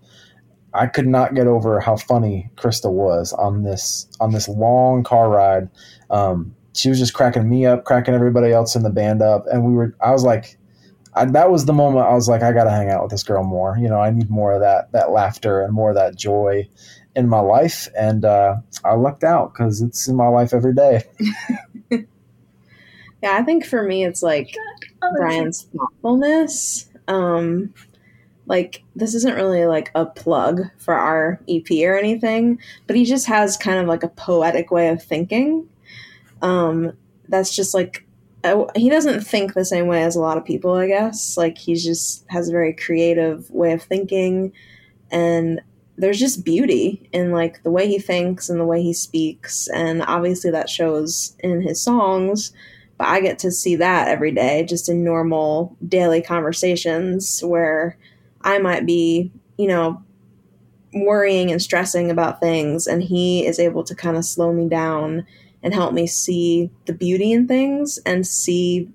I 0.73 0.87
could 0.87 1.05
not 1.05 1.35
get 1.35 1.45
over 1.45 1.79
how 1.79 1.97
funny 1.97 2.49
Krista 2.55 2.91
was 2.91 3.31
on 3.33 3.61
this 3.61 4.07
on 4.19 4.31
this 4.31 4.49
long 4.49 5.03
car 5.03 5.29
ride. 5.29 5.69
Um, 6.09 6.55
she 6.73 6.89
was 6.89 6.99
just 6.99 7.13
cracking 7.13 7.49
me 7.49 7.65
up, 7.65 7.85
cracking 7.85 8.13
everybody 8.13 8.51
else 8.51 8.75
in 8.75 8.83
the 8.83 8.89
band 8.89 9.21
up, 9.21 9.45
and 9.47 9.63
we 9.63 9.73
were. 9.73 9.95
I 10.01 10.11
was 10.11 10.23
like, 10.23 10.57
I, 11.13 11.25
that 11.25 11.51
was 11.51 11.65
the 11.65 11.73
moment 11.73 12.05
I 12.05 12.13
was 12.13 12.27
like, 12.27 12.41
I 12.41 12.51
got 12.51 12.65
to 12.65 12.71
hang 12.71 12.89
out 12.89 13.03
with 13.03 13.11
this 13.11 13.23
girl 13.23 13.43
more. 13.43 13.77
You 13.79 13.89
know, 13.89 13.99
I 13.99 14.09
need 14.11 14.29
more 14.29 14.53
of 14.53 14.61
that 14.61 14.91
that 14.91 15.11
laughter 15.11 15.61
and 15.61 15.73
more 15.73 15.89
of 15.89 15.95
that 15.95 16.15
joy 16.15 16.67
in 17.15 17.29
my 17.29 17.39
life, 17.39 17.87
and 17.97 18.25
uh, 18.25 18.55
I 18.83 18.95
lucked 18.95 19.23
out 19.23 19.53
because 19.53 19.81
it's 19.81 20.07
in 20.07 20.15
my 20.15 20.27
life 20.27 20.53
every 20.53 20.73
day. 20.73 21.03
Yeah, 23.23 23.37
I 23.37 23.43
think 23.43 23.65
for 23.65 23.81
me 23.81 24.03
it's 24.03 24.21
like 24.21 24.53
Brian's 25.15 25.63
thoughtfulness. 25.73 26.89
Um, 27.07 27.73
like 28.47 28.83
this 28.97 29.15
isn't 29.15 29.35
really 29.35 29.65
like 29.65 29.91
a 29.95 30.05
plug 30.05 30.63
for 30.77 30.93
our 30.93 31.39
EP 31.47 31.71
or 31.85 31.97
anything, 31.97 32.59
but 32.85 32.97
he 32.97 33.05
just 33.05 33.27
has 33.27 33.55
kind 33.55 33.79
of 33.79 33.87
like 33.87 34.03
a 34.03 34.09
poetic 34.09 34.71
way 34.71 34.89
of 34.89 35.01
thinking. 35.01 35.69
Um, 36.43 36.93
that's 37.27 37.55
just 37.55 37.73
like 37.73 38.05
he 38.75 38.89
doesn't 38.89 39.21
think 39.21 39.53
the 39.53 39.65
same 39.65 39.87
way 39.87 40.03
as 40.03 40.15
a 40.15 40.19
lot 40.19 40.37
of 40.37 40.45
people, 40.45 40.73
I 40.73 40.87
guess. 40.87 41.37
Like 41.37 41.57
he 41.57 41.73
just 41.73 42.25
has 42.29 42.49
a 42.49 42.51
very 42.51 42.73
creative 42.73 43.49
way 43.49 43.71
of 43.71 43.81
thinking, 43.81 44.53
and 45.09 45.61
there's 45.97 46.19
just 46.19 46.45
beauty 46.45 47.09
in 47.11 47.31
like 47.31 47.63
the 47.63 47.71
way 47.71 47.87
he 47.87 47.97
thinks 47.97 48.49
and 48.49 48.59
the 48.59 48.65
way 48.65 48.83
he 48.83 48.93
speaks, 48.93 49.67
and 49.69 50.03
obviously 50.03 50.51
that 50.51 50.69
shows 50.69 51.35
in 51.39 51.61
his 51.61 51.81
songs 51.81 52.53
but 52.97 53.07
I 53.07 53.19
get 53.21 53.39
to 53.39 53.51
see 53.51 53.75
that 53.77 54.07
every 54.07 54.31
day 54.31 54.63
just 54.63 54.89
in 54.89 55.03
normal 55.03 55.75
daily 55.87 56.21
conversations 56.21 57.41
where 57.43 57.97
I 58.41 58.59
might 58.59 58.85
be, 58.85 59.31
you 59.57 59.67
know, 59.67 60.01
worrying 60.93 61.51
and 61.51 61.61
stressing 61.61 62.11
about 62.11 62.39
things 62.39 62.85
and 62.85 63.01
he 63.01 63.45
is 63.45 63.59
able 63.59 63.83
to 63.83 63.95
kind 63.95 64.15
of 64.15 64.25
slow 64.25 64.53
me 64.53 64.69
down 64.69 65.25
and 65.63 65.73
help 65.73 65.93
me 65.93 66.05
see 66.07 66.69
the 66.85 66.93
beauty 66.93 67.31
in 67.31 67.47
things 67.47 67.97
and 68.05 68.27
see 68.27 68.89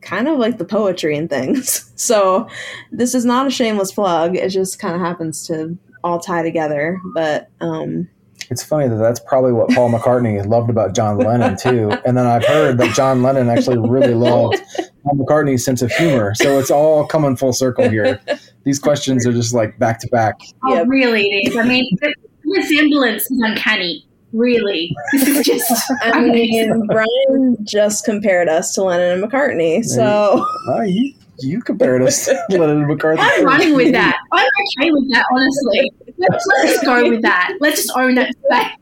kind 0.00 0.26
of 0.28 0.38
like 0.38 0.56
the 0.58 0.64
poetry 0.64 1.16
in 1.16 1.28
things. 1.28 1.86
So 2.00 2.48
this 2.90 3.14
is 3.14 3.26
not 3.26 3.46
a 3.46 3.50
shameless 3.50 3.92
plug. 3.92 4.34
It 4.34 4.48
just 4.48 4.78
kind 4.78 4.94
of 4.94 5.02
happens 5.02 5.46
to 5.48 5.76
all 6.02 6.18
tie 6.18 6.42
together, 6.42 6.98
but 7.14 7.50
um 7.60 8.08
It's 8.50 8.64
funny 8.64 8.88
that 8.88 8.96
that's 8.96 9.20
probably 9.20 9.52
what 9.52 9.68
Paul 9.68 9.90
McCartney 9.90 10.44
loved 10.46 10.70
about 10.70 10.94
John 10.96 11.18
Lennon 11.18 11.58
too. 11.58 11.90
And 12.06 12.16
then 12.16 12.26
I've 12.26 12.46
heard 12.46 12.78
that 12.78 12.96
John 12.96 13.22
Lennon 13.22 13.50
actually 13.50 13.76
really 13.76 14.14
loved 14.14 14.62
Paul 15.04 15.16
McCartney's 15.18 15.62
sense 15.62 15.82
of 15.82 15.92
humor. 15.92 16.34
So 16.36 16.58
it's 16.58 16.70
all 16.70 17.06
coming 17.06 17.36
full 17.36 17.52
circle 17.52 17.86
here. 17.90 18.18
These 18.64 18.78
questions 18.78 19.26
are 19.26 19.32
just 19.34 19.52
like 19.52 19.78
back 19.78 20.00
to 20.00 20.08
back. 20.08 20.36
Oh, 20.64 20.76
Yep. 20.76 20.86
really? 20.88 21.20
It 21.26 21.48
is. 21.50 21.56
I 21.58 21.64
mean, 21.64 21.84
the 22.00 22.14
resemblance 22.46 23.30
is 23.30 23.42
uncanny. 23.44 24.06
Really, 24.32 24.94
this 25.12 25.26
is 25.26 25.46
just. 25.46 25.92
I 26.02 26.20
mean, 26.20 26.86
Brian 26.86 27.56
just 27.64 28.04
compared 28.04 28.48
us 28.48 28.74
to 28.74 28.84
Lennon 28.84 29.20
and 29.20 29.30
McCartney, 29.30 29.84
so 29.84 30.44
Oh, 30.68 30.82
you 30.82 31.14
you 31.40 31.60
compared 31.60 32.02
us 32.02 32.26
to 32.26 32.32
Lennon 32.50 32.82
and 32.82 32.86
McCartney. 32.86 33.18
I'm 33.18 33.44
running 33.44 33.74
with 33.74 33.92
that. 33.92 34.16
I'm 34.32 34.46
okay 34.78 34.90
with 34.92 35.10
that, 35.12 35.24
honestly. 35.32 35.90
Let's, 36.18 36.46
let's 36.46 36.72
just 36.72 36.84
go 36.84 37.08
with 37.08 37.22
that. 37.22 37.54
Let's 37.60 37.82
just 37.82 37.92
own 37.96 38.14
that 38.16 38.32
space. 38.32 38.76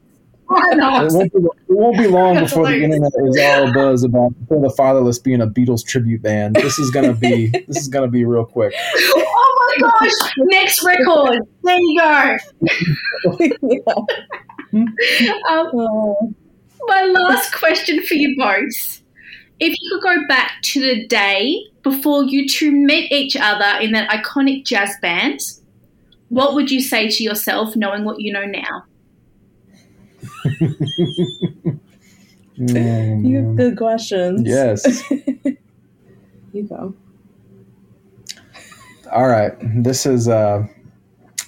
Why 0.48 0.60
not? 0.74 1.04
It 1.04 1.12
won't, 1.12 1.32
be, 1.32 1.38
it 1.38 1.50
won't 1.68 1.98
be 1.98 2.06
long 2.06 2.38
before 2.38 2.66
the 2.66 2.82
internet 2.82 3.12
is 3.26 3.38
all 3.38 3.72
buzz 3.72 4.02
about 4.02 4.32
the 4.48 4.72
Fatherless 4.76 5.18
being 5.18 5.42
a 5.42 5.46
Beatles 5.46 5.84
tribute 5.84 6.22
band. 6.22 6.56
This 6.56 6.78
is 6.78 6.90
gonna 6.90 7.12
be 7.12 7.48
this 7.66 7.76
is 7.76 7.88
gonna 7.88 8.08
be 8.08 8.24
real 8.24 8.46
quick. 8.46 8.72
Oh 8.96 9.76
my 9.80 9.90
gosh! 9.90 10.32
Next 10.38 10.82
record. 10.84 11.40
There 11.64 11.78
you 11.78 12.00
go. 12.00 12.36
yeah. 13.62 13.94
Um, 15.48 16.34
my 16.86 17.02
last 17.04 17.54
question 17.54 18.04
for 18.04 18.14
you 18.14 18.36
both. 18.36 19.02
If 19.60 19.74
you 19.80 19.90
could 19.90 20.02
go 20.02 20.26
back 20.28 20.62
to 20.62 20.80
the 20.80 21.06
day 21.06 21.64
before 21.82 22.24
you 22.24 22.48
two 22.48 22.70
met 22.70 23.10
each 23.10 23.36
other 23.36 23.80
in 23.80 23.92
that 23.92 24.08
iconic 24.10 24.64
jazz 24.64 24.94
band, 25.02 25.40
what 26.28 26.54
would 26.54 26.70
you 26.70 26.80
say 26.80 27.08
to 27.08 27.22
yourself 27.22 27.74
knowing 27.76 28.04
what 28.04 28.20
you 28.20 28.32
know 28.32 28.44
now? 28.44 28.84
You 32.60 33.36
have 33.36 33.56
good 33.56 33.76
questions. 33.76 34.42
yes. 34.44 35.02
You 36.52 36.62
go. 36.62 36.94
All 39.12 39.28
right. 39.28 39.52
This 39.82 40.06
is 40.06 40.28
uh 40.28 40.66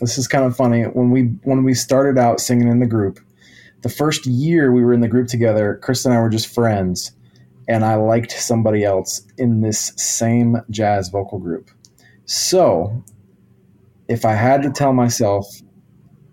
this 0.01 0.19
is 0.19 0.27
kind 0.27 0.45
of 0.45 0.57
funny. 0.57 0.85
When 0.85 1.11
we 1.11 1.25
when 1.45 1.65
we 1.65 1.75
started 1.75 2.19
out 2.19 2.41
singing 2.41 2.69
in 2.69 2.81
the 2.81 2.87
group, 2.87 3.21
the 3.83 3.89
first 3.89 4.27
year 4.27 4.73
we 4.73 4.83
were 4.83 4.93
in 4.93 5.01
the 5.01 5.09
group 5.09 5.29
together, 5.29 5.79
Chris 5.83 6.05
and 6.05 6.15
I 6.15 6.21
were 6.21 6.29
just 6.29 6.53
friends, 6.53 7.13
and 7.69 7.85
I 7.85 7.95
liked 7.95 8.33
somebody 8.33 8.85
else 8.85 9.23
in 9.39 9.61
this 9.61 9.93
same 9.97 10.57
jazz 10.71 11.09
vocal 11.09 11.39
group. 11.39 11.71
So, 12.25 13.05
if 14.09 14.25
I 14.25 14.33
had 14.33 14.63
to 14.63 14.71
tell 14.71 14.93
myself 14.93 15.47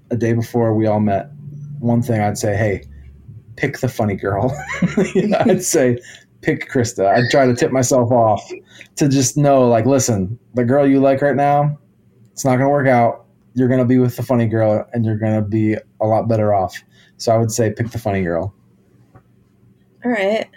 a 0.10 0.16
day 0.16 0.34
before 0.34 0.74
we 0.74 0.88
all 0.88 1.00
met, 1.00 1.30
one 1.80 2.02
thing 2.02 2.22
I'd 2.22 2.38
say, 2.38 2.56
hey, 2.56 2.84
pick 3.56 3.80
the 3.80 3.90
funny 3.90 4.16
girl. 4.16 4.56
I'd 5.40 5.64
say, 5.64 5.98
pick 6.42 6.70
Krista. 6.70 7.08
I'd 7.08 7.30
try 7.30 7.46
to 7.46 7.56
tip 7.56 7.72
myself 7.72 8.12
off 8.12 8.50
to 8.96 9.10
just 9.10 9.38
know, 9.38 9.68
like, 9.68 9.86
listen, 9.86 10.40
the 10.54 10.64
girl 10.64 10.88
you 10.88 11.00
like 11.00 11.22
right 11.22 11.36
now, 11.36 11.78
it's 12.32 12.46
not 12.46 12.52
going 12.58 12.68
to 12.68 12.70
work 12.70 12.88
out. 12.88 13.27
You're 13.58 13.68
going 13.68 13.80
to 13.80 13.86
be 13.86 13.98
with 13.98 14.16
the 14.16 14.24
funny 14.24 14.46
girl 14.46 14.88
and 14.94 15.04
you're 15.04 15.18
going 15.18 15.34
to 15.34 15.42
be 15.42 15.76
a 16.00 16.06
lot 16.06 16.28
better 16.28 16.54
off. 16.54 16.76
So 17.18 17.32
I 17.34 17.38
would 17.38 17.52
say, 17.52 17.74
pick 17.74 17.90
the 17.90 17.98
funny 17.98 18.22
girl. 18.22 18.54
All 20.06 20.12
right. 20.12 20.48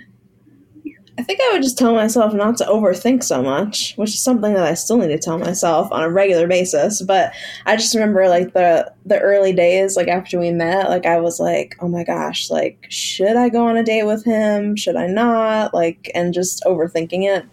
I 1.18 1.22
think 1.22 1.40
I 1.40 1.52
would 1.52 1.62
just 1.62 1.78
tell 1.78 1.94
myself 1.94 2.34
not 2.34 2.58
to 2.58 2.64
overthink 2.64 3.22
so 3.22 3.42
much, 3.42 3.94
which 3.96 4.10
is 4.10 4.22
something 4.22 4.52
that 4.52 4.66
I 4.66 4.74
still 4.74 4.98
need 4.98 5.08
to 5.08 5.18
tell 5.18 5.38
myself 5.38 5.90
on 5.90 6.02
a 6.02 6.10
regular 6.10 6.46
basis. 6.46 7.00
But 7.02 7.32
I 7.66 7.76
just 7.76 7.94
remember 7.94 8.28
like 8.28 8.52
the 8.52 8.92
the 9.06 9.18
early 9.18 9.52
days, 9.52 9.96
like 9.96 10.08
after 10.08 10.38
we 10.38 10.50
met, 10.50 10.88
like 10.88 11.06
I 11.06 11.20
was 11.20 11.40
like, 11.40 11.76
oh 11.80 11.88
my 11.88 12.04
gosh, 12.04 12.50
like 12.50 12.86
should 12.90 13.36
I 13.36 13.48
go 13.48 13.66
on 13.66 13.76
a 13.76 13.82
date 13.82 14.04
with 14.04 14.24
him? 14.24 14.76
Should 14.76 14.96
I 14.96 15.06
not? 15.06 15.72
Like, 15.74 16.10
and 16.14 16.32
just 16.32 16.62
overthinking 16.64 17.24
it. 17.24 17.44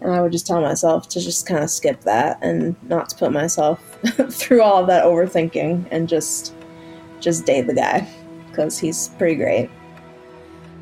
And 0.00 0.12
I 0.12 0.20
would 0.20 0.32
just 0.32 0.46
tell 0.46 0.60
myself 0.60 1.08
to 1.10 1.20
just 1.20 1.46
kind 1.46 1.62
of 1.62 1.70
skip 1.70 2.02
that 2.02 2.38
and 2.42 2.76
not 2.88 3.08
to 3.10 3.16
put 3.16 3.32
myself 3.32 3.91
through 4.30 4.62
all 4.62 4.84
that 4.86 5.04
overthinking 5.04 5.86
and 5.90 6.08
just 6.08 6.54
just 7.20 7.46
date 7.46 7.66
the 7.66 7.74
guy 7.74 8.08
because 8.48 8.78
he's 8.78 9.08
pretty 9.18 9.36
great. 9.36 9.70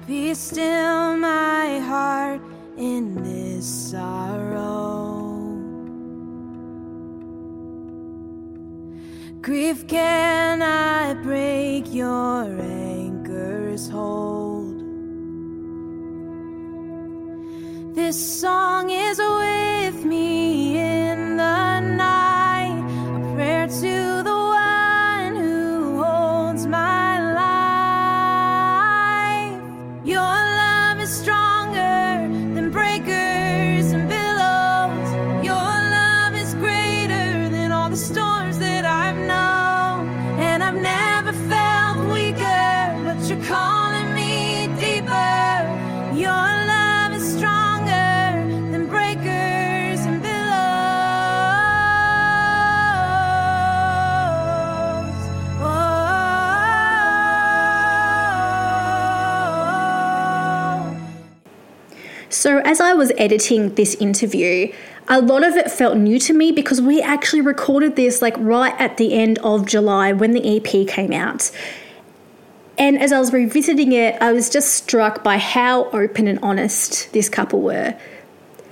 Be 0.06 0.34
still 0.34 1.16
my 1.16 1.78
heart 1.80 2.40
in 2.76 3.22
this 3.22 3.66
sorrow. 3.90 5.20
Grief 9.42 9.86
cannot 9.86 11.22
break 11.22 11.92
your 11.94 12.44
anchor's 12.60 13.88
hold. 13.88 14.80
This 17.94 18.40
song 18.40 18.90
is 18.90 19.18
with 19.18 20.04
me 20.04 20.78
in 20.78 21.36
the 21.36 21.80
night, 21.80 22.39
to 23.78 24.22
the 24.24 24.34
one 24.34 25.36
who 25.36 26.02
holds 26.02 26.66
my 26.66 27.09
So, 62.40 62.60
as 62.60 62.80
I 62.80 62.94
was 62.94 63.12
editing 63.18 63.74
this 63.74 63.94
interview, 63.96 64.72
a 65.08 65.20
lot 65.20 65.44
of 65.44 65.56
it 65.56 65.70
felt 65.70 65.98
new 65.98 66.18
to 66.20 66.32
me 66.32 66.52
because 66.52 66.80
we 66.80 67.02
actually 67.02 67.42
recorded 67.42 67.96
this 67.96 68.22
like 68.22 68.34
right 68.38 68.72
at 68.80 68.96
the 68.96 69.12
end 69.12 69.38
of 69.40 69.66
July 69.66 70.12
when 70.14 70.30
the 70.30 70.56
EP 70.56 70.88
came 70.88 71.12
out. 71.12 71.50
And 72.78 72.98
as 72.98 73.12
I 73.12 73.18
was 73.18 73.30
revisiting 73.30 73.92
it, 73.92 74.16
I 74.22 74.32
was 74.32 74.48
just 74.48 74.72
struck 74.72 75.22
by 75.22 75.36
how 75.36 75.90
open 75.90 76.26
and 76.26 76.38
honest 76.42 77.12
this 77.12 77.28
couple 77.28 77.60
were. 77.60 77.94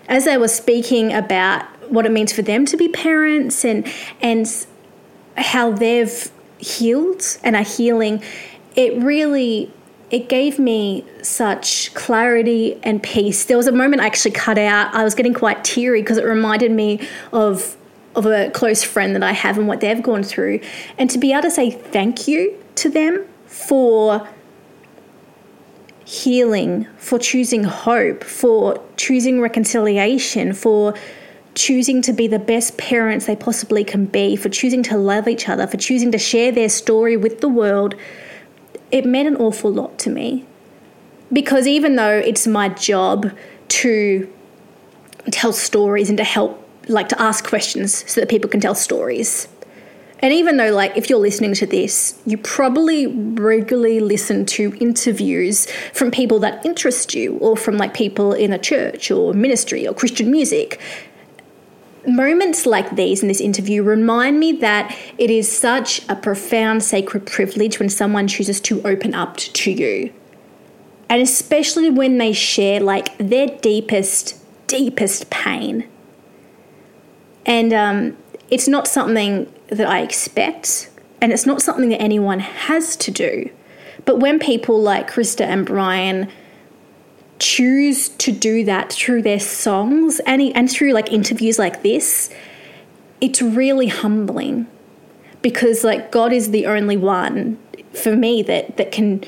As 0.09 0.25
they 0.25 0.39
were 0.39 0.49
speaking 0.49 1.13
about 1.13 1.67
what 1.93 2.07
it 2.07 2.11
means 2.11 2.33
for 2.33 2.41
them 2.41 2.65
to 2.65 2.77
be 2.79 2.89
parents 2.89 3.67
and 3.67 3.87
and 4.23 4.47
how 5.37 5.73
they've 5.73 6.31
healed 6.57 7.23
and 7.45 7.55
are 7.55 7.65
healing, 7.65 8.23
it 8.77 8.97
really 9.03 9.71
it 10.11 10.29
gave 10.29 10.59
me 10.59 11.05
such 11.23 11.93
clarity 11.95 12.79
and 12.83 13.03
peace. 13.03 13.45
There 13.45 13.57
was 13.57 13.67
a 13.67 13.73
moment 13.73 14.01
I 14.01 14.07
actually 14.07 14.31
cut 14.31 14.57
out. 14.57 14.95
I 14.95 15.05
was 15.05 15.15
getting 15.15 15.35
quite 15.35 15.65
teary 15.65 16.03
because 16.03 16.17
it 16.17 16.25
reminded 16.25 16.71
me 16.71 17.07
of 17.33 17.77
of 18.15 18.27
a 18.27 18.51
close 18.51 18.83
friend 18.83 19.15
that 19.15 19.23
I 19.23 19.33
have 19.33 19.59
and 19.59 19.69
what 19.69 19.81
they've 19.81 20.03
gone 20.03 20.25
through. 20.25 20.61
And 20.97 21.09
to 21.11 21.19
be 21.19 21.33
able 21.33 21.43
to 21.43 21.51
say 21.51 21.71
thank 21.71 22.27
you 22.27 22.57
to 22.77 22.89
them 22.89 23.25
for 23.47 24.29
healing, 26.05 26.87
for 26.97 27.19
choosing 27.19 27.65
hope, 27.65 28.25
for 28.25 28.83
choosing 28.97 29.41
reconciliation, 29.41 30.53
for 30.53 30.95
choosing 31.55 32.01
to 32.03 32.13
be 32.13 32.27
the 32.27 32.39
best 32.39 32.79
parents 32.79 33.27
they 33.27 33.37
possibly 33.37 33.85
can 33.85 34.07
be, 34.07 34.35
for 34.35 34.49
choosing 34.49 34.83
to 34.85 34.97
love 34.97 35.29
each 35.29 35.49
other, 35.49 35.67
for 35.67 35.77
choosing 35.77 36.11
to 36.11 36.19
share 36.19 36.51
their 36.51 36.69
story 36.69 37.17
with 37.17 37.41
the 37.41 37.49
world, 37.49 37.95
it 38.91 39.05
meant 39.05 39.29
an 39.29 39.37
awful 39.37 39.73
lot 39.73 39.99
to 40.01 40.11
me. 40.11 40.45
Because 41.33 41.67
even 41.67 41.97
though 41.97 42.19
it's 42.19 42.47
my 42.47 42.69
job 42.71 43.31
to 43.69 44.33
tell 45.31 45.53
stories 45.53 46.09
and 46.09 46.17
to 46.19 46.25
help, 46.25 46.67
like 46.89 47.09
to 47.09 47.21
ask 47.21 47.47
questions 47.47 48.11
so 48.11 48.21
that 48.21 48.29
people 48.31 48.49
can 48.49 48.61
tell 48.61 48.75
stories. 48.75 49.49
And 50.21 50.33
even 50.33 50.57
though, 50.57 50.73
like, 50.73 50.97
if 50.97 51.09
you're 51.09 51.19
listening 51.19 51.55
to 51.55 51.67
this, 51.67 52.19
you 52.27 52.39
probably 52.39 53.07
regularly 53.07 54.01
listen 54.01 54.47
to 54.47 54.75
interviews 54.81 55.67
from 55.93 56.11
people 56.11 56.41
that 56.41 56.65
interest 56.67 57.15
you 57.15 57.37
or 57.37 57.57
from 57.57 57.77
like 57.77 57.95
people 57.95 58.33
in 58.33 58.53
a 58.53 58.59
church 58.59 59.13
or 59.13 59.33
ministry 59.33 59.87
or 59.87 59.95
Christian 59.95 60.31
music. 60.31 60.81
Moments 62.07 62.65
like 62.65 62.97
these 62.97 63.23
in 63.23 63.29
this 63.29 63.41
interview 63.41 63.83
remind 63.83 64.39
me 64.39 64.53
that 64.53 64.97
it 65.19 65.31
is 65.31 65.51
such 65.51 66.09
a 66.09 66.17
profound 66.17 66.83
sacred 66.83 67.27
privilege 67.27 67.79
when 67.79 67.89
someone 67.89 68.29
chooses 68.29 68.61
to 68.63 68.81
open 68.87 69.15
up 69.15 69.37
to 69.37 69.71
you. 69.71 70.13
And 71.09 71.21
especially 71.23 71.91
when 71.91 72.19
they 72.19 72.33
share 72.33 72.81
like 72.81 73.17
their 73.19 73.47
deepest, 73.47 74.37
deepest 74.67 75.31
pain. 75.31 75.89
And 77.45 77.73
um, 77.73 78.17
it's 78.51 78.69
not 78.69 78.87
something 78.87 79.53
that 79.69 79.89
I 79.89 80.01
expect, 80.01 80.91
and 81.21 81.33
it's 81.33 81.47
not 81.47 81.63
something 81.63 81.89
that 81.89 82.01
anyone 82.01 82.41
has 82.41 82.97
to 82.97 83.11
do. 83.11 83.51
But 84.05 84.21
when 84.21 84.39
people 84.39 84.81
like 84.81 85.11
Krista 85.11 85.45
and 85.45 85.67
Brian 85.67 86.31
choose 87.39 88.09
to 88.11 88.33
do 88.33 88.65
that 88.65 88.93
through 88.93 89.23
their 89.23 89.41
songs 89.41 90.21
and, 90.21 90.43
and 90.55 90.71
through 90.71 90.93
like 90.93 91.13
interviews 91.13 91.59
like 91.59 91.83
this, 91.83 92.31
it's 93.21 93.43
really 93.43 93.89
humbling 93.89 94.67
because 95.43 95.85
like 95.85 96.11
God 96.11 96.33
is 96.33 96.51
the 96.51 96.67
only 96.67 96.97
one 96.97 97.59
for 97.93 98.15
me 98.15 98.43
that 98.43 98.77
that 98.77 98.93
can 98.93 99.25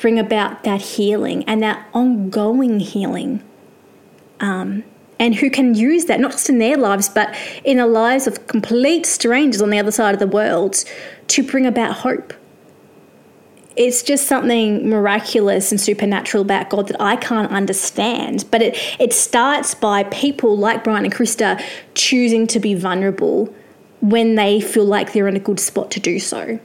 bring 0.00 0.18
about 0.18 0.64
that 0.64 0.80
healing 0.80 1.44
and 1.44 1.62
that 1.62 1.86
ongoing 1.92 2.80
healing. 2.80 3.42
Um, 4.40 4.84
and 5.18 5.34
who 5.34 5.50
can 5.50 5.74
use 5.74 6.04
that 6.04 6.20
not 6.20 6.30
just 6.30 6.48
in 6.48 6.58
their 6.58 6.76
lives 6.76 7.08
but 7.08 7.34
in 7.64 7.78
the 7.78 7.86
lives 7.88 8.28
of 8.28 8.46
complete 8.46 9.04
strangers 9.04 9.60
on 9.60 9.70
the 9.70 9.78
other 9.78 9.90
side 9.90 10.14
of 10.14 10.20
the 10.20 10.28
world 10.28 10.84
to 11.26 11.42
bring 11.42 11.66
about 11.66 11.96
hope. 11.96 12.32
It's 13.78 14.02
just 14.02 14.26
something 14.26 14.90
miraculous 14.90 15.70
and 15.70 15.80
supernatural 15.80 16.42
about 16.42 16.68
God 16.68 16.88
that 16.88 17.00
I 17.00 17.14
can't 17.14 17.52
understand. 17.52 18.44
But 18.50 18.60
it, 18.60 18.76
it 18.98 19.12
starts 19.12 19.74
by 19.76 20.02
people 20.04 20.58
like 20.58 20.82
Brian 20.82 21.04
and 21.04 21.14
Krista 21.14 21.62
choosing 21.94 22.48
to 22.48 22.58
be 22.58 22.74
vulnerable 22.74 23.54
when 24.00 24.34
they 24.34 24.60
feel 24.60 24.84
like 24.84 25.12
they're 25.12 25.28
in 25.28 25.36
a 25.36 25.40
good 25.40 25.60
spot 25.60 25.92
to 25.92 26.00
do 26.00 26.18
so. 26.18 26.58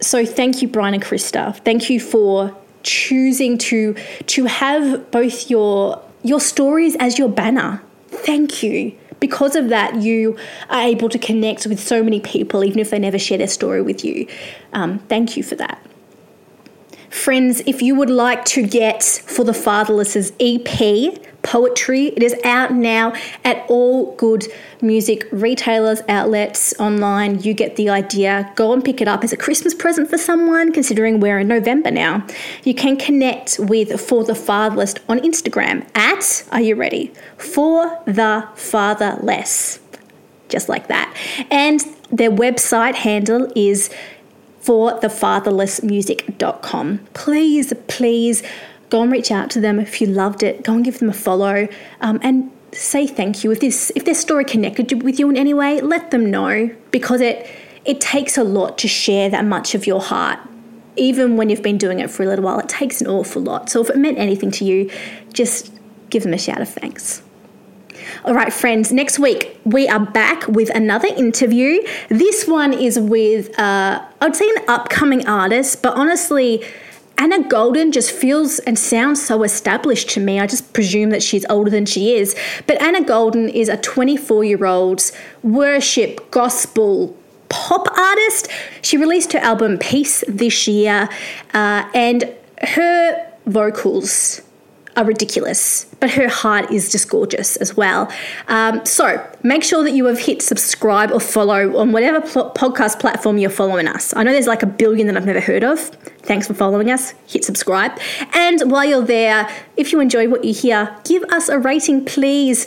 So 0.00 0.26
thank 0.26 0.60
you, 0.60 0.68
Brian 0.68 0.92
and 0.92 1.02
Krista. 1.02 1.56
Thank 1.64 1.88
you 1.88 1.98
for 1.98 2.54
choosing 2.82 3.56
to 3.56 3.94
to 4.26 4.44
have 4.44 5.10
both 5.10 5.48
your 5.48 6.02
your 6.22 6.40
stories 6.40 6.96
as 6.96 7.18
your 7.18 7.30
banner. 7.30 7.82
Thank 8.08 8.62
you. 8.62 8.94
Because 9.20 9.56
of 9.56 9.70
that, 9.70 10.02
you 10.02 10.36
are 10.68 10.82
able 10.82 11.08
to 11.08 11.18
connect 11.18 11.66
with 11.66 11.80
so 11.80 12.02
many 12.02 12.20
people, 12.20 12.62
even 12.62 12.78
if 12.78 12.90
they 12.90 12.98
never 12.98 13.18
share 13.18 13.38
their 13.38 13.48
story 13.48 13.80
with 13.80 14.04
you. 14.04 14.26
Um, 14.74 14.98
thank 15.08 15.38
you 15.38 15.42
for 15.42 15.54
that. 15.54 15.80
Friends, 17.14 17.62
if 17.64 17.80
you 17.80 17.94
would 17.94 18.10
like 18.10 18.44
to 18.46 18.66
get 18.66 19.02
For 19.04 19.44
the 19.44 19.54
Fatherless's 19.54 20.32
EP, 20.40 21.16
Poetry, 21.42 22.08
it 22.08 22.24
is 22.24 22.34
out 22.44 22.72
now 22.72 23.14
at 23.44 23.64
all 23.68 24.16
good 24.16 24.48
music 24.82 25.28
retailers, 25.30 26.02
outlets, 26.08 26.74
online. 26.80 27.40
You 27.40 27.54
get 27.54 27.76
the 27.76 27.88
idea. 27.88 28.52
Go 28.56 28.72
and 28.72 28.84
pick 28.84 29.00
it 29.00 29.06
up 29.06 29.22
as 29.22 29.32
a 29.32 29.36
Christmas 29.36 29.74
present 29.74 30.10
for 30.10 30.18
someone, 30.18 30.72
considering 30.72 31.20
we're 31.20 31.38
in 31.38 31.46
November 31.46 31.92
now. 31.92 32.26
You 32.64 32.74
can 32.74 32.96
connect 32.96 33.60
with 33.60 34.00
For 34.00 34.24
the 34.24 34.34
Fatherless 34.34 34.96
on 35.08 35.20
Instagram 35.20 35.86
at, 35.94 36.44
are 36.50 36.60
you 36.60 36.74
ready? 36.74 37.12
For 37.38 38.02
the 38.06 38.48
Fatherless. 38.56 39.78
Just 40.48 40.68
like 40.68 40.88
that. 40.88 41.16
And 41.50 41.80
their 42.10 42.30
website 42.30 42.94
handle 42.94 43.50
is 43.56 43.90
for 44.64 44.98
thefatherlessmusic.com. 45.00 47.00
Please, 47.12 47.72
please 47.86 48.42
go 48.88 49.02
and 49.02 49.12
reach 49.12 49.30
out 49.30 49.50
to 49.50 49.60
them 49.60 49.78
if 49.78 50.00
you 50.00 50.06
loved 50.06 50.42
it. 50.42 50.64
Go 50.64 50.72
and 50.72 50.82
give 50.82 51.00
them 51.00 51.10
a 51.10 51.12
follow 51.12 51.68
um, 52.00 52.18
and 52.22 52.50
say 52.72 53.06
thank 53.06 53.44
you. 53.44 53.52
If 53.52 53.60
this 53.60 53.92
if 53.94 54.06
their 54.06 54.14
story 54.14 54.46
connected 54.46 55.02
with 55.02 55.18
you 55.18 55.28
in 55.28 55.36
any 55.36 55.52
way, 55.52 55.82
let 55.82 56.10
them 56.10 56.30
know 56.30 56.74
because 56.90 57.20
it 57.20 57.46
it 57.84 58.00
takes 58.00 58.38
a 58.38 58.44
lot 58.44 58.78
to 58.78 58.88
share 58.88 59.28
that 59.28 59.44
much 59.44 59.74
of 59.74 59.86
your 59.86 60.00
heart. 60.00 60.38
Even 60.96 61.36
when 61.36 61.50
you've 61.50 61.62
been 61.62 61.76
doing 61.76 61.98
it 61.98 62.10
for 62.10 62.22
a 62.22 62.26
little 62.26 62.44
while, 62.44 62.58
it 62.58 62.68
takes 62.68 63.02
an 63.02 63.06
awful 63.06 63.42
lot. 63.42 63.68
So 63.68 63.82
if 63.82 63.90
it 63.90 63.98
meant 63.98 64.16
anything 64.16 64.50
to 64.52 64.64
you, 64.64 64.90
just 65.32 65.70
give 66.08 66.22
them 66.22 66.32
a 66.32 66.38
shout 66.38 66.62
of 66.62 66.70
thanks. 66.70 67.23
All 68.24 68.34
right, 68.34 68.52
friends, 68.52 68.92
next 68.92 69.18
week 69.18 69.60
we 69.64 69.88
are 69.88 70.04
back 70.04 70.46
with 70.48 70.70
another 70.74 71.08
interview. 71.08 71.82
This 72.08 72.46
one 72.46 72.72
is 72.72 72.98
with, 72.98 73.58
uh, 73.58 74.04
I 74.20 74.24
would 74.24 74.36
say, 74.36 74.48
an 74.48 74.64
upcoming 74.68 75.26
artist, 75.26 75.82
but 75.82 75.94
honestly, 75.96 76.64
Anna 77.16 77.42
Golden 77.48 77.92
just 77.92 78.10
feels 78.10 78.58
and 78.60 78.78
sounds 78.78 79.24
so 79.24 79.42
established 79.42 80.10
to 80.10 80.20
me. 80.20 80.40
I 80.40 80.46
just 80.46 80.72
presume 80.72 81.10
that 81.10 81.22
she's 81.22 81.46
older 81.48 81.70
than 81.70 81.86
she 81.86 82.14
is. 82.14 82.34
But 82.66 82.82
Anna 82.82 83.04
Golden 83.04 83.48
is 83.48 83.68
a 83.68 83.76
24 83.76 84.44
year 84.44 84.64
old 84.64 85.10
worship 85.42 86.30
gospel 86.30 87.16
pop 87.48 87.88
artist. 87.96 88.48
She 88.82 88.96
released 88.96 89.32
her 89.32 89.38
album 89.38 89.78
Peace 89.78 90.24
this 90.26 90.66
year, 90.66 91.08
uh, 91.52 91.88
and 91.94 92.34
her 92.62 93.32
vocals 93.46 94.40
are 94.96 95.04
ridiculous, 95.04 95.86
but 96.00 96.10
her 96.10 96.28
heart 96.28 96.70
is 96.70 96.90
just 96.90 97.08
gorgeous 97.08 97.56
as 97.56 97.76
well. 97.76 98.10
Um, 98.48 98.84
so 98.84 99.24
make 99.42 99.64
sure 99.64 99.82
that 99.82 99.92
you 99.92 100.06
have 100.06 100.18
hit 100.18 100.42
subscribe 100.42 101.10
or 101.10 101.20
follow 101.20 101.76
on 101.76 101.92
whatever 101.92 102.20
pl- 102.20 102.50
podcast 102.50 103.00
platform 103.00 103.38
you're 103.38 103.50
following 103.50 103.88
us. 103.88 104.14
I 104.16 104.22
know 104.22 104.32
there's 104.32 104.46
like 104.46 104.62
a 104.62 104.66
billion 104.66 105.06
that 105.08 105.16
I've 105.16 105.26
never 105.26 105.40
heard 105.40 105.64
of. 105.64 105.80
Thanks 106.22 106.46
for 106.46 106.54
following 106.54 106.90
us. 106.90 107.14
Hit 107.26 107.44
subscribe. 107.44 107.98
And 108.32 108.70
while 108.70 108.84
you're 108.84 109.04
there, 109.04 109.50
if 109.76 109.92
you 109.92 110.00
enjoy 110.00 110.28
what 110.28 110.44
you 110.44 110.54
hear, 110.54 110.96
give 111.04 111.22
us 111.24 111.48
a 111.48 111.58
rating, 111.58 112.04
please. 112.04 112.66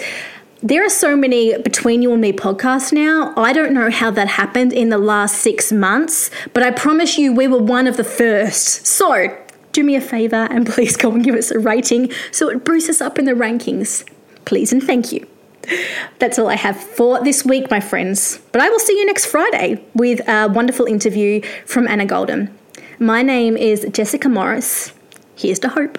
There 0.64 0.84
are 0.84 0.90
so 0.90 1.16
many 1.16 1.56
Between 1.62 2.02
You 2.02 2.12
and 2.14 2.22
Me 2.22 2.34
podcasts 2.34 2.92
now. 2.92 3.32
I 3.38 3.54
don't 3.54 3.74
know 3.74 3.92
how 3.92 4.10
that 4.12 4.28
happened 4.28 4.74
in 4.74 4.90
the 4.90 4.98
last 4.98 5.36
six 5.38 5.72
months, 5.72 6.32
but 6.54 6.64
I 6.64 6.72
promise 6.72 7.18
you 7.18 7.32
we 7.32 7.48
were 7.48 7.62
one 7.62 7.86
of 7.86 7.96
the 7.96 8.04
first. 8.04 8.86
So 8.86 9.38
do 9.78 9.84
me 9.84 9.96
a 9.96 10.02
favor 10.02 10.48
and 10.50 10.66
please 10.76 10.98
go 10.98 11.12
and 11.12 11.24
give 11.24 11.36
us 11.36 11.52
a 11.52 11.60
rating 11.60 12.12
so 12.32 12.50
it 12.50 12.66
boosts 12.66 12.90
us 12.90 13.00
up 13.00 13.20
in 13.20 13.26
the 13.26 13.34
rankings. 13.34 14.04
Please 14.46 14.74
and 14.74 14.82
thank 14.82 15.12
you. 15.12 15.26
That's 16.20 16.40
all 16.40 16.48
I 16.48 16.56
have 16.56 16.78
for 16.78 17.24
this 17.24 17.46
week, 17.46 17.70
my 17.70 17.80
friends. 17.80 18.40
But 18.52 18.62
I 18.62 18.70
will 18.70 18.80
see 18.80 18.98
you 18.98 19.06
next 19.06 19.26
Friday 19.26 19.84
with 19.94 20.28
a 20.28 20.48
wonderful 20.48 20.86
interview 20.86 21.42
from 21.66 21.88
Anna 21.88 22.06
Golden. 22.06 22.58
My 23.00 23.22
name 23.22 23.56
is 23.58 23.86
Jessica 23.92 24.30
Morris. 24.30 24.94
Here's 25.36 25.60
to 25.60 25.70
hope. 25.70 25.98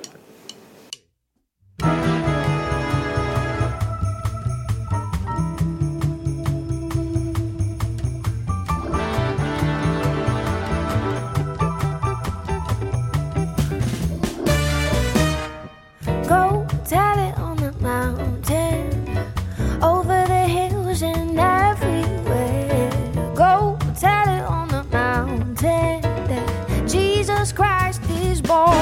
Born. 28.49 28.72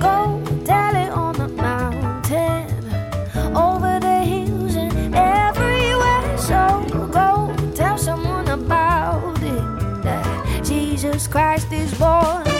Go 0.00 0.42
tell 0.64 0.96
it 0.96 1.10
on 1.10 1.34
the 1.34 1.46
mountain, 1.46 2.66
over 3.56 4.00
the 4.00 4.24
hills 4.24 4.74
and 4.74 5.14
everywhere. 5.14 6.36
So 6.36 6.84
go 7.12 7.54
tell 7.76 7.96
someone 7.96 8.48
about 8.48 9.40
it 9.40 10.02
that 10.02 10.64
Jesus 10.64 11.28
Christ 11.28 11.72
is 11.72 11.94
born. 11.94 12.51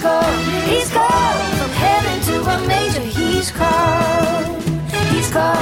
Come, 0.00 0.44
he's 0.68 0.90
come 0.90 1.40
from 1.58 1.70
heaven 1.70 2.20
to 2.28 2.40
a 2.40 2.66
manger. 2.66 3.00
He's 3.00 3.50
come, 3.50 4.60
he's 5.12 5.30
come, 5.30 5.59